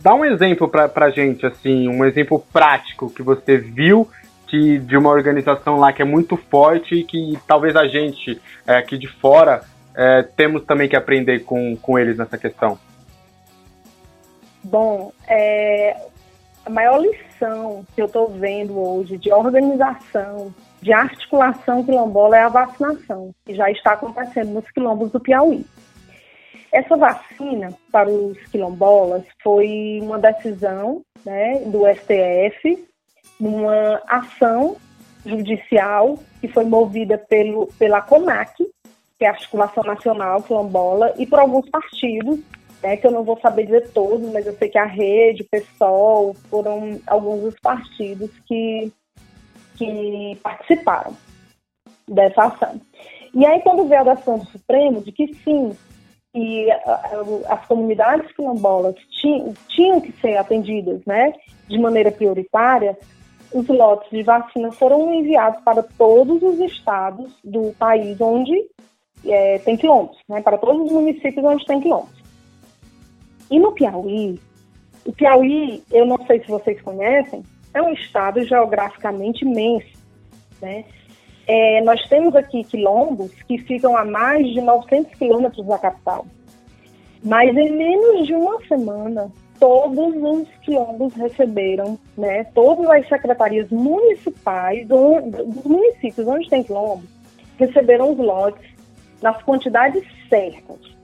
Dá 0.00 0.14
um 0.14 0.24
exemplo 0.24 0.68
para 0.68 1.06
a 1.06 1.10
gente, 1.10 1.44
assim, 1.44 1.88
um 1.88 2.04
exemplo 2.04 2.38
prático 2.52 3.10
que 3.10 3.20
você 3.20 3.58
viu 3.58 4.08
que 4.46 4.78
de 4.78 4.96
uma 4.96 5.10
organização 5.10 5.76
lá 5.76 5.92
que 5.92 6.02
é 6.02 6.04
muito 6.04 6.36
forte 6.36 6.94
e 6.94 7.04
que 7.04 7.38
talvez 7.46 7.76
a 7.76 7.86
gente 7.86 8.40
é, 8.66 8.76
aqui 8.76 8.96
de 8.96 9.06
fora 9.06 9.62
é, 9.94 10.22
temos 10.22 10.64
também 10.64 10.88
que 10.88 10.96
aprender 10.96 11.40
com, 11.40 11.76
com 11.76 11.98
eles 11.98 12.16
nessa 12.16 12.38
questão. 12.38 12.78
Bom, 14.62 15.12
é, 15.26 15.96
a 16.68 16.70
maior 16.70 16.98
lição 17.00 17.82
que 17.94 18.02
eu 18.02 18.04
estou 18.04 18.28
vendo 18.28 18.78
hoje 18.78 19.16
de 19.16 19.32
organização, 19.32 20.54
de 20.82 20.92
articulação 20.92 21.82
quilombola 21.82 22.36
é 22.36 22.42
a 22.42 22.50
vacinação, 22.50 23.34
que 23.46 23.54
já 23.54 23.70
está 23.70 23.92
acontecendo 23.92 24.50
nos 24.50 24.70
quilombos 24.70 25.10
do 25.10 25.18
Piauí. 25.18 25.64
Essa 26.70 26.94
vacina 26.94 27.72
para 27.90 28.10
os 28.10 28.36
quilombolas 28.48 29.24
foi 29.42 29.98
uma 30.02 30.18
decisão 30.18 31.00
né, 31.24 31.62
do 31.64 31.84
STF, 31.86 32.86
numa 33.40 34.02
ação 34.06 34.76
judicial 35.24 36.18
que 36.38 36.48
foi 36.48 36.66
movida 36.66 37.16
pelo, 37.16 37.68
pela 37.78 38.02
CONAC, 38.02 38.62
que 39.18 39.24
é 39.24 39.28
a 39.28 39.30
Articulação 39.30 39.82
Nacional 39.84 40.42
Quilombola, 40.42 41.14
e 41.16 41.26
por 41.26 41.38
alguns 41.38 41.68
partidos 41.70 42.40
né, 42.82 42.96
que 42.96 43.06
eu 43.06 43.10
não 43.10 43.24
vou 43.24 43.38
saber 43.40 43.64
dizer 43.64 43.90
todos, 43.90 44.30
mas 44.32 44.46
eu 44.46 44.52
sei 44.54 44.68
que 44.68 44.78
a 44.78 44.84
rede, 44.84 45.42
o 45.42 45.48
PSOL, 45.48 46.34
foram 46.50 47.00
alguns 47.06 47.42
dos 47.42 47.60
partidos 47.60 48.30
que, 48.46 48.92
que 49.76 50.38
participaram 50.42 51.16
dessa 52.06 52.44
ação. 52.44 52.80
E 53.34 53.44
aí, 53.44 53.60
quando 53.60 53.86
veio 53.86 54.00
a 54.00 54.14
decisão 54.14 54.38
do 54.38 54.46
Supremo 54.46 55.02
de 55.02 55.12
que 55.12 55.34
sim, 55.44 55.76
que 56.32 56.68
as 57.48 57.66
comunidades 57.66 58.30
quilombolas 58.32 58.94
tinham, 59.20 59.54
tinham 59.68 60.00
que 60.00 60.12
ser 60.20 60.36
atendidas 60.36 61.04
né, 61.06 61.32
de 61.68 61.78
maneira 61.78 62.10
prioritária, 62.10 62.96
os 63.52 63.66
lotes 63.68 64.10
de 64.10 64.22
vacina 64.22 64.70
foram 64.72 65.12
enviados 65.12 65.60
para 65.62 65.82
todos 65.82 66.42
os 66.42 66.58
estados 66.60 67.32
do 67.42 67.72
país 67.78 68.20
onde 68.20 68.54
é, 69.24 69.58
tem 69.58 69.76
quilombos, 69.76 70.18
né, 70.28 70.40
para 70.42 70.58
todos 70.58 70.86
os 70.86 70.92
municípios 70.92 71.44
onde 71.44 71.64
tem 71.64 71.80
quilombos. 71.80 72.17
E 73.50 73.58
no 73.58 73.72
Piauí, 73.72 74.38
o 75.04 75.12
Piauí, 75.12 75.82
eu 75.90 76.06
não 76.06 76.18
sei 76.26 76.40
se 76.40 76.48
vocês 76.48 76.80
conhecem, 76.82 77.42
é 77.72 77.82
um 77.82 77.92
estado 77.92 78.42
geograficamente 78.44 79.44
imenso, 79.44 79.98
né? 80.60 80.84
É, 81.46 81.80
nós 81.82 82.06
temos 82.08 82.36
aqui 82.36 82.62
quilombos 82.64 83.32
que 83.44 83.56
ficam 83.58 83.96
a 83.96 84.04
mais 84.04 84.46
de 84.48 84.60
900 84.60 85.14
quilômetros 85.14 85.66
da 85.66 85.78
capital. 85.78 86.26
Mas 87.24 87.56
em 87.56 87.72
menos 87.72 88.26
de 88.26 88.34
uma 88.34 88.60
semana, 88.66 89.32
todos 89.58 90.14
os 90.14 90.48
quilombos 90.58 91.14
receberam, 91.14 91.98
né? 92.16 92.44
Todas 92.54 92.86
as 92.90 93.08
secretarias 93.08 93.70
municipais 93.70 94.86
dos 94.86 95.64
municípios 95.64 96.26
onde 96.26 96.48
tem 96.48 96.62
quilombo 96.62 97.02
receberam 97.58 98.12
os 98.12 98.18
lotes 98.18 98.64
nas 99.20 99.42
quantidades 99.42 100.04
certas. 100.28 100.97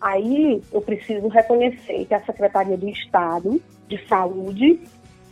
Aí 0.00 0.62
eu 0.72 0.80
preciso 0.80 1.28
reconhecer 1.28 2.04
que 2.04 2.14
a 2.14 2.24
Secretaria 2.24 2.76
do 2.76 2.88
Estado 2.88 3.60
de 3.88 4.06
Saúde 4.06 4.80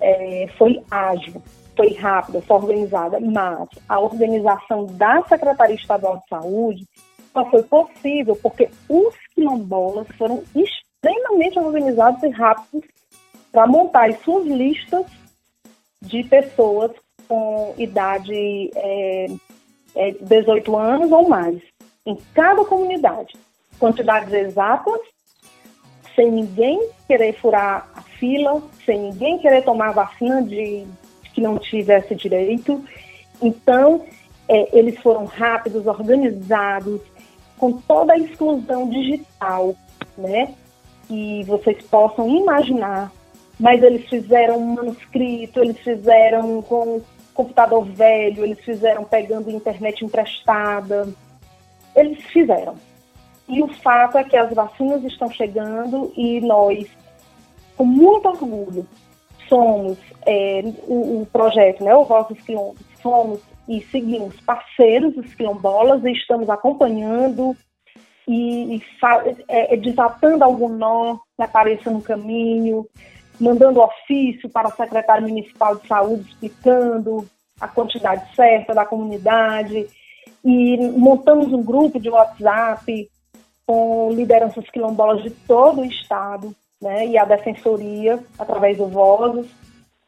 é, 0.00 0.48
foi 0.56 0.82
ágil, 0.90 1.42
foi 1.76 1.92
rápida, 1.94 2.40
foi 2.42 2.56
organizada, 2.56 3.20
mas 3.20 3.68
a 3.88 4.00
organização 4.00 4.86
da 4.86 5.22
Secretaria 5.24 5.76
Estadual 5.76 6.18
de 6.18 6.28
Saúde 6.28 6.86
só 7.32 7.44
foi 7.50 7.62
possível 7.64 8.36
porque 8.36 8.68
os 8.88 9.14
quilombolas 9.34 10.06
foram 10.16 10.42
extremamente 10.54 11.58
organizados 11.58 12.22
e 12.22 12.28
rápidos 12.28 12.88
para 13.50 13.66
montar 13.66 14.08
as 14.08 14.18
suas 14.20 14.46
listas 14.46 15.04
de 16.00 16.22
pessoas 16.24 16.92
com 17.28 17.74
idade 17.78 18.70
é, 18.74 19.26
é, 19.94 20.10
18 20.12 20.76
anos 20.76 21.10
ou 21.10 21.28
mais, 21.28 21.60
em 22.06 22.16
cada 22.34 22.64
comunidade 22.64 23.34
quantidades 23.78 24.32
exatas, 24.32 25.00
sem 26.14 26.30
ninguém 26.30 26.88
querer 27.06 27.32
furar 27.34 27.88
a 27.94 28.02
fila, 28.02 28.62
sem 28.84 28.98
ninguém 28.98 29.38
querer 29.38 29.62
tomar 29.62 29.92
vacina 29.92 30.42
de 30.42 30.86
que 31.32 31.40
não 31.40 31.58
tivesse 31.58 32.14
direito. 32.14 32.82
Então, 33.42 34.04
é, 34.48 34.78
eles 34.78 34.98
foram 35.00 35.24
rápidos, 35.24 35.86
organizados, 35.86 37.00
com 37.58 37.72
toda 37.72 38.12
a 38.12 38.18
exclusão 38.18 38.88
digital, 38.88 39.74
né? 40.16 40.54
Que 41.08 41.42
vocês 41.44 41.82
possam 41.84 42.28
imaginar. 42.28 43.12
Mas 43.58 43.82
eles 43.82 44.08
fizeram 44.08 44.58
um 44.58 44.74
manuscrito, 44.74 45.60
eles 45.60 45.78
fizeram 45.78 46.62
com 46.62 47.00
computador 47.32 47.84
velho, 47.84 48.44
eles 48.44 48.60
fizeram 48.60 49.04
pegando 49.04 49.50
internet 49.50 50.04
emprestada. 50.04 51.08
Eles 51.94 52.22
fizeram. 52.24 52.76
E 53.48 53.62
o 53.62 53.68
fato 53.68 54.18
é 54.18 54.24
que 54.24 54.36
as 54.36 54.52
vacinas 54.54 55.04
estão 55.04 55.30
chegando 55.30 56.12
e 56.16 56.40
nós, 56.40 56.88
com 57.76 57.84
muito 57.84 58.26
orgulho, 58.28 58.86
somos 59.48 59.98
é, 60.26 60.62
o, 60.86 61.22
o, 61.22 61.26
projeto, 61.26 61.84
né, 61.84 61.94
o 61.94 62.04
Vozes 62.04 62.40
Quilombos, 62.42 62.82
somos 63.02 63.40
e 63.68 63.80
seguimos 63.90 64.38
parceiros 64.40 65.14
dos 65.14 65.34
quilombolas 65.34 66.04
e 66.04 66.12
estamos 66.12 66.48
acompanhando 66.48 67.56
e, 68.26 68.76
e 68.76 68.82
é, 69.48 69.74
é, 69.74 69.76
desatando 69.76 70.44
algum 70.44 70.68
nó 70.68 71.18
que 71.36 71.42
apareça 71.42 71.90
no 71.90 72.00
caminho, 72.00 72.86
mandando 73.38 73.80
ofício 73.80 74.48
para 74.48 74.68
o 74.68 74.72
secretário 74.72 75.28
municipal 75.28 75.76
de 75.76 75.86
saúde 75.86 76.28
explicando 76.28 77.26
a 77.60 77.68
quantidade 77.68 78.34
certa 78.34 78.74
da 78.74 78.84
comunidade 78.84 79.86
e 80.44 80.76
montamos 80.96 81.52
um 81.52 81.62
grupo 81.62 81.98
de 81.98 82.10
WhatsApp 82.10 83.08
com 83.66 84.10
lideranças 84.12 84.68
quilombolas 84.70 85.22
de 85.22 85.30
todo 85.30 85.80
o 85.80 85.84
estado, 85.84 86.54
né, 86.80 87.06
e 87.06 87.16
a 87.16 87.24
defensoria 87.24 88.22
através 88.38 88.76
do 88.76 88.86
Vozes, 88.86 89.50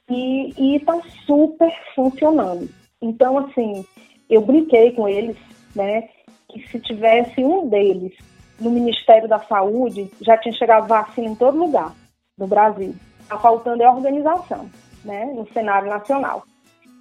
e 0.08 0.76
está 0.76 1.00
super 1.26 1.72
funcionando. 1.94 2.68
Então, 3.00 3.38
assim, 3.38 3.84
eu 4.28 4.40
brinquei 4.40 4.92
com 4.92 5.08
eles 5.08 5.36
né, 5.74 6.08
que 6.48 6.66
se 6.68 6.78
tivesse 6.80 7.42
um 7.44 7.68
deles 7.68 8.12
no 8.58 8.70
Ministério 8.70 9.28
da 9.28 9.38
Saúde, 9.40 10.10
já 10.20 10.36
tinha 10.38 10.54
chegado 10.54 10.88
vacina 10.88 11.28
em 11.28 11.34
todo 11.34 11.58
lugar 11.58 11.94
no 12.36 12.46
Brasil. 12.46 12.94
Está 13.20 13.38
faltando 13.38 13.82
é 13.82 13.90
organização, 13.90 14.70
né, 15.04 15.26
no 15.26 15.46
cenário 15.52 15.88
nacional. 15.88 16.44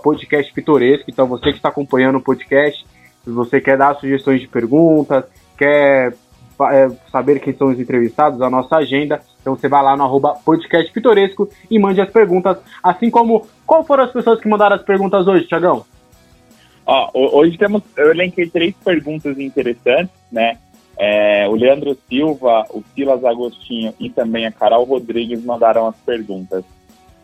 Então 1.07 1.27
você 1.27 1.51
que 1.51 1.57
está 1.57 1.69
acompanhando 1.69 2.17
o 2.17 2.21
podcast, 2.21 2.85
se 3.29 3.35
você 3.35 3.61
quer 3.61 3.77
dar 3.77 3.95
sugestões 3.95 4.41
de 4.41 4.47
perguntas, 4.47 5.23
quer 5.55 6.13
é, 6.71 6.89
saber 7.11 7.39
quem 7.39 7.53
são 7.53 7.67
os 7.67 7.79
entrevistados, 7.79 8.41
a 8.41 8.49
nossa 8.49 8.77
agenda, 8.77 9.21
então 9.39 9.55
você 9.55 9.67
vai 9.67 9.83
lá 9.83 9.95
no 9.95 10.03
arroba 10.03 10.33
podcast 10.43 10.91
pitoresco 10.91 11.47
e 11.69 11.77
mande 11.77 12.01
as 12.01 12.09
perguntas, 12.09 12.57
assim 12.81 13.09
como 13.09 13.47
qual 13.65 13.83
foram 13.83 14.03
as 14.03 14.11
pessoas 14.11 14.41
que 14.41 14.49
mandaram 14.49 14.75
as 14.75 14.81
perguntas 14.81 15.27
hoje, 15.27 15.45
Tiagão? 15.45 15.85
Ó, 16.85 17.11
hoje 17.13 17.55
temos, 17.55 17.83
eu 17.95 18.09
elenquei 18.09 18.49
três 18.49 18.73
perguntas 18.83 19.37
interessantes, 19.37 20.15
né? 20.31 20.57
É, 20.97 21.47
o 21.47 21.53
Leandro 21.53 21.95
Silva, 22.09 22.65
o 22.71 22.83
Silas 22.93 23.23
Agostinho 23.23 23.93
e 23.99 24.09
também 24.09 24.45
a 24.45 24.51
Carol 24.51 24.83
Rodrigues 24.83 25.45
mandaram 25.45 25.87
as 25.87 25.95
perguntas. 25.97 26.65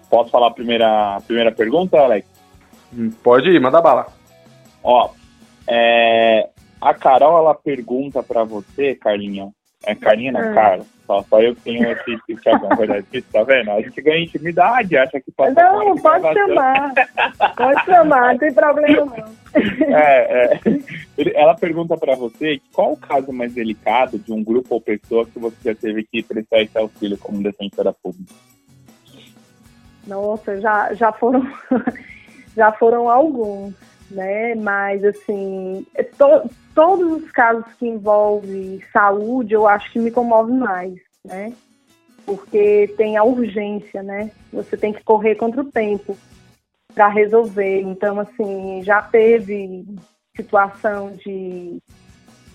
Posso 0.10 0.30
falar 0.30 0.48
a 0.48 0.52
primeira, 0.52 1.18
a 1.18 1.22
primeira 1.22 1.52
pergunta, 1.52 1.98
Alex? 1.98 2.28
Hum, 2.96 3.12
pode 3.22 3.50
ir, 3.50 3.60
manda 3.60 3.82
bala. 3.82 4.08
Ó, 4.82 5.10
é, 5.68 6.50
a 6.82 6.94
Carol, 6.94 7.38
ela 7.38 7.56
pergunta 7.56 8.22
para 8.22 8.44
você, 8.44 8.96
Carlinha. 8.96 9.50
É 9.86 9.94
Carlinha, 9.94 10.32
não, 10.32 10.40
ah. 10.40 10.54
Carla. 10.54 10.86
Só, 11.06 11.24
só 11.24 11.40
eu 11.40 11.56
que 11.56 11.62
tenho 11.62 11.92
esse, 11.92 12.20
esse 12.28 12.76
verdade. 12.76 13.06
Tá 13.32 13.44
vendo? 13.44 13.72
A 13.72 13.82
gente 13.82 14.02
ganha 14.02 14.24
intimidade, 14.24 14.98
acha 14.98 15.20
que 15.20 15.32
pode. 15.32 15.56
Não, 15.56 15.96
pode 15.98 16.34
chamar. 16.34 16.94
pode 17.56 17.86
chamar, 17.86 18.32
não 18.34 18.38
tem 18.40 18.54
problema 18.54 19.06
não. 19.06 19.46
É, 19.96 20.54
é. 20.54 20.60
Ela 21.34 21.56
pergunta 21.56 21.96
para 21.96 22.14
você 22.16 22.60
qual 22.74 22.94
o 22.94 22.98
caso 22.98 23.32
mais 23.32 23.54
delicado 23.54 24.20
de 24.20 24.34
um 24.34 24.44
grupo 24.44 24.76
ou 24.76 24.82
pessoa 24.82 25.26
que 25.26 25.40
você 25.40 25.56
já 25.64 25.76
teve 25.76 26.04
que 26.04 26.22
prestar 26.22 26.62
esse 26.62 26.78
auxílio 26.78 27.18
como 27.18 27.42
defensora 27.42 27.94
pública? 27.94 28.34
Nossa, 30.06 30.60
já, 30.60 30.94
já 30.94 31.12
foram 31.14 31.48
já 32.56 32.72
foram 32.74 33.10
alguns 33.10 33.74
né? 34.10 34.56
Mas, 34.56 35.04
assim, 35.04 35.86
é 35.96 36.04
to, 36.04 36.50
todos 36.74 37.24
os 37.24 37.32
casos 37.32 37.66
que 37.80 37.88
envolvem 37.88 38.82
saúde, 38.92 39.54
eu 39.54 39.68
acho 39.68 39.92
que 39.92 40.00
me 40.00 40.12
comove 40.12 40.52
mais, 40.52 40.96
né? 41.24 41.54
Porque 42.26 42.94
tem 42.98 43.18
a 43.18 43.24
urgência, 43.24 44.02
né? 44.02 44.32
Você 44.52 44.76
tem 44.76 44.92
que 44.92 45.04
correr 45.04 45.36
contra 45.36 45.62
o 45.62 45.72
tempo 45.72 46.18
para 46.94 47.08
resolver. 47.08 47.82
Então, 47.82 48.20
assim, 48.20 48.82
já 48.84 49.02
teve 49.02 49.86
situação 50.36 51.12
de, 51.12 51.78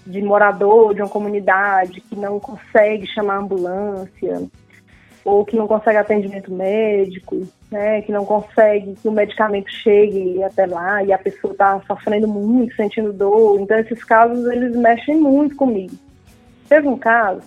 de 0.06 0.22
morador 0.22 0.94
de 0.94 1.02
uma 1.02 1.08
comunidade 1.08 2.00
que 2.00 2.16
não 2.16 2.40
consegue 2.40 3.06
chamar 3.06 3.38
ambulância 3.38 4.48
ou 5.24 5.44
que 5.44 5.56
não 5.56 5.68
consegue 5.68 5.98
atendimento 5.98 6.52
médico 6.52 7.46
né, 7.70 8.02
que 8.02 8.10
não 8.10 8.24
consegue 8.24 8.94
que 8.96 9.06
o 9.06 9.12
medicamento 9.12 9.70
chegue 9.70 10.42
até 10.42 10.66
lá 10.66 11.02
e 11.04 11.12
a 11.12 11.18
pessoa 11.18 11.52
está 11.52 11.80
sofrendo 11.86 12.26
muito, 12.26 12.74
sentindo 12.74 13.12
dor. 13.12 13.60
Então, 13.60 13.78
esses 13.78 14.02
casos, 14.02 14.44
eles 14.46 14.74
mexem 14.74 15.16
muito 15.16 15.54
comigo. 15.54 15.94
Teve 16.68 16.88
um 16.88 16.98
caso 16.98 17.42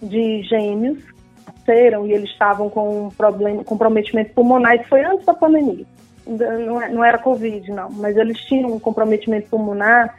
de 0.00 0.42
gêmeos 0.42 1.02
que 1.02 1.46
nasceram 1.46 2.06
e 2.06 2.12
eles 2.12 2.30
estavam 2.30 2.70
com 2.70 3.06
um 3.06 3.10
problema, 3.10 3.64
comprometimento 3.64 4.32
pulmonar, 4.34 4.76
isso 4.76 4.88
foi 4.88 5.04
antes 5.04 5.26
da 5.26 5.34
pandemia. 5.34 5.84
Não, 6.26 6.80
é, 6.80 6.88
não 6.88 7.04
era 7.04 7.18
Covid, 7.18 7.70
não, 7.70 7.90
mas 7.90 8.16
eles 8.16 8.38
tinham 8.40 8.72
um 8.72 8.78
comprometimento 8.78 9.48
pulmonar 9.50 10.16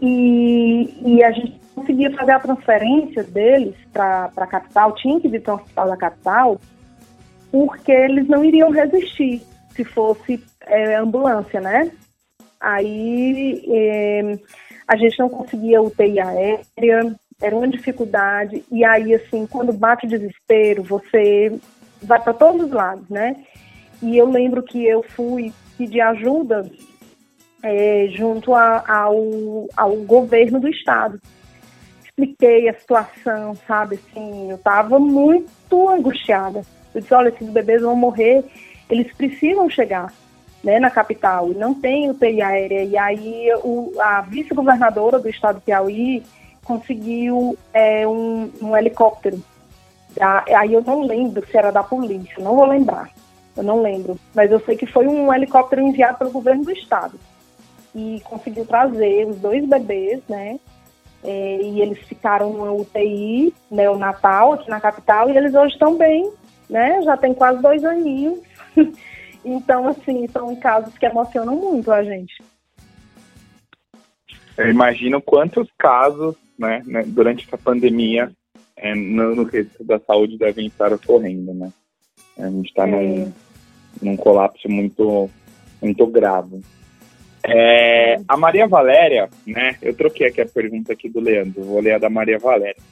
e, 0.00 0.94
e 1.04 1.24
a 1.24 1.30
gente 1.32 1.60
conseguia 1.74 2.10
fazer 2.12 2.32
a 2.32 2.40
transferência 2.40 3.22
deles 3.22 3.74
para 3.92 4.30
a 4.36 4.46
capital, 4.46 4.94
tinha 4.94 5.20
que 5.20 5.28
vir 5.28 5.42
para 5.42 5.54
o 5.54 5.56
hospital 5.56 5.88
da 5.88 5.96
capital, 5.96 6.60
porque 7.50 7.92
eles 7.92 8.28
não 8.28 8.44
iriam 8.44 8.70
resistir 8.70 9.42
se 9.74 9.84
fosse 9.84 10.42
é, 10.62 10.96
ambulância, 10.96 11.60
né? 11.60 11.90
Aí 12.60 13.62
é, 13.68 14.38
a 14.88 14.96
gente 14.96 15.18
não 15.18 15.28
conseguia 15.28 15.82
UTI 15.82 16.20
aérea, 16.20 17.14
era 17.40 17.54
uma 17.54 17.68
dificuldade. 17.68 18.64
E 18.70 18.84
aí, 18.84 19.14
assim, 19.14 19.46
quando 19.46 19.72
bate 19.72 20.06
o 20.06 20.08
desespero, 20.08 20.82
você 20.82 21.58
vai 22.02 22.20
para 22.20 22.32
todos 22.32 22.66
os 22.66 22.70
lados, 22.70 23.08
né? 23.08 23.36
E 24.02 24.16
eu 24.16 24.28
lembro 24.28 24.62
que 24.62 24.84
eu 24.84 25.02
fui 25.02 25.52
pedir 25.76 26.00
ajuda 26.00 26.68
é, 27.62 28.06
junto 28.10 28.54
a, 28.54 28.84
ao, 28.86 29.68
ao 29.76 29.96
governo 29.96 30.60
do 30.60 30.68
estado. 30.68 31.20
Expliquei 32.04 32.68
a 32.68 32.78
situação, 32.78 33.54
sabe? 33.66 33.96
Assim, 33.96 34.50
eu 34.50 34.56
estava 34.56 34.98
muito 34.98 35.88
angustiada. 35.88 36.62
Eu 36.96 37.02
disse, 37.02 37.12
olha, 37.12 37.28
esses 37.28 37.50
bebês 37.50 37.82
vão 37.82 37.94
morrer, 37.94 38.42
eles 38.88 39.12
precisam 39.12 39.68
chegar 39.68 40.10
né, 40.64 40.80
na 40.80 40.90
capital, 40.90 41.52
e 41.52 41.54
não 41.54 41.74
tem 41.74 42.08
UTI 42.08 42.40
aérea. 42.40 42.84
E 42.84 42.96
aí 42.96 43.48
o, 43.62 43.92
a 44.00 44.22
vice-governadora 44.22 45.18
do 45.18 45.28
estado 45.28 45.56
do 45.56 45.60
Piauí 45.60 46.22
conseguiu 46.64 47.56
é, 47.74 48.08
um, 48.08 48.50
um 48.62 48.74
helicóptero. 48.74 49.38
Aí 50.18 50.72
eu 50.72 50.80
não 50.80 51.02
lembro 51.02 51.46
se 51.46 51.54
era 51.54 51.70
da 51.70 51.82
polícia, 51.82 52.42
não 52.42 52.56
vou 52.56 52.64
lembrar, 52.64 53.10
eu 53.54 53.62
não 53.62 53.82
lembro. 53.82 54.18
Mas 54.34 54.50
eu 54.50 54.58
sei 54.60 54.74
que 54.74 54.86
foi 54.86 55.06
um 55.06 55.32
helicóptero 55.32 55.82
enviado 55.82 56.16
pelo 56.16 56.30
governo 56.30 56.64
do 56.64 56.72
estado. 56.72 57.20
E 57.94 58.22
conseguiu 58.24 58.64
trazer 58.64 59.26
os 59.26 59.36
dois 59.36 59.68
bebês, 59.68 60.22
né? 60.26 60.58
É, 61.22 61.60
e 61.60 61.82
eles 61.82 61.98
ficaram 62.06 62.54
numa 62.54 62.72
UTI 62.72 63.52
neonatal 63.70 64.54
aqui 64.54 64.70
na 64.70 64.80
capital 64.80 65.28
e 65.28 65.36
eles 65.36 65.54
hoje 65.54 65.74
estão 65.74 65.96
bem, 65.96 66.30
né? 66.68 67.02
Já 67.02 67.16
tem 67.16 67.34
quase 67.34 67.62
dois 67.62 67.84
aninhos. 67.84 68.40
então, 69.44 69.88
assim, 69.88 70.26
são 70.28 70.54
casos 70.56 70.96
que 70.98 71.06
emocionam 71.06 71.56
muito 71.56 71.90
a 71.90 72.02
gente. 72.02 72.42
Eu 74.56 74.70
imagino 74.70 75.20
quantos 75.20 75.68
casos, 75.78 76.34
né, 76.58 76.82
né 76.86 77.02
durante 77.06 77.46
essa 77.46 77.58
pandemia, 77.58 78.32
é, 78.76 78.94
no, 78.94 79.34
no 79.34 79.50
da 79.80 79.98
saúde 80.00 80.38
devem 80.38 80.66
estar 80.66 80.92
ocorrendo, 80.92 81.52
né? 81.54 81.72
A 82.38 82.48
gente 82.48 82.68
está 82.68 82.86
é. 82.86 82.90
num, 82.90 83.32
num 84.02 84.16
colapso 84.16 84.68
muito, 84.68 85.30
muito 85.80 86.06
grave. 86.06 86.60
É, 87.44 88.20
a 88.26 88.36
Maria 88.36 88.66
Valéria, 88.66 89.28
né? 89.46 89.76
Eu 89.80 89.94
troquei 89.94 90.26
aqui 90.26 90.40
a 90.40 90.46
pergunta 90.46 90.92
aqui 90.92 91.08
do 91.08 91.20
Leandro, 91.20 91.62
vou 91.62 91.80
ler 91.80 91.92
a 91.92 91.98
da 91.98 92.10
Maria 92.10 92.38
Valéria, 92.38 92.82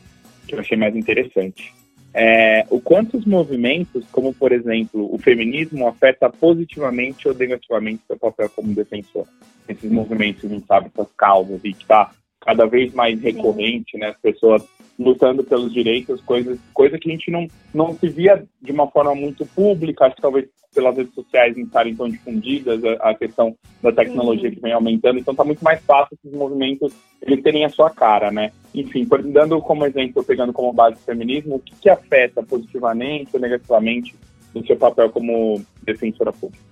que 0.46 0.54
eu 0.54 0.60
achei 0.60 0.76
mais 0.76 0.94
interessante 0.94 1.74
é, 2.14 2.64
o 2.70 2.80
quanto 2.80 3.18
os 3.18 3.26
movimentos, 3.26 4.04
como 4.12 4.32
por 4.32 4.52
exemplo 4.52 5.12
o 5.12 5.18
feminismo, 5.18 5.88
afeta 5.88 6.30
positivamente 6.30 7.26
ou 7.26 7.34
negativamente 7.34 8.04
seu 8.06 8.16
papel 8.16 8.48
como 8.50 8.72
defensor. 8.72 9.26
Esses 9.68 9.90
movimentos, 9.90 10.44
a 10.44 10.48
gente 10.48 10.66
sabe, 10.66 10.90
essas 10.94 11.12
causas 11.16 11.60
e 11.64 11.72
que 11.72 11.82
está 11.82 12.12
cada 12.44 12.66
vez 12.66 12.92
mais 12.92 13.20
recorrente, 13.20 13.96
né? 13.96 14.08
As 14.08 14.18
pessoas 14.18 14.62
lutando 14.98 15.42
pelos 15.42 15.72
direitos, 15.72 16.20
coisas, 16.20 16.58
coisa 16.72 16.98
que 16.98 17.08
a 17.08 17.12
gente 17.12 17.30
não, 17.30 17.48
não 17.72 17.94
se 17.94 18.08
via 18.08 18.44
de 18.62 18.70
uma 18.70 18.88
forma 18.88 19.14
muito 19.14 19.44
pública, 19.46 20.06
acho 20.06 20.16
que 20.16 20.22
talvez 20.22 20.48
pelas 20.72 20.96
redes 20.96 21.14
sociais 21.14 21.56
não 21.56 21.64
estarem 21.64 21.94
tão 21.94 22.08
difundidas, 22.08 22.82
a, 22.84 23.10
a 23.10 23.14
questão 23.14 23.56
da 23.82 23.92
tecnologia 23.92 24.48
uhum. 24.48 24.54
que 24.54 24.60
vem 24.60 24.72
aumentando, 24.72 25.18
então 25.18 25.32
está 25.32 25.44
muito 25.44 25.62
mais 25.62 25.80
fácil 25.82 26.16
esses 26.16 26.36
movimentos 26.36 26.92
eles 27.22 27.42
terem 27.42 27.64
a 27.64 27.70
sua 27.70 27.90
cara, 27.90 28.30
né? 28.30 28.52
Enfim, 28.74 29.06
dando 29.32 29.60
como 29.60 29.86
exemplo, 29.86 30.22
pegando 30.24 30.52
como 30.52 30.72
base 30.72 30.96
o 30.96 31.04
feminismo, 31.04 31.56
o 31.56 31.60
que, 31.60 31.74
que 31.76 31.88
afeta 31.88 32.42
positivamente 32.42 33.30
ou 33.32 33.40
negativamente 33.40 34.14
no 34.54 34.64
seu 34.66 34.76
papel 34.76 35.10
como 35.10 35.64
defensora 35.82 36.32
pública? 36.32 36.62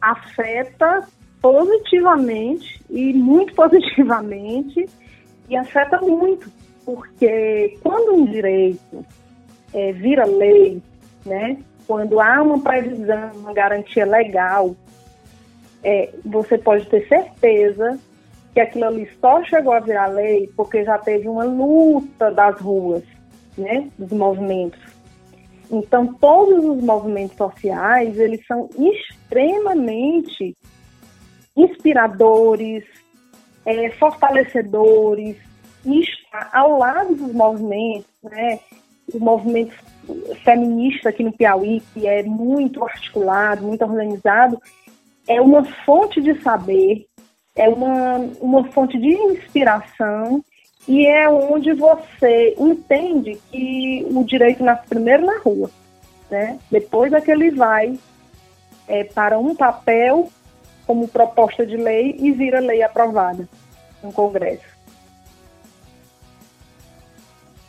Afeta 0.00 1.06
positivamente 1.42 2.80
e 2.88 3.12
muito 3.12 3.52
positivamente 3.54 4.88
e 5.48 5.56
afeta 5.56 6.00
muito 6.00 6.48
porque 6.84 7.78
quando 7.82 8.14
um 8.14 8.24
direito 8.24 9.04
é, 9.74 9.92
vira 9.92 10.24
lei, 10.24 10.80
né, 11.24 11.58
quando 11.86 12.20
há 12.20 12.42
uma 12.42 12.60
previsão, 12.60 13.32
uma 13.36 13.52
garantia 13.52 14.04
legal, 14.04 14.74
é, 15.82 16.10
você 16.24 16.58
pode 16.58 16.86
ter 16.86 17.06
certeza 17.08 17.98
que 18.54 18.60
aquilo 18.60 18.86
ali 18.86 19.08
só 19.20 19.42
chegou 19.44 19.72
a 19.72 19.80
virar 19.80 20.06
lei 20.08 20.50
porque 20.56 20.84
já 20.84 20.98
teve 20.98 21.28
uma 21.28 21.44
luta 21.44 22.30
das 22.30 22.60
ruas, 22.60 23.02
né, 23.56 23.88
dos 23.98 24.10
movimentos. 24.10 24.80
Então, 25.70 26.12
todos 26.14 26.62
os 26.64 26.82
movimentos 26.82 27.36
sociais, 27.36 28.18
eles 28.18 28.46
são 28.46 28.68
extremamente 28.78 30.54
inspiradores, 31.56 32.84
é, 33.64 33.90
fortalecedores, 33.90 35.36
está 35.84 36.50
ao 36.52 36.78
lado 36.78 37.14
dos 37.14 37.32
movimentos, 37.32 38.10
né? 38.22 38.58
O 39.12 39.18
movimento 39.18 39.74
feminista 40.44 41.08
aqui 41.08 41.22
no 41.22 41.32
Piauí, 41.32 41.82
que 41.92 42.06
é 42.06 42.22
muito 42.22 42.82
articulado, 42.84 43.64
muito 43.64 43.84
organizado, 43.84 44.60
é 45.28 45.40
uma 45.40 45.64
fonte 45.64 46.20
de 46.20 46.40
saber, 46.40 47.06
é 47.54 47.68
uma, 47.68 48.18
uma 48.40 48.64
fonte 48.72 48.98
de 48.98 49.08
inspiração 49.08 50.42
e 50.88 51.06
é 51.06 51.28
onde 51.28 51.72
você 51.72 52.54
entende 52.58 53.38
que 53.50 54.06
o 54.10 54.24
direito 54.24 54.64
nasce 54.64 54.88
primeiro 54.88 55.26
na 55.26 55.38
rua, 55.38 55.70
né? 56.30 56.58
Depois 56.70 57.12
é 57.12 57.20
que 57.20 57.30
ele 57.30 57.50
vai 57.50 57.98
é, 58.88 59.04
para 59.04 59.38
um 59.38 59.54
papel 59.54 60.28
como 60.86 61.08
proposta 61.08 61.66
de 61.66 61.76
lei 61.76 62.16
e 62.18 62.32
vira 62.32 62.60
lei 62.60 62.82
aprovada 62.82 63.48
no 64.02 64.12
Congresso. 64.12 64.72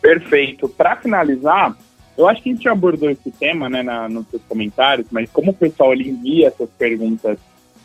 Perfeito. 0.01 0.67
Para 0.67 0.97
finalizar, 0.97 1.75
eu 2.17 2.27
acho 2.27 2.41
que 2.41 2.49
a 2.49 2.53
gente 2.53 2.67
abordou 2.67 3.09
esse 3.09 3.31
tema 3.31 3.69
né, 3.69 3.81
na, 3.81 4.09
nos 4.09 4.27
seus 4.27 4.41
comentários, 4.43 5.07
mas 5.09 5.29
como 5.31 5.51
o 5.51 5.55
pessoal 5.55 5.93
ele 5.93 6.09
envia 6.09 6.47
essas 6.47 6.69
perguntas 6.71 7.37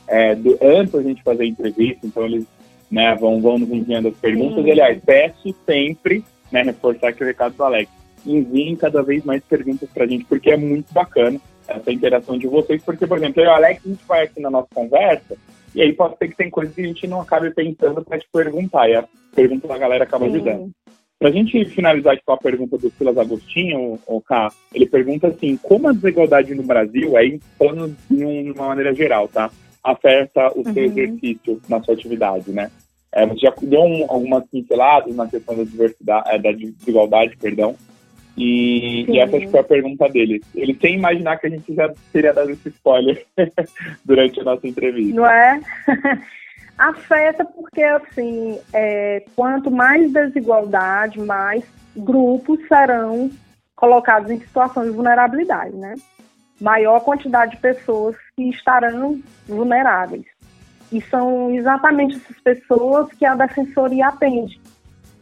é, 0.06 0.34
do, 0.34 0.58
antes 0.60 0.92
da 0.92 1.02
gente 1.02 1.22
fazer 1.22 1.44
a 1.44 1.46
entrevista, 1.46 2.06
então 2.06 2.24
eles 2.24 2.44
né, 2.90 3.14
vão, 3.14 3.40
vão 3.40 3.58
nos 3.58 3.70
enviando 3.70 4.08
as 4.08 4.16
perguntas. 4.16 4.64
Sim. 4.64 4.70
Aliás, 4.70 4.98
peço 5.04 5.54
sempre 5.64 6.24
né, 6.50 6.62
reforçar 6.62 7.08
aqui 7.08 7.22
o 7.22 7.26
recado 7.26 7.54
do 7.54 7.62
Alex. 7.62 7.90
Enviem 8.26 8.74
cada 8.74 9.02
vez 9.02 9.24
mais 9.24 9.42
perguntas 9.44 9.88
para 9.90 10.04
a 10.04 10.06
gente, 10.06 10.24
porque 10.24 10.50
é 10.50 10.56
muito 10.56 10.92
bacana 10.92 11.40
essa 11.68 11.92
interação 11.92 12.38
de 12.38 12.46
vocês, 12.46 12.82
porque, 12.82 13.06
por 13.06 13.18
exemplo, 13.18 13.42
eu 13.42 13.46
e 13.46 13.48
o 13.48 13.52
Alex, 13.52 13.82
a 13.84 13.88
gente 13.88 14.04
vai 14.06 14.24
aqui 14.24 14.40
na 14.40 14.50
nossa 14.50 14.68
conversa, 14.74 15.36
e 15.74 15.82
aí 15.82 15.92
pode 15.92 16.16
ser 16.16 16.28
que 16.28 16.36
tem 16.36 16.50
coisas 16.50 16.74
que 16.74 16.80
a 16.80 16.86
gente 16.86 17.06
não 17.06 17.20
acabe 17.20 17.50
pensando 17.52 18.02
para 18.02 18.18
te 18.18 18.26
perguntar, 18.32 18.88
e 18.88 18.96
a 18.96 19.04
pergunta 19.34 19.68
da 19.68 19.78
galera 19.78 20.04
acaba 20.04 20.26
Sim. 20.26 20.34
ajudando. 20.34 20.70
Para 21.18 21.30
a 21.30 21.32
gente 21.32 21.64
finalizar 21.66 22.14
aqui 22.14 22.22
com 22.24 22.32
a 22.32 22.38
pergunta 22.38 22.78
do 22.78 22.90
Silas 22.90 23.18
Agostinho, 23.18 23.98
o 24.06 24.20
K, 24.20 24.52
ele 24.72 24.86
pergunta 24.86 25.26
assim, 25.28 25.56
como 25.56 25.88
a 25.88 25.92
desigualdade 25.92 26.54
no 26.54 26.62
Brasil, 26.62 27.16
aí 27.16 27.40
falando 27.58 27.96
de 28.08 28.52
uma 28.52 28.68
maneira 28.68 28.94
geral, 28.94 29.26
tá? 29.26 29.50
Afeta 29.82 30.48
o 30.56 30.62
seu 30.62 30.74
uhum. 30.74 30.84
exercício 30.84 31.60
na 31.68 31.82
sua 31.82 31.94
atividade, 31.94 32.52
né? 32.52 32.70
É, 33.12 33.26
você 33.26 33.40
já 33.40 33.54
deu 33.60 33.80
um, 33.80 34.04
algumas 34.08 34.46
pinceladas 34.46 35.14
na 35.16 35.26
questão 35.26 35.56
da 35.56 35.64
diversidade, 35.64 36.30
é, 36.30 36.38
da 36.38 36.52
desigualdade, 36.52 37.36
perdão, 37.36 37.74
e, 38.39 39.05
e, 39.11 39.18
essa 39.18 39.51
foi 39.51 39.61
a 39.61 39.64
pergunta 39.64 40.09
dele. 40.09 40.41
Ele 40.55 40.74
sem 40.80 40.95
imaginar 40.95 41.39
que 41.39 41.49
a 41.49 41.51
gente 41.51 41.74
já 41.74 41.93
teria 42.12 42.32
dado 42.32 42.51
esse 42.51 42.68
spoiler 42.68 43.26
durante 44.05 44.41
a 44.41 44.45
nossa 44.45 44.66
entrevista. 44.66 45.16
Não 45.16 45.26
é? 45.26 45.61
Afeta 46.78 47.45
porque, 47.45 47.82
assim, 47.82 48.59
é, 48.72 49.24
quanto 49.34 49.70
mais 49.70 50.12
desigualdade, 50.12 51.18
mais 51.20 51.64
grupos 51.97 52.61
serão 52.68 53.28
colocados 53.74 54.30
em 54.30 54.39
situação 54.39 54.84
de 54.84 54.91
vulnerabilidade, 54.91 55.74
né? 55.74 55.95
Maior 56.61 57.01
quantidade 57.01 57.53
de 57.53 57.61
pessoas 57.61 58.16
que 58.36 58.49
estarão 58.51 59.20
vulneráveis. 59.49 60.26
E 60.93 61.01
são 61.03 61.51
exatamente 61.51 62.16
essas 62.16 62.41
pessoas 62.41 63.12
que 63.12 63.26
a 63.26 63.34
defensoria 63.34 64.09
atende. 64.09 64.61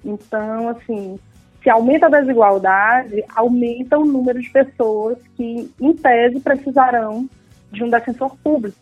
Então, 0.05 0.69
assim, 0.69 1.19
se 1.67 1.71
aumenta 1.71 2.07
a 2.07 2.21
desigualdade, 2.21 3.25
aumenta 3.35 3.99
o 3.99 4.05
número 4.05 4.41
de 4.41 4.49
pessoas 4.51 5.19
que, 5.37 5.69
em 5.81 5.93
tese, 5.95 6.39
precisarão 6.39 7.29
de 7.73 7.83
um 7.83 7.91
defensor 7.91 8.37
público, 8.37 8.79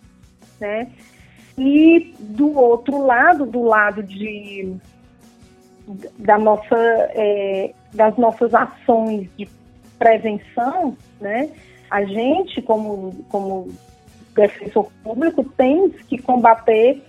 né? 0.61 0.89
E 1.57 2.15
do 2.19 2.59
outro 2.59 3.07
lado, 3.07 3.47
do 3.47 3.63
lado 3.63 4.03
de 4.03 4.77
da 6.19 6.37
nossa, 6.37 6.77
é, 6.77 7.73
das 7.95 8.19
nossas 8.19 8.53
ações 8.55 9.31
de 9.35 9.49
prevenção, 9.99 10.95
né, 11.19 11.49
a 11.91 12.05
gente, 12.05 12.61
como, 12.61 13.25
como 13.31 13.69
defensor 14.35 14.91
público, 15.03 15.43
tem 15.57 15.89
que 15.89 16.19
combater 16.19 17.03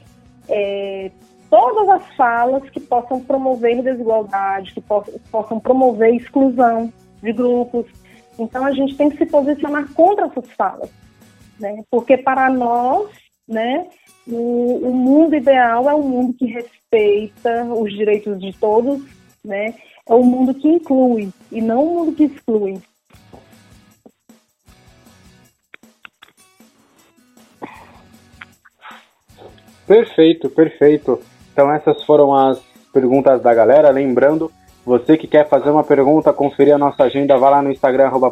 é, 0.48 1.12
todas 1.50 1.90
as 1.90 2.16
falas 2.16 2.70
que 2.70 2.80
possam 2.80 3.20
promover 3.22 3.82
desigualdade, 3.82 4.74
que 4.74 4.84
possam 5.32 5.60
promover 5.60 6.16
exclusão 6.16 6.92
de 7.22 7.34
grupos. 7.34 7.86
Então, 8.38 8.66
a 8.66 8.72
gente 8.72 8.96
tem 8.96 9.10
que 9.10 9.18
se 9.18 9.26
posicionar 9.26 9.92
contra 9.94 10.26
essas 10.26 10.50
falas, 10.52 10.90
né, 11.60 11.84
porque 11.90 12.18
para 12.18 12.50
nós, 12.50 13.10
né, 13.48 13.88
o, 14.28 14.90
o 14.90 14.94
mundo 14.94 15.36
ideal 15.36 15.90
é 15.90 15.96
um 15.96 16.04
mundo 16.04 16.34
que 16.34 16.46
respeita 16.46 17.64
os 17.66 17.92
direitos 17.94 18.40
de 18.40 18.52
todos, 18.54 19.02
né? 19.44 19.76
É 20.08 20.14
um 20.14 20.24
mundo 20.24 20.54
que 20.54 20.68
inclui 20.68 21.32
e 21.52 21.62
não 21.62 21.84
um 21.84 21.94
mundo 21.96 22.16
que 22.16 22.24
exclui. 22.26 22.82
Perfeito, 29.88 30.50
perfeito. 30.50 31.22
Então 31.56 31.72
essas 31.72 32.04
foram 32.04 32.36
as 32.36 32.60
perguntas 32.92 33.42
da 33.42 33.54
galera. 33.54 33.90
Lembrando, 33.90 34.52
você 34.86 35.16
que 35.16 35.26
quer 35.26 35.48
fazer 35.48 35.70
uma 35.70 35.86
pergunta, 35.86 36.34
conferir 36.34 36.76
a 36.76 36.78
nossa 36.78 37.04
agenda, 37.04 37.38
vá 37.38 37.50
lá 37.50 37.62
no 37.62 37.72
Instagram, 37.72 38.08
arroba 38.08 38.30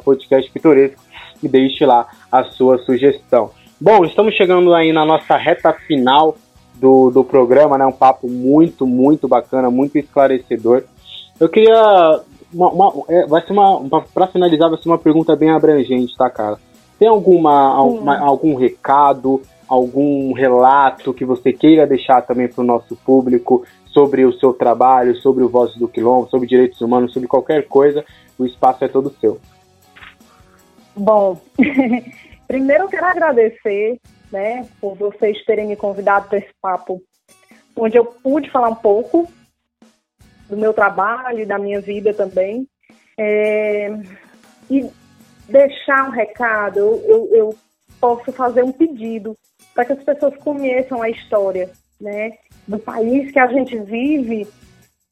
e 1.41 1.47
deixe 1.47 1.85
lá 1.85 2.05
a 2.29 2.43
sua 2.43 2.79
sugestão. 2.79 3.51
Bom, 3.79 4.03
estamos 4.03 4.35
chegando 4.35 4.73
aí 4.73 4.91
na 4.91 5.05
nossa 5.05 5.37
reta 5.37 5.71
final 5.71 6.35
do, 6.75 7.11
do 7.11 7.23
programa, 7.23 7.77
né? 7.77 7.85
Um 7.85 7.93
papo 7.93 8.29
muito, 8.29 8.85
muito 8.85 9.25
bacana, 9.25 9.71
muito 9.71 9.97
esclarecedor. 9.97 10.83
Eu 11.39 11.47
queria. 11.47 12.21
Uma, 12.53 12.69
uma, 12.71 13.03
é, 13.07 13.25
vai 13.25 13.41
ser 13.41 13.53
uma. 13.53 13.81
Para 14.13 14.27
finalizar, 14.27 14.69
vai 14.69 14.77
ser 14.81 14.89
uma 14.89 14.97
pergunta 14.97 15.33
bem 15.33 15.49
abrangente, 15.49 16.13
tá, 16.17 16.29
cara? 16.29 16.57
Tem 16.99 17.07
alguma, 17.07 17.73
alguma 17.73 18.19
algum 18.19 18.55
recado, 18.55 19.41
algum 19.73 20.33
relato 20.33 21.13
que 21.13 21.25
você 21.25 21.51
queira 21.51 21.87
deixar 21.87 22.21
também 22.21 22.47
para 22.47 22.61
o 22.61 22.67
nosso 22.67 22.95
público 22.95 23.65
sobre 23.87 24.25
o 24.25 24.33
seu 24.33 24.53
trabalho, 24.53 25.15
sobre 25.17 25.43
o 25.43 25.49
Voz 25.49 25.75
do 25.75 25.87
Quilombo, 25.87 26.29
sobre 26.29 26.47
direitos 26.47 26.81
humanos, 26.81 27.13
sobre 27.13 27.27
qualquer 27.27 27.67
coisa? 27.67 28.03
O 28.37 28.45
espaço 28.45 28.83
é 28.83 28.87
todo 28.87 29.15
seu. 29.19 29.39
Bom, 30.95 31.39
Primeiro 32.53 32.83
eu 32.83 32.87
quero 32.87 33.07
agradecer, 33.07 33.99
né, 34.31 34.67
por 34.79 34.95
vocês 34.95 35.43
terem 35.45 35.67
me 35.67 35.75
convidado 35.75 36.29
para 36.29 36.37
esse 36.37 36.53
papo, 36.61 37.01
onde 37.75 37.97
eu 37.97 38.05
pude 38.05 38.51
falar 38.51 38.69
um 38.69 38.75
pouco 38.75 39.27
do 40.47 40.55
meu 40.55 40.71
trabalho 40.71 41.39
e 41.39 41.45
da 41.47 41.57
minha 41.57 41.81
vida 41.81 42.13
também. 42.13 42.67
É, 43.17 43.89
e 44.69 44.87
deixar 45.49 46.07
um 46.07 46.11
recado, 46.11 46.77
eu, 46.77 47.03
eu, 47.07 47.29
eu 47.33 47.55
posso 47.99 48.31
fazer 48.31 48.63
um 48.63 48.71
pedido 48.71 49.35
para 49.73 49.85
que 49.85 49.93
as 49.93 50.03
pessoas 50.03 50.35
conheçam 50.37 51.01
a 51.01 51.09
história 51.09 51.69
né, 51.99 52.37
do 52.67 52.79
país 52.79 53.31
que 53.31 53.39
a 53.39 53.47
gente 53.47 53.77
vive, 53.79 54.47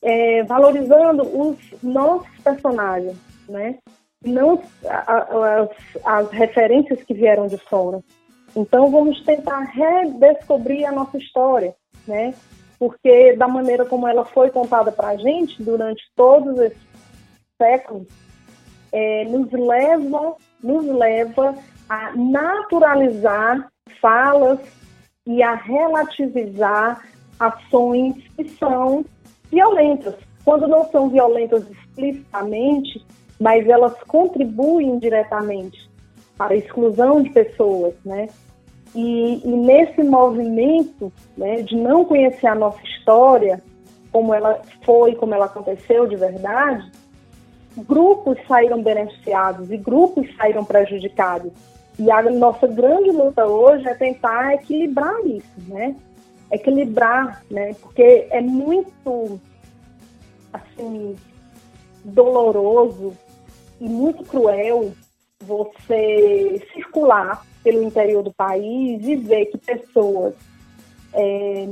é, 0.01 0.43
valorizando 0.43 1.23
os 1.23 1.57
nossos 1.81 2.29
personagens, 2.43 3.17
né? 3.47 3.77
não 4.23 4.61
as, 4.85 5.69
as 6.05 6.31
referências 6.31 7.01
que 7.03 7.13
vieram 7.13 7.47
de 7.47 7.57
fora. 7.57 8.01
Então, 8.55 8.91
vamos 8.91 9.21
tentar 9.21 9.61
redescobrir 9.61 10.85
a 10.85 10.91
nossa 10.91 11.17
história, 11.17 11.73
né? 12.07 12.33
porque 12.77 13.33
da 13.33 13.47
maneira 13.47 13.85
como 13.85 14.07
ela 14.07 14.25
foi 14.25 14.49
contada 14.49 14.91
para 14.91 15.09
a 15.09 15.17
gente 15.17 15.61
durante 15.61 16.03
todos 16.15 16.57
esses 16.59 16.81
séculos, 17.61 18.07
é, 18.91 19.25
nos 19.25 19.51
leva, 19.51 20.35
nos 20.63 20.85
leva 20.85 21.55
a 21.87 22.15
naturalizar 22.15 23.71
falas 23.99 24.59
e 25.25 25.41
a 25.43 25.55
relativizar 25.55 27.05
ações 27.39 28.15
que 28.35 28.47
são 28.49 29.05
violentas. 29.51 30.15
Quando 30.43 30.67
não 30.67 30.85
são 30.89 31.09
violentas 31.09 31.63
explicitamente, 31.69 33.05
mas 33.39 33.67
elas 33.67 33.93
contribuem 34.03 34.99
diretamente 34.99 35.89
para 36.37 36.53
a 36.53 36.57
exclusão 36.57 37.21
de 37.21 37.29
pessoas, 37.29 37.93
né? 38.05 38.27
E, 38.93 39.41
e, 39.43 39.47
nesse 39.47 40.03
movimento 40.03 41.11
né, 41.37 41.61
de 41.61 41.75
não 41.77 42.03
conhecer 42.03 42.47
a 42.47 42.55
nossa 42.55 42.81
história, 42.83 43.61
como 44.11 44.33
ela 44.33 44.61
foi, 44.83 45.15
como 45.15 45.33
ela 45.33 45.45
aconteceu 45.45 46.05
de 46.07 46.17
verdade, 46.17 46.91
grupos 47.77 48.37
saíram 48.47 48.83
beneficiados 48.83 49.71
e 49.71 49.77
grupos 49.77 50.27
saíram 50.35 50.65
prejudicados. 50.65 51.53
E 51.99 52.09
a 52.09 52.21
nossa 52.31 52.67
grande 52.67 53.11
luta 53.11 53.45
hoje 53.45 53.87
é 53.87 53.93
tentar 53.93 54.53
equilibrar 54.53 55.19
isso, 55.25 55.49
né? 55.67 55.95
Equilibrar, 56.51 57.43
né? 57.49 57.73
Porque 57.75 58.27
é 58.29 58.41
muito, 58.41 59.39
assim, 60.51 61.15
doloroso 62.03 63.15
e 63.79 63.87
muito 63.87 64.23
cruel 64.23 64.93
você 65.39 66.61
circular 66.73 67.45
pelo 67.63 67.83
interior 67.83 68.23
do 68.23 68.33
país 68.33 69.05
e 69.05 69.15
ver 69.15 69.47
que 69.47 69.57
pessoas 69.57 70.33
é, 71.13 71.67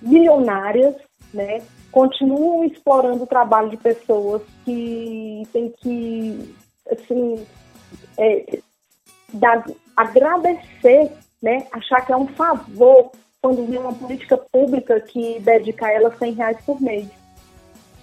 milionárias, 0.00 0.94
né, 1.32 1.62
continuam 1.90 2.64
explorando 2.64 3.24
o 3.24 3.26
trabalho 3.26 3.70
de 3.70 3.76
pessoas 3.76 4.42
que 4.64 5.42
têm 5.52 5.72
que, 5.80 6.54
assim, 6.90 7.46
é, 8.18 8.58
dar, 9.34 9.64
agradecer, 9.96 11.12
né, 11.42 11.66
achar 11.72 12.04
que 12.04 12.12
é 12.12 12.16
um 12.16 12.26
favor 12.28 13.10
quando 13.42 13.66
vê 13.66 13.76
uma 13.76 13.92
política 13.92 14.38
pública 14.38 14.98
que 15.00 15.38
dedica 15.40 15.86
a 15.86 15.92
ela 15.92 16.16
100 16.16 16.32
reais 16.32 16.56
por 16.64 16.80
mês. 16.80 17.08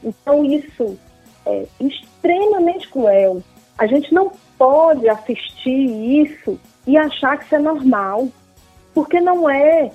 Então, 0.04 0.46
isso 0.46 0.98
é 1.46 1.66
extremamente 1.80 2.88
cruel. 2.90 3.42
A 3.78 3.88
gente 3.88 4.14
não 4.14 4.32
pode 4.58 5.10
assistir 5.10 6.22
isso 6.22 6.60
e 6.86 6.98
achar 6.98 7.38
que 7.38 7.46
isso 7.46 7.56
é 7.56 7.60
normal, 7.60 8.28
porque 8.94 9.20
não 9.20 9.50
é. 9.50 9.92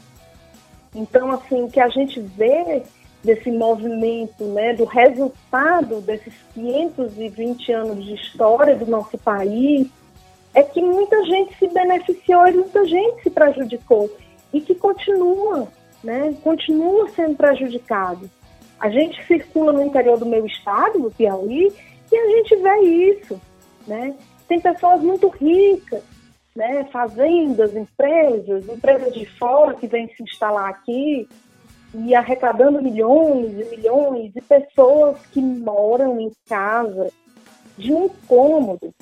Então, 0.95 1.31
assim, 1.31 1.63
o 1.63 1.71
que 1.71 1.79
a 1.79 1.89
gente 1.89 2.19
vê 2.19 2.83
desse 3.23 3.51
movimento, 3.51 4.45
né, 4.45 4.73
do 4.73 4.85
resultado 4.85 6.01
desses 6.01 6.35
520 6.55 7.73
anos 7.73 8.05
de 8.05 8.15
história 8.15 8.77
do 8.77 8.87
nosso 8.87 9.19
país, 9.19 9.89
é 10.57 10.63
que 10.63 10.81
muita 10.81 11.23
gente 11.27 11.55
se 11.59 11.69
beneficiou 11.69 12.49
e 12.49 12.53
muita 12.53 12.83
gente 12.87 13.23
se 13.23 13.29
prejudicou 13.29 14.11
e 14.55 14.61
que 14.63 14.75
continua, 14.75 15.69
né, 16.03 16.35
continua 16.43 17.11
sendo 17.11 17.37
prejudicado. 17.37 18.31
A 18.81 18.89
gente 18.89 19.23
circula 19.27 19.71
no 19.71 19.85
interior 19.85 20.19
do 20.19 20.25
meu 20.25 20.47
estado, 20.47 20.99
no 20.99 21.11
Piauí, 21.11 21.71
e 22.11 22.17
a 22.17 22.27
gente 22.37 22.57
vê 22.57 22.81
isso, 22.81 23.41
né? 23.87 24.15
Tem 24.49 24.59
pessoas 24.59 25.03
muito 25.03 25.29
ricas 25.29 26.03
né, 26.55 26.85
fazendas, 26.91 27.77
empresas, 27.77 28.67
empresas 28.67 29.13
de 29.13 29.27
fora 29.27 29.75
que 29.75 29.87
vêm 29.87 30.09
se 30.09 30.23
instalar 30.23 30.71
aqui 30.71 31.29
e 31.95 32.15
arrecadando 32.15 32.81
milhões 32.81 33.53
e 33.53 33.77
milhões 33.77 34.33
de 34.33 34.41
pessoas 34.41 35.19
que 35.27 35.41
moram 35.41 36.19
em 36.19 36.33
casa 36.49 37.13
de 37.77 37.93
um 37.93 38.09
cômodo, 38.27 38.95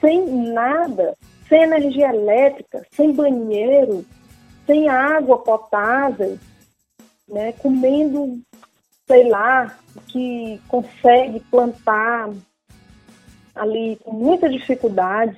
sem 0.00 0.26
nada, 0.52 1.14
sem 1.48 1.62
energia 1.62 2.08
elétrica, 2.08 2.86
sem 2.90 3.12
banheiro, 3.12 4.04
sem 4.66 4.88
água 4.88 5.38
potável, 5.38 6.38
né, 7.28 7.52
comendo, 7.52 8.40
sei 9.06 9.28
lá, 9.28 9.76
que 10.08 10.60
consegue 10.68 11.40
plantar 11.50 12.30
ali 13.54 13.98
com 14.04 14.12
muita 14.12 14.48
dificuldade 14.48 15.36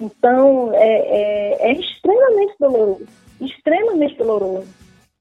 então, 0.00 0.72
é, 0.72 0.88
é, 0.88 1.70
é 1.70 1.72
extremamente 1.72 2.54
doloroso, 2.58 3.06
extremamente 3.38 4.16
doloroso. 4.16 4.68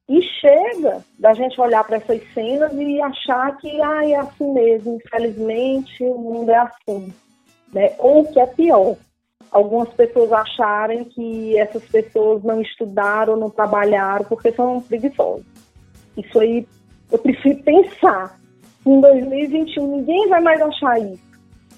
E 0.07 0.21
chega 0.39 1.03
da 1.19 1.33
gente 1.33 1.59
olhar 1.59 1.83
para 1.83 1.97
essas 1.97 2.21
cenas 2.33 2.71
e 2.73 2.99
achar 3.01 3.55
que 3.57 3.79
ah, 3.81 4.09
é 4.09 4.15
assim 4.15 4.51
mesmo, 4.53 4.95
infelizmente 4.95 6.03
o 6.03 6.17
mundo 6.17 6.49
é 6.49 6.57
assim. 6.57 7.13
Né? 7.73 7.93
Ou 7.99 8.25
que 8.25 8.39
é 8.39 8.45
pior, 8.45 8.95
algumas 9.51 9.89
pessoas 9.89 10.31
acharem 10.31 11.03
que 11.03 11.57
essas 11.57 11.83
pessoas 11.85 12.43
não 12.43 12.61
estudaram, 12.61 13.35
não 13.35 13.49
trabalharam 13.49 14.25
porque 14.25 14.51
são 14.51 14.81
preguiçosas. 14.81 15.45
Isso 16.17 16.39
aí 16.39 16.67
eu 17.11 17.19
prefiro 17.19 17.63
pensar. 17.63 18.39
Em 18.85 18.99
2021 19.01 19.97
ninguém 19.97 20.27
vai 20.29 20.41
mais 20.41 20.61
achar 20.61 20.99
isso 20.99 21.29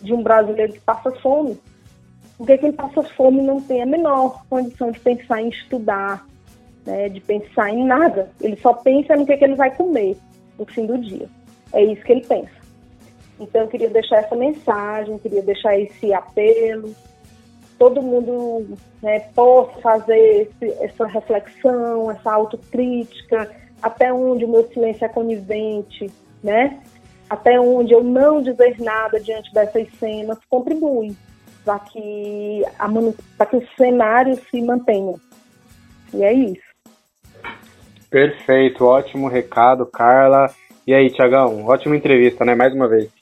de 0.01 0.13
um 0.13 0.23
brasileiro 0.23 0.73
que 0.73 0.79
passa 0.79 1.11
fome 1.21 1.59
porque 2.41 2.57
quem 2.57 2.71
passa 2.71 3.03
fome 3.03 3.39
não 3.39 3.61
tem 3.61 3.83
a 3.83 3.85
menor 3.85 4.43
condição 4.49 4.89
de 4.89 4.99
pensar 4.99 5.43
em 5.43 5.49
estudar, 5.49 6.25
né, 6.83 7.07
de 7.07 7.21
pensar 7.21 7.69
em 7.69 7.85
nada. 7.85 8.31
Ele 8.41 8.57
só 8.59 8.73
pensa 8.73 9.15
no 9.15 9.27
que, 9.27 9.37
que 9.37 9.43
ele 9.43 9.53
vai 9.53 9.69
comer 9.75 10.17
no 10.57 10.65
fim 10.65 10.87
do 10.87 10.97
dia. 10.97 11.29
É 11.71 11.83
isso 11.83 12.01
que 12.01 12.13
ele 12.13 12.25
pensa. 12.25 12.60
Então 13.41 13.63
eu 13.63 13.67
queria 13.67 13.89
deixar 13.89 14.17
essa 14.17 14.35
mensagem, 14.35 15.17
queria 15.17 15.41
deixar 15.41 15.75
esse 15.75 16.13
apelo. 16.13 16.95
Todo 17.79 18.01
mundo 18.01 18.77
né, 19.01 19.19
possa 19.33 19.81
fazer 19.81 20.43
esse, 20.61 20.71
essa 20.83 21.07
reflexão, 21.07 22.11
essa 22.11 22.31
autocrítica, 22.31 23.49
até 23.81 24.13
onde 24.13 24.45
o 24.45 24.47
meu 24.47 24.67
silêncio 24.67 25.03
é 25.03 25.09
conivente, 25.09 26.11
né? 26.43 26.79
Até 27.27 27.59
onde 27.59 27.93
eu 27.93 28.03
não 28.03 28.43
dizer 28.43 28.79
nada 28.79 29.19
diante 29.19 29.51
dessas 29.51 29.87
cenas 29.95 30.37
contribui 30.47 31.15
para 31.65 31.79
que, 31.79 32.63
a, 32.77 33.45
que 33.45 33.55
o 33.55 33.67
cenário 33.75 34.35
se 34.51 34.61
mantenha. 34.61 35.15
E 36.13 36.23
é 36.23 36.31
isso. 36.31 36.71
Perfeito, 38.07 38.85
ótimo 38.85 39.27
recado, 39.27 39.87
Carla. 39.87 40.53
E 40.85 40.93
aí, 40.93 41.09
Tiagão, 41.09 41.65
ótima 41.65 41.95
entrevista, 41.95 42.45
né? 42.45 42.53
Mais 42.53 42.73
uma 42.75 42.87
vez. 42.87 43.20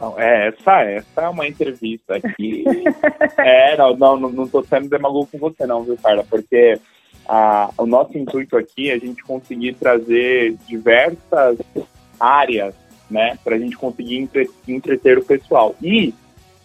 Não, 0.00 0.18
é, 0.20 0.48
essa, 0.48 0.82
essa 0.82 1.22
é 1.22 1.28
uma 1.28 1.48
entrevista 1.48 2.16
aqui. 2.16 2.64
é, 3.38 3.76
não, 3.76 3.96
não, 3.96 4.18
não 4.18 4.48
tô 4.48 4.62
sendo 4.62 4.88
demagogo 4.88 5.28
com 5.32 5.38
você, 5.38 5.66
não, 5.66 5.82
viu, 5.82 5.96
Carla? 6.02 6.24
Porque 6.28 6.78
a, 7.28 7.70
o 7.78 7.86
nosso 7.86 8.16
intuito 8.16 8.56
aqui 8.56 8.90
é 8.90 8.94
a 8.94 8.98
gente 8.98 9.22
conseguir 9.22 9.74
trazer 9.74 10.54
diversas 10.66 11.58
áreas, 12.20 12.74
né, 13.10 13.38
para 13.42 13.56
a 13.56 13.58
gente 13.58 13.76
conseguir 13.76 14.16
entre, 14.16 14.50
entreter 14.66 15.18
o 15.18 15.24
pessoal. 15.24 15.74
E 15.82 16.12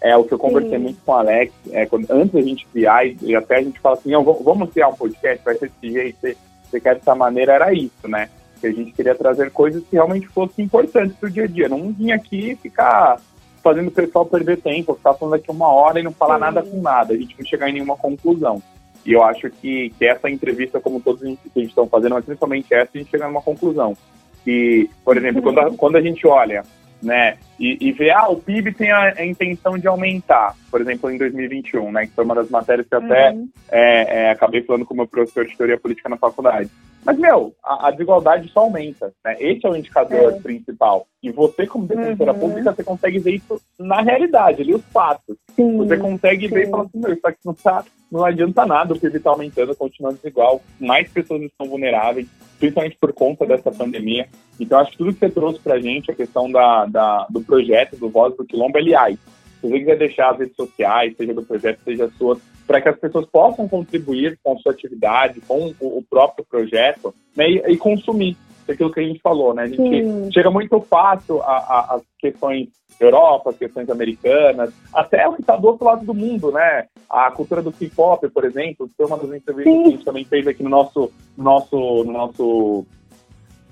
é 0.01 0.17
o 0.17 0.23
que 0.23 0.34
eu 0.34 0.39
conversei 0.39 0.77
Sim. 0.77 0.84
muito 0.84 1.01
com 1.05 1.11
o 1.11 1.15
Alex, 1.15 1.53
é, 1.71 1.86
quando, 1.86 2.09
antes 2.09 2.34
da 2.34 2.41
gente 2.41 2.65
criar, 2.67 3.05
e 3.05 3.36
até 3.36 3.57
a 3.57 3.61
gente 3.61 3.79
fala 3.79 3.95
assim, 3.95 4.11
vamos 4.11 4.71
criar 4.71 4.88
um 4.89 4.95
podcast, 4.95 5.45
vai 5.45 5.55
ser 5.55 5.69
desse 5.69 5.93
jeito, 5.93 6.38
você 6.69 6.79
quer 6.79 6.95
dessa 6.95 7.13
maneira, 7.13 7.53
era 7.53 7.73
isso, 7.73 8.07
né? 8.07 8.29
Que 8.62 8.68
a 8.68 8.72
gente 8.72 8.91
queria 8.91 9.16
trazer 9.16 9.51
coisas 9.51 9.84
que 9.84 9.95
realmente 9.95 10.28
fossem 10.28 10.64
importantes 10.64 11.18
pro 11.18 11.30
dia 11.30 11.43
a 11.43 11.47
dia. 11.47 11.68
Não 11.68 11.91
vir 11.91 12.12
aqui 12.12 12.55
ficar 12.55 13.20
fazendo 13.64 13.88
o 13.88 13.91
pessoal 13.91 14.26
perder 14.26 14.62
tempo, 14.62 14.95
ficar 14.95 15.14
falando 15.16 15.36
aqui 15.36 15.51
uma 15.51 15.68
hora 15.68 15.99
e 15.99 16.03
não 16.03 16.12
falar 16.12 16.36
Sim. 16.36 16.41
nada 16.41 16.64
com 16.64 16.82
nada, 16.82 17.14
a 17.14 17.18
gente 17.18 17.36
não 17.38 17.45
chegar 17.45 17.70
em 17.70 17.74
nenhuma 17.74 17.97
conclusão. 17.97 18.62
E 19.05 19.14
eu 19.14 19.24
acho 19.24 19.49
que, 19.49 19.89
que 19.97 20.05
essa 20.05 20.30
entrevista, 20.30 20.80
como 20.80 21.01
todos 21.01 21.22
que 21.22 21.28
a 21.28 21.59
gente 21.59 21.70
estão 21.70 21.88
fazendo, 21.88 22.14
mas 22.14 22.26
principalmente 22.26 22.74
essa, 22.74 22.91
a 22.93 22.97
gente 22.97 23.09
chega 23.09 23.28
numa 23.28 23.41
conclusão. 23.41 23.95
Que, 24.43 24.89
por 25.03 25.18
exemplo, 25.18 25.41
quando 25.41 25.59
a, 25.59 25.72
quando 25.72 25.95
a 25.97 26.01
gente 26.01 26.26
olha 26.28 26.64
né? 27.01 27.37
E, 27.59 27.77
e 27.79 27.91
ver, 27.91 28.11
ah, 28.11 28.29
o 28.29 28.37
PIB 28.37 28.73
tem 28.73 28.91
a, 28.91 29.13
a, 29.17 29.25
intenção 29.25 29.77
de 29.77 29.87
aumentar, 29.87 30.55
por 30.69 30.81
exemplo, 30.81 31.09
em 31.11 31.17
2021, 31.17 31.91
né? 31.91 32.07
Que 32.07 32.13
foi 32.13 32.23
uma 32.23 32.35
das 32.35 32.49
matérias 32.49 32.87
que 32.87 32.95
eu 32.95 32.99
até 32.99 33.31
uhum. 33.31 33.49
é, 33.71 34.23
é, 34.23 34.31
acabei 34.31 34.63
falando 34.63 34.85
com 34.85 34.93
o 34.93 34.97
meu 34.97 35.07
professor 35.07 35.45
de 35.45 35.55
teoria 35.55 35.79
política 35.79 36.09
na 36.09 36.17
faculdade. 36.17 36.69
Mas, 37.03 37.17
meu, 37.17 37.53
a, 37.63 37.87
a 37.87 37.91
desigualdade 37.91 38.49
só 38.49 38.61
aumenta, 38.61 39.11
né? 39.25 39.35
Esse 39.39 39.65
é 39.65 39.69
o 39.69 39.75
indicador 39.75 40.33
é. 40.33 40.39
principal. 40.39 41.07
E 41.21 41.31
você, 41.31 41.65
como 41.65 41.87
defensora 41.87 42.33
uhum. 42.33 42.39
pública, 42.39 42.73
você 42.73 42.83
consegue 42.83 43.19
ver 43.19 43.35
isso 43.35 43.59
na 43.79 44.01
realidade, 44.01 44.61
ali, 44.61 44.73
os 44.73 44.85
fatos. 44.85 45.35
Sim. 45.55 45.77
Você 45.77 45.97
consegue 45.97 46.47
Sim. 46.47 46.53
ver 46.53 46.67
e 46.67 46.69
falar 46.69 46.83
assim, 46.83 46.99
meu, 46.99 47.13
isso 47.13 47.27
aqui 47.27 47.39
não, 47.43 47.53
tá, 47.53 47.83
não 48.11 48.25
adianta 48.25 48.65
nada, 48.65 48.93
o 48.93 48.99
PIB 48.99 49.17
está 49.17 49.31
aumentando, 49.31 49.75
continua 49.75 50.13
desigual, 50.13 50.61
mais 50.79 51.09
pessoas 51.09 51.41
estão 51.41 51.67
vulneráveis, 51.67 52.27
principalmente 52.62 52.95
por 53.01 53.12
conta 53.12 53.43
dessa 53.43 53.72
pandemia. 53.72 54.30
Então, 54.59 54.80
acho 54.80 54.91
que 54.91 54.97
tudo 54.99 55.14
que 55.14 55.20
você 55.20 55.30
trouxe 55.30 55.59
para 55.59 55.74
a 55.74 55.80
gente, 55.82 56.12
a 56.12 56.16
questão 56.16 56.49
da, 56.49 56.86
da, 56.86 57.26
do 57.28 57.41
projeto, 57.41 57.97
do 57.97 58.07
Voz 58.07 58.38
do 58.38 58.45
Quilombo, 58.45 58.78
aliás, 58.78 59.18
se 59.59 59.68
você 59.68 59.80
quiser 59.80 59.97
deixar 59.97 60.30
as 60.30 60.39
redes 60.39 60.55
sociais, 60.55 61.18
seja 61.18 61.34
do 61.34 61.41
projeto, 61.41 61.80
seja 61.84 62.07
suas, 62.20 62.38
para 62.68 62.80
que 62.80 62.89
as 62.89 62.99
pessoas 62.99 63.26
possam 63.26 63.68
contribuir 63.68 64.38
com 64.43 64.53
a 64.53 64.57
sua 64.57 64.74
atividade, 64.74 65.41
com 65.41 65.74
o, 65.80 65.97
o 65.97 66.03
próprio 66.07 66.45
projeto, 66.47 67.14
né, 67.36 67.49
e, 67.49 67.74
e, 67.74 67.78
consumir. 67.78 68.38
Aquilo 68.70 68.91
que 68.91 68.99
a 68.99 69.03
gente 69.03 69.22
falou, 69.22 69.53
né? 69.53 69.64
A 69.64 69.68
gente 69.68 69.82
Sim. 69.82 70.32
chega 70.32 70.51
muito 70.51 70.80
fácil 70.82 71.41
às 71.43 72.01
questões 72.20 72.70
Europa, 72.99 73.49
as 73.49 73.57
questões 73.57 73.89
americanas, 73.89 74.74
até 74.93 75.28
o 75.28 75.34
que 75.34 75.41
está 75.41 75.55
do 75.55 75.68
outro 75.68 75.86
lado 75.86 76.05
do 76.05 76.14
mundo, 76.14 76.51
né? 76.51 76.86
A 77.09 77.32
cultura 77.32 77.62
do 77.62 77.72
K-pop, 77.72 78.30
por 78.30 78.45
exemplo, 78.45 78.89
foi 78.95 79.05
uma 79.05 79.18
das 79.18 79.34
entrevistas 79.34 79.74
Sim. 79.74 79.84
que 79.84 79.88
a 79.88 79.91
gente 79.91 80.05
também 80.05 80.26
fez 80.26 80.47
aqui 80.47 80.62
no 80.62 80.70
nosso, 80.70 81.12
nosso, 81.38 82.03
no 82.03 82.12
nosso 82.12 82.86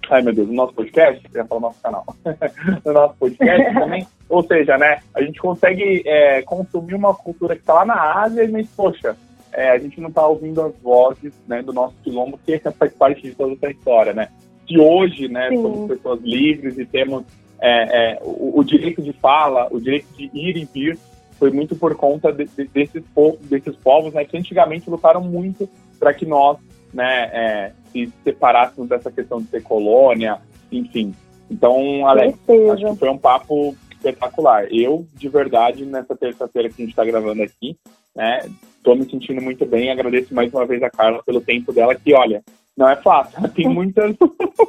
Ai, 0.09 0.23
meu 0.23 0.33
Deus, 0.33 0.47
no 0.47 0.55
nosso 0.55 0.73
podcast, 0.73 1.23
eu 1.31 1.41
ia 1.41 1.45
falar 1.45 1.61
no 1.61 1.67
nosso 1.67 1.81
canal, 1.81 2.03
no 2.83 2.93
nosso 2.93 3.15
podcast 3.19 3.73
também. 3.77 4.07
Ou 4.27 4.41
seja, 4.43 4.75
né, 4.75 5.01
a 5.13 5.21
gente 5.21 5.39
consegue 5.39 6.01
é, 6.05 6.41
consumir 6.41 6.95
uma 6.95 7.13
cultura 7.13 7.55
que 7.55 7.61
está 7.61 7.75
lá 7.75 7.85
na 7.85 8.23
Ásia, 8.23 8.49
mas, 8.51 8.67
poxa, 8.69 9.15
é, 9.53 9.69
a 9.69 9.77
gente 9.77 10.01
não 10.01 10.09
está 10.09 10.25
ouvindo 10.25 10.63
as 10.63 10.75
vozes 10.79 11.33
né, 11.47 11.61
do 11.61 11.71
nosso 11.71 11.95
quilombo, 12.03 12.39
que 12.43 12.57
faz 12.57 12.93
parte 12.93 13.21
de 13.21 13.35
toda 13.35 13.53
essa 13.53 13.69
história, 13.69 14.13
né? 14.13 14.29
Que 14.69 14.79
hoje, 14.79 15.27
né, 15.27 15.49
Sim. 15.49 15.63
somos 15.63 15.87
pessoas 15.87 16.21
livres 16.21 16.77
e 16.77 16.85
temos 16.85 17.23
é, 17.59 18.11
é, 18.13 18.19
o, 18.21 18.59
o, 18.59 18.63
direito 18.63 19.01
de 19.01 19.11
fala, 19.13 19.67
o 19.71 19.81
direito 19.81 20.05
de 20.15 20.29
ir 20.31 20.57
e 20.57 20.65
vir, 20.65 20.97
foi 21.39 21.49
muito 21.49 21.75
por 21.75 21.95
conta 21.95 22.31
de, 22.31 22.45
de, 22.45 22.65
desses, 22.65 23.03
povos, 23.15 23.39
desses 23.47 23.75
povos, 23.77 24.13
né, 24.13 24.23
que 24.25 24.37
antigamente 24.37 24.87
lutaram 24.89 25.21
muito 25.21 25.67
para 25.99 26.13
que 26.13 26.23
nós, 26.23 26.57
né, 26.93 27.29
é, 27.33 27.71
se 27.91 28.13
separássemos 28.23 28.87
dessa 28.87 29.11
questão 29.11 29.41
de 29.41 29.47
ser 29.47 29.63
colônia, 29.63 30.39
enfim. 30.71 31.15
Então, 31.49 32.05
Alex, 32.05 32.37
acho 32.71 32.93
que 32.93 32.99
foi 32.99 33.09
um 33.09 33.17
papo 33.17 33.75
espetacular. 33.91 34.67
Eu, 34.71 35.07
de 35.15 35.27
verdade, 35.27 35.83
nessa 35.83 36.15
terça-feira 36.15 36.69
que 36.69 36.75
a 36.75 36.85
gente 36.85 36.91
está 36.91 37.03
gravando 37.03 37.41
aqui, 37.41 37.75
né, 38.15 38.47
tô 38.83 38.93
me 38.93 39.09
sentindo 39.09 39.41
muito 39.41 39.65
bem. 39.65 39.89
Agradeço 39.89 40.33
mais 40.33 40.53
uma 40.53 40.65
vez 40.65 40.83
a 40.83 40.89
Carla 40.89 41.23
pelo 41.23 41.41
tempo 41.41 41.73
dela, 41.73 41.95
que, 41.95 42.13
olha, 42.13 42.43
não 42.79 42.87
é 42.87 42.95
fácil. 42.95 43.37
Tem 43.51 43.67
muitas 43.67 44.15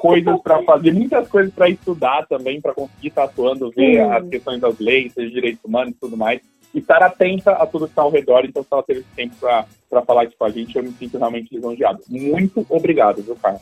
coisas 0.01 0.41
para 0.43 0.61
fazer, 0.65 0.93
muitas 0.93 1.29
coisas 1.29 1.55
para 1.55 1.69
estudar 1.69 2.27
também, 2.27 2.61
para 2.61 2.75
conseguir 2.75 3.09
estar 3.09 3.25
atuando, 3.25 3.71
ver 3.71 4.01
as 4.01 4.29
questões 4.29 4.61
das 4.61 4.77
leis, 4.81 5.15
dos 5.15 5.31
direitos 5.31 5.65
humanos 5.65 5.95
e 5.95 6.01
tudo 6.01 6.17
mais. 6.17 6.41
E 6.75 6.79
estar 6.79 7.03
atenta 7.03 7.53
a 7.53 7.65
tudo 7.67 7.87
que 7.87 7.93
está 7.93 8.03
ao 8.03 8.11
redor. 8.11 8.45
Então, 8.45 8.63
se 8.65 8.69
ela 8.71 8.83
teve 8.83 9.01
esse 9.01 9.09
tempo 9.15 9.37
para 9.39 10.03
falar 10.03 10.25
isso 10.25 10.35
com 10.37 10.45
a 10.45 10.51
gente, 10.51 10.77
eu 10.77 10.83
me 10.83 10.91
sinto 10.91 11.19
realmente 11.19 11.55
lisonjeado. 11.55 12.01
Muito 12.09 12.67
obrigado, 12.69 13.23
viu, 13.23 13.37
Carla? 13.37 13.61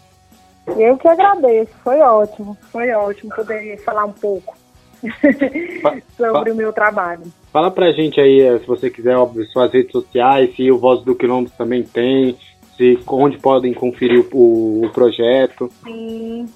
Eu 0.79 0.97
que 0.97 1.09
agradeço. 1.09 1.73
Foi 1.85 1.99
ótimo. 2.01 2.57
Foi 2.73 2.91
ótimo 2.91 3.35
poder 3.35 3.79
falar 3.79 4.07
um 4.07 4.13
pouco. 4.13 4.57
sobre 6.17 6.51
o 6.51 6.57
meu 6.57 6.73
trabalho. 6.73 7.23
Fala 7.53 7.71
pra 7.71 7.93
gente 7.93 8.21
aí, 8.21 8.41
eh, 8.41 8.59
se 8.59 8.67
você 8.67 8.91
quiser, 8.91 9.17
óbvio, 9.17 9.47
suas 9.47 9.73
redes 9.73 9.93
sociais, 9.93 10.55
se 10.57 10.69
o 10.73 10.79
Voz 10.79 11.05
do 11.05 11.15
Quilombo 11.15 11.49
também 11.57 11.85
tem, 11.85 12.37
se 12.79 12.99
onde 13.09 13.37
podem 13.39 13.75
conferir 13.75 14.25
o, 14.33 14.87
o 14.87 14.91
projeto. 14.91 15.71
Sim, 15.85 16.49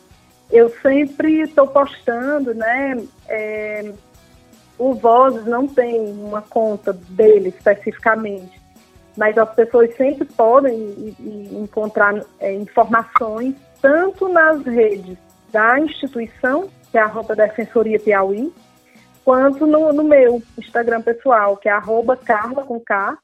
eu 0.50 0.70
sempre 0.80 1.40
estou 1.40 1.66
postando, 1.66 2.54
né? 2.54 3.04
É, 3.28 3.92
o 4.78 4.94
Vozes 4.94 5.44
não 5.44 5.66
tem 5.66 6.00
uma 6.12 6.40
conta 6.40 6.92
dele 6.92 7.50
especificamente, 7.50 8.60
mas 9.16 9.36
as 9.36 9.54
pessoas 9.54 9.94
sempre 9.96 10.24
podem 10.24 11.14
encontrar 11.52 12.24
é, 12.40 12.54
informações 12.54 13.54
tanto 13.80 14.28
nas 14.28 14.64
redes 14.64 15.18
da 15.50 15.78
instituição 15.78 16.70
que 16.90 16.98
é 16.98 17.00
arroba 17.00 17.34
Defensoria 17.34 17.98
Piauí, 17.98 18.52
quanto 19.24 19.66
no, 19.66 19.92
no, 19.92 20.04
meu 20.04 20.42
Instagram 20.58 21.00
pessoal, 21.00 21.56
que 21.56 21.68
é 21.68 21.72
arroba 21.72 22.16
carla 22.16 22.64
com 22.64 22.78
K, 22.78 23.16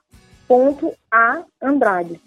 ponto 0.49 0.93
a 1.13 1.43
Andrade. 1.63 2.19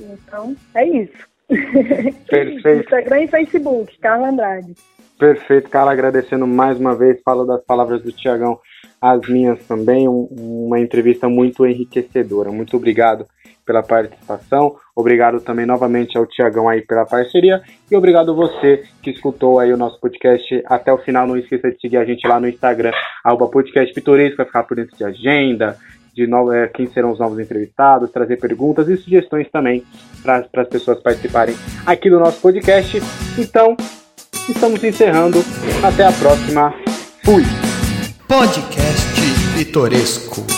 Então, 0.00 0.56
é 0.74 0.86
isso. 0.86 1.26
Perfeito. 2.28 2.80
Instagram 2.80 3.22
e 3.22 3.28
Facebook, 3.28 3.98
Carla 3.98 4.28
Andrade. 4.28 4.74
Perfeito, 5.18 5.70
Carla, 5.70 5.92
agradecendo 5.92 6.46
mais 6.46 6.78
uma 6.78 6.94
vez, 6.94 7.22
falo 7.24 7.46
das 7.46 7.64
palavras 7.64 8.02
do 8.02 8.12
Tiagão, 8.12 8.58
as 9.00 9.26
minhas 9.26 9.58
também, 9.66 10.06
um, 10.06 10.28
uma 10.30 10.78
entrevista 10.78 11.26
muito 11.26 11.64
enriquecedora. 11.66 12.50
Muito 12.52 12.76
obrigado 12.76 13.26
pela 13.64 13.82
participação. 13.82 14.76
Obrigado 14.94 15.40
também 15.40 15.64
novamente 15.64 16.16
ao 16.16 16.26
Tiagão 16.26 16.68
aí 16.68 16.82
pela 16.82 17.04
parceria. 17.04 17.62
E 17.90 17.96
obrigado 17.96 18.34
você 18.34 18.84
que 19.02 19.10
escutou 19.10 19.58
aí 19.58 19.72
o 19.72 19.76
nosso 19.76 19.98
podcast 20.00 20.62
até 20.66 20.92
o 20.92 20.98
final. 20.98 21.26
Não 21.26 21.36
esqueça 21.36 21.70
de 21.70 21.80
seguir 21.80 21.96
a 21.96 22.04
gente 22.04 22.26
lá 22.26 22.38
no 22.38 22.48
Instagram, 22.48 22.92
arroba 23.24 23.48
podcast 23.48 23.92
pitoresco, 23.94 24.36
vai 24.36 24.46
ficar 24.46 24.62
por 24.62 24.76
dentro 24.76 24.96
de 24.96 25.04
agenda, 25.04 25.76
de 26.16 26.26
é, 26.54 26.66
quem 26.68 26.86
serão 26.86 27.12
os 27.12 27.18
novos 27.18 27.38
entrevistados, 27.38 28.10
trazer 28.10 28.38
perguntas 28.38 28.88
e 28.88 28.96
sugestões 28.96 29.46
também 29.50 29.84
para 30.22 30.46
as 30.54 30.68
pessoas 30.68 30.98
participarem 31.00 31.54
aqui 31.84 32.08
do 32.08 32.18
nosso 32.18 32.40
podcast. 32.40 33.02
Então, 33.38 33.76
estamos 34.48 34.82
encerrando. 34.82 35.38
Até 35.84 36.06
a 36.06 36.12
próxima. 36.12 36.74
Fui! 37.22 37.42
Podcast 38.26 39.06
Pitoresco. 39.54 40.55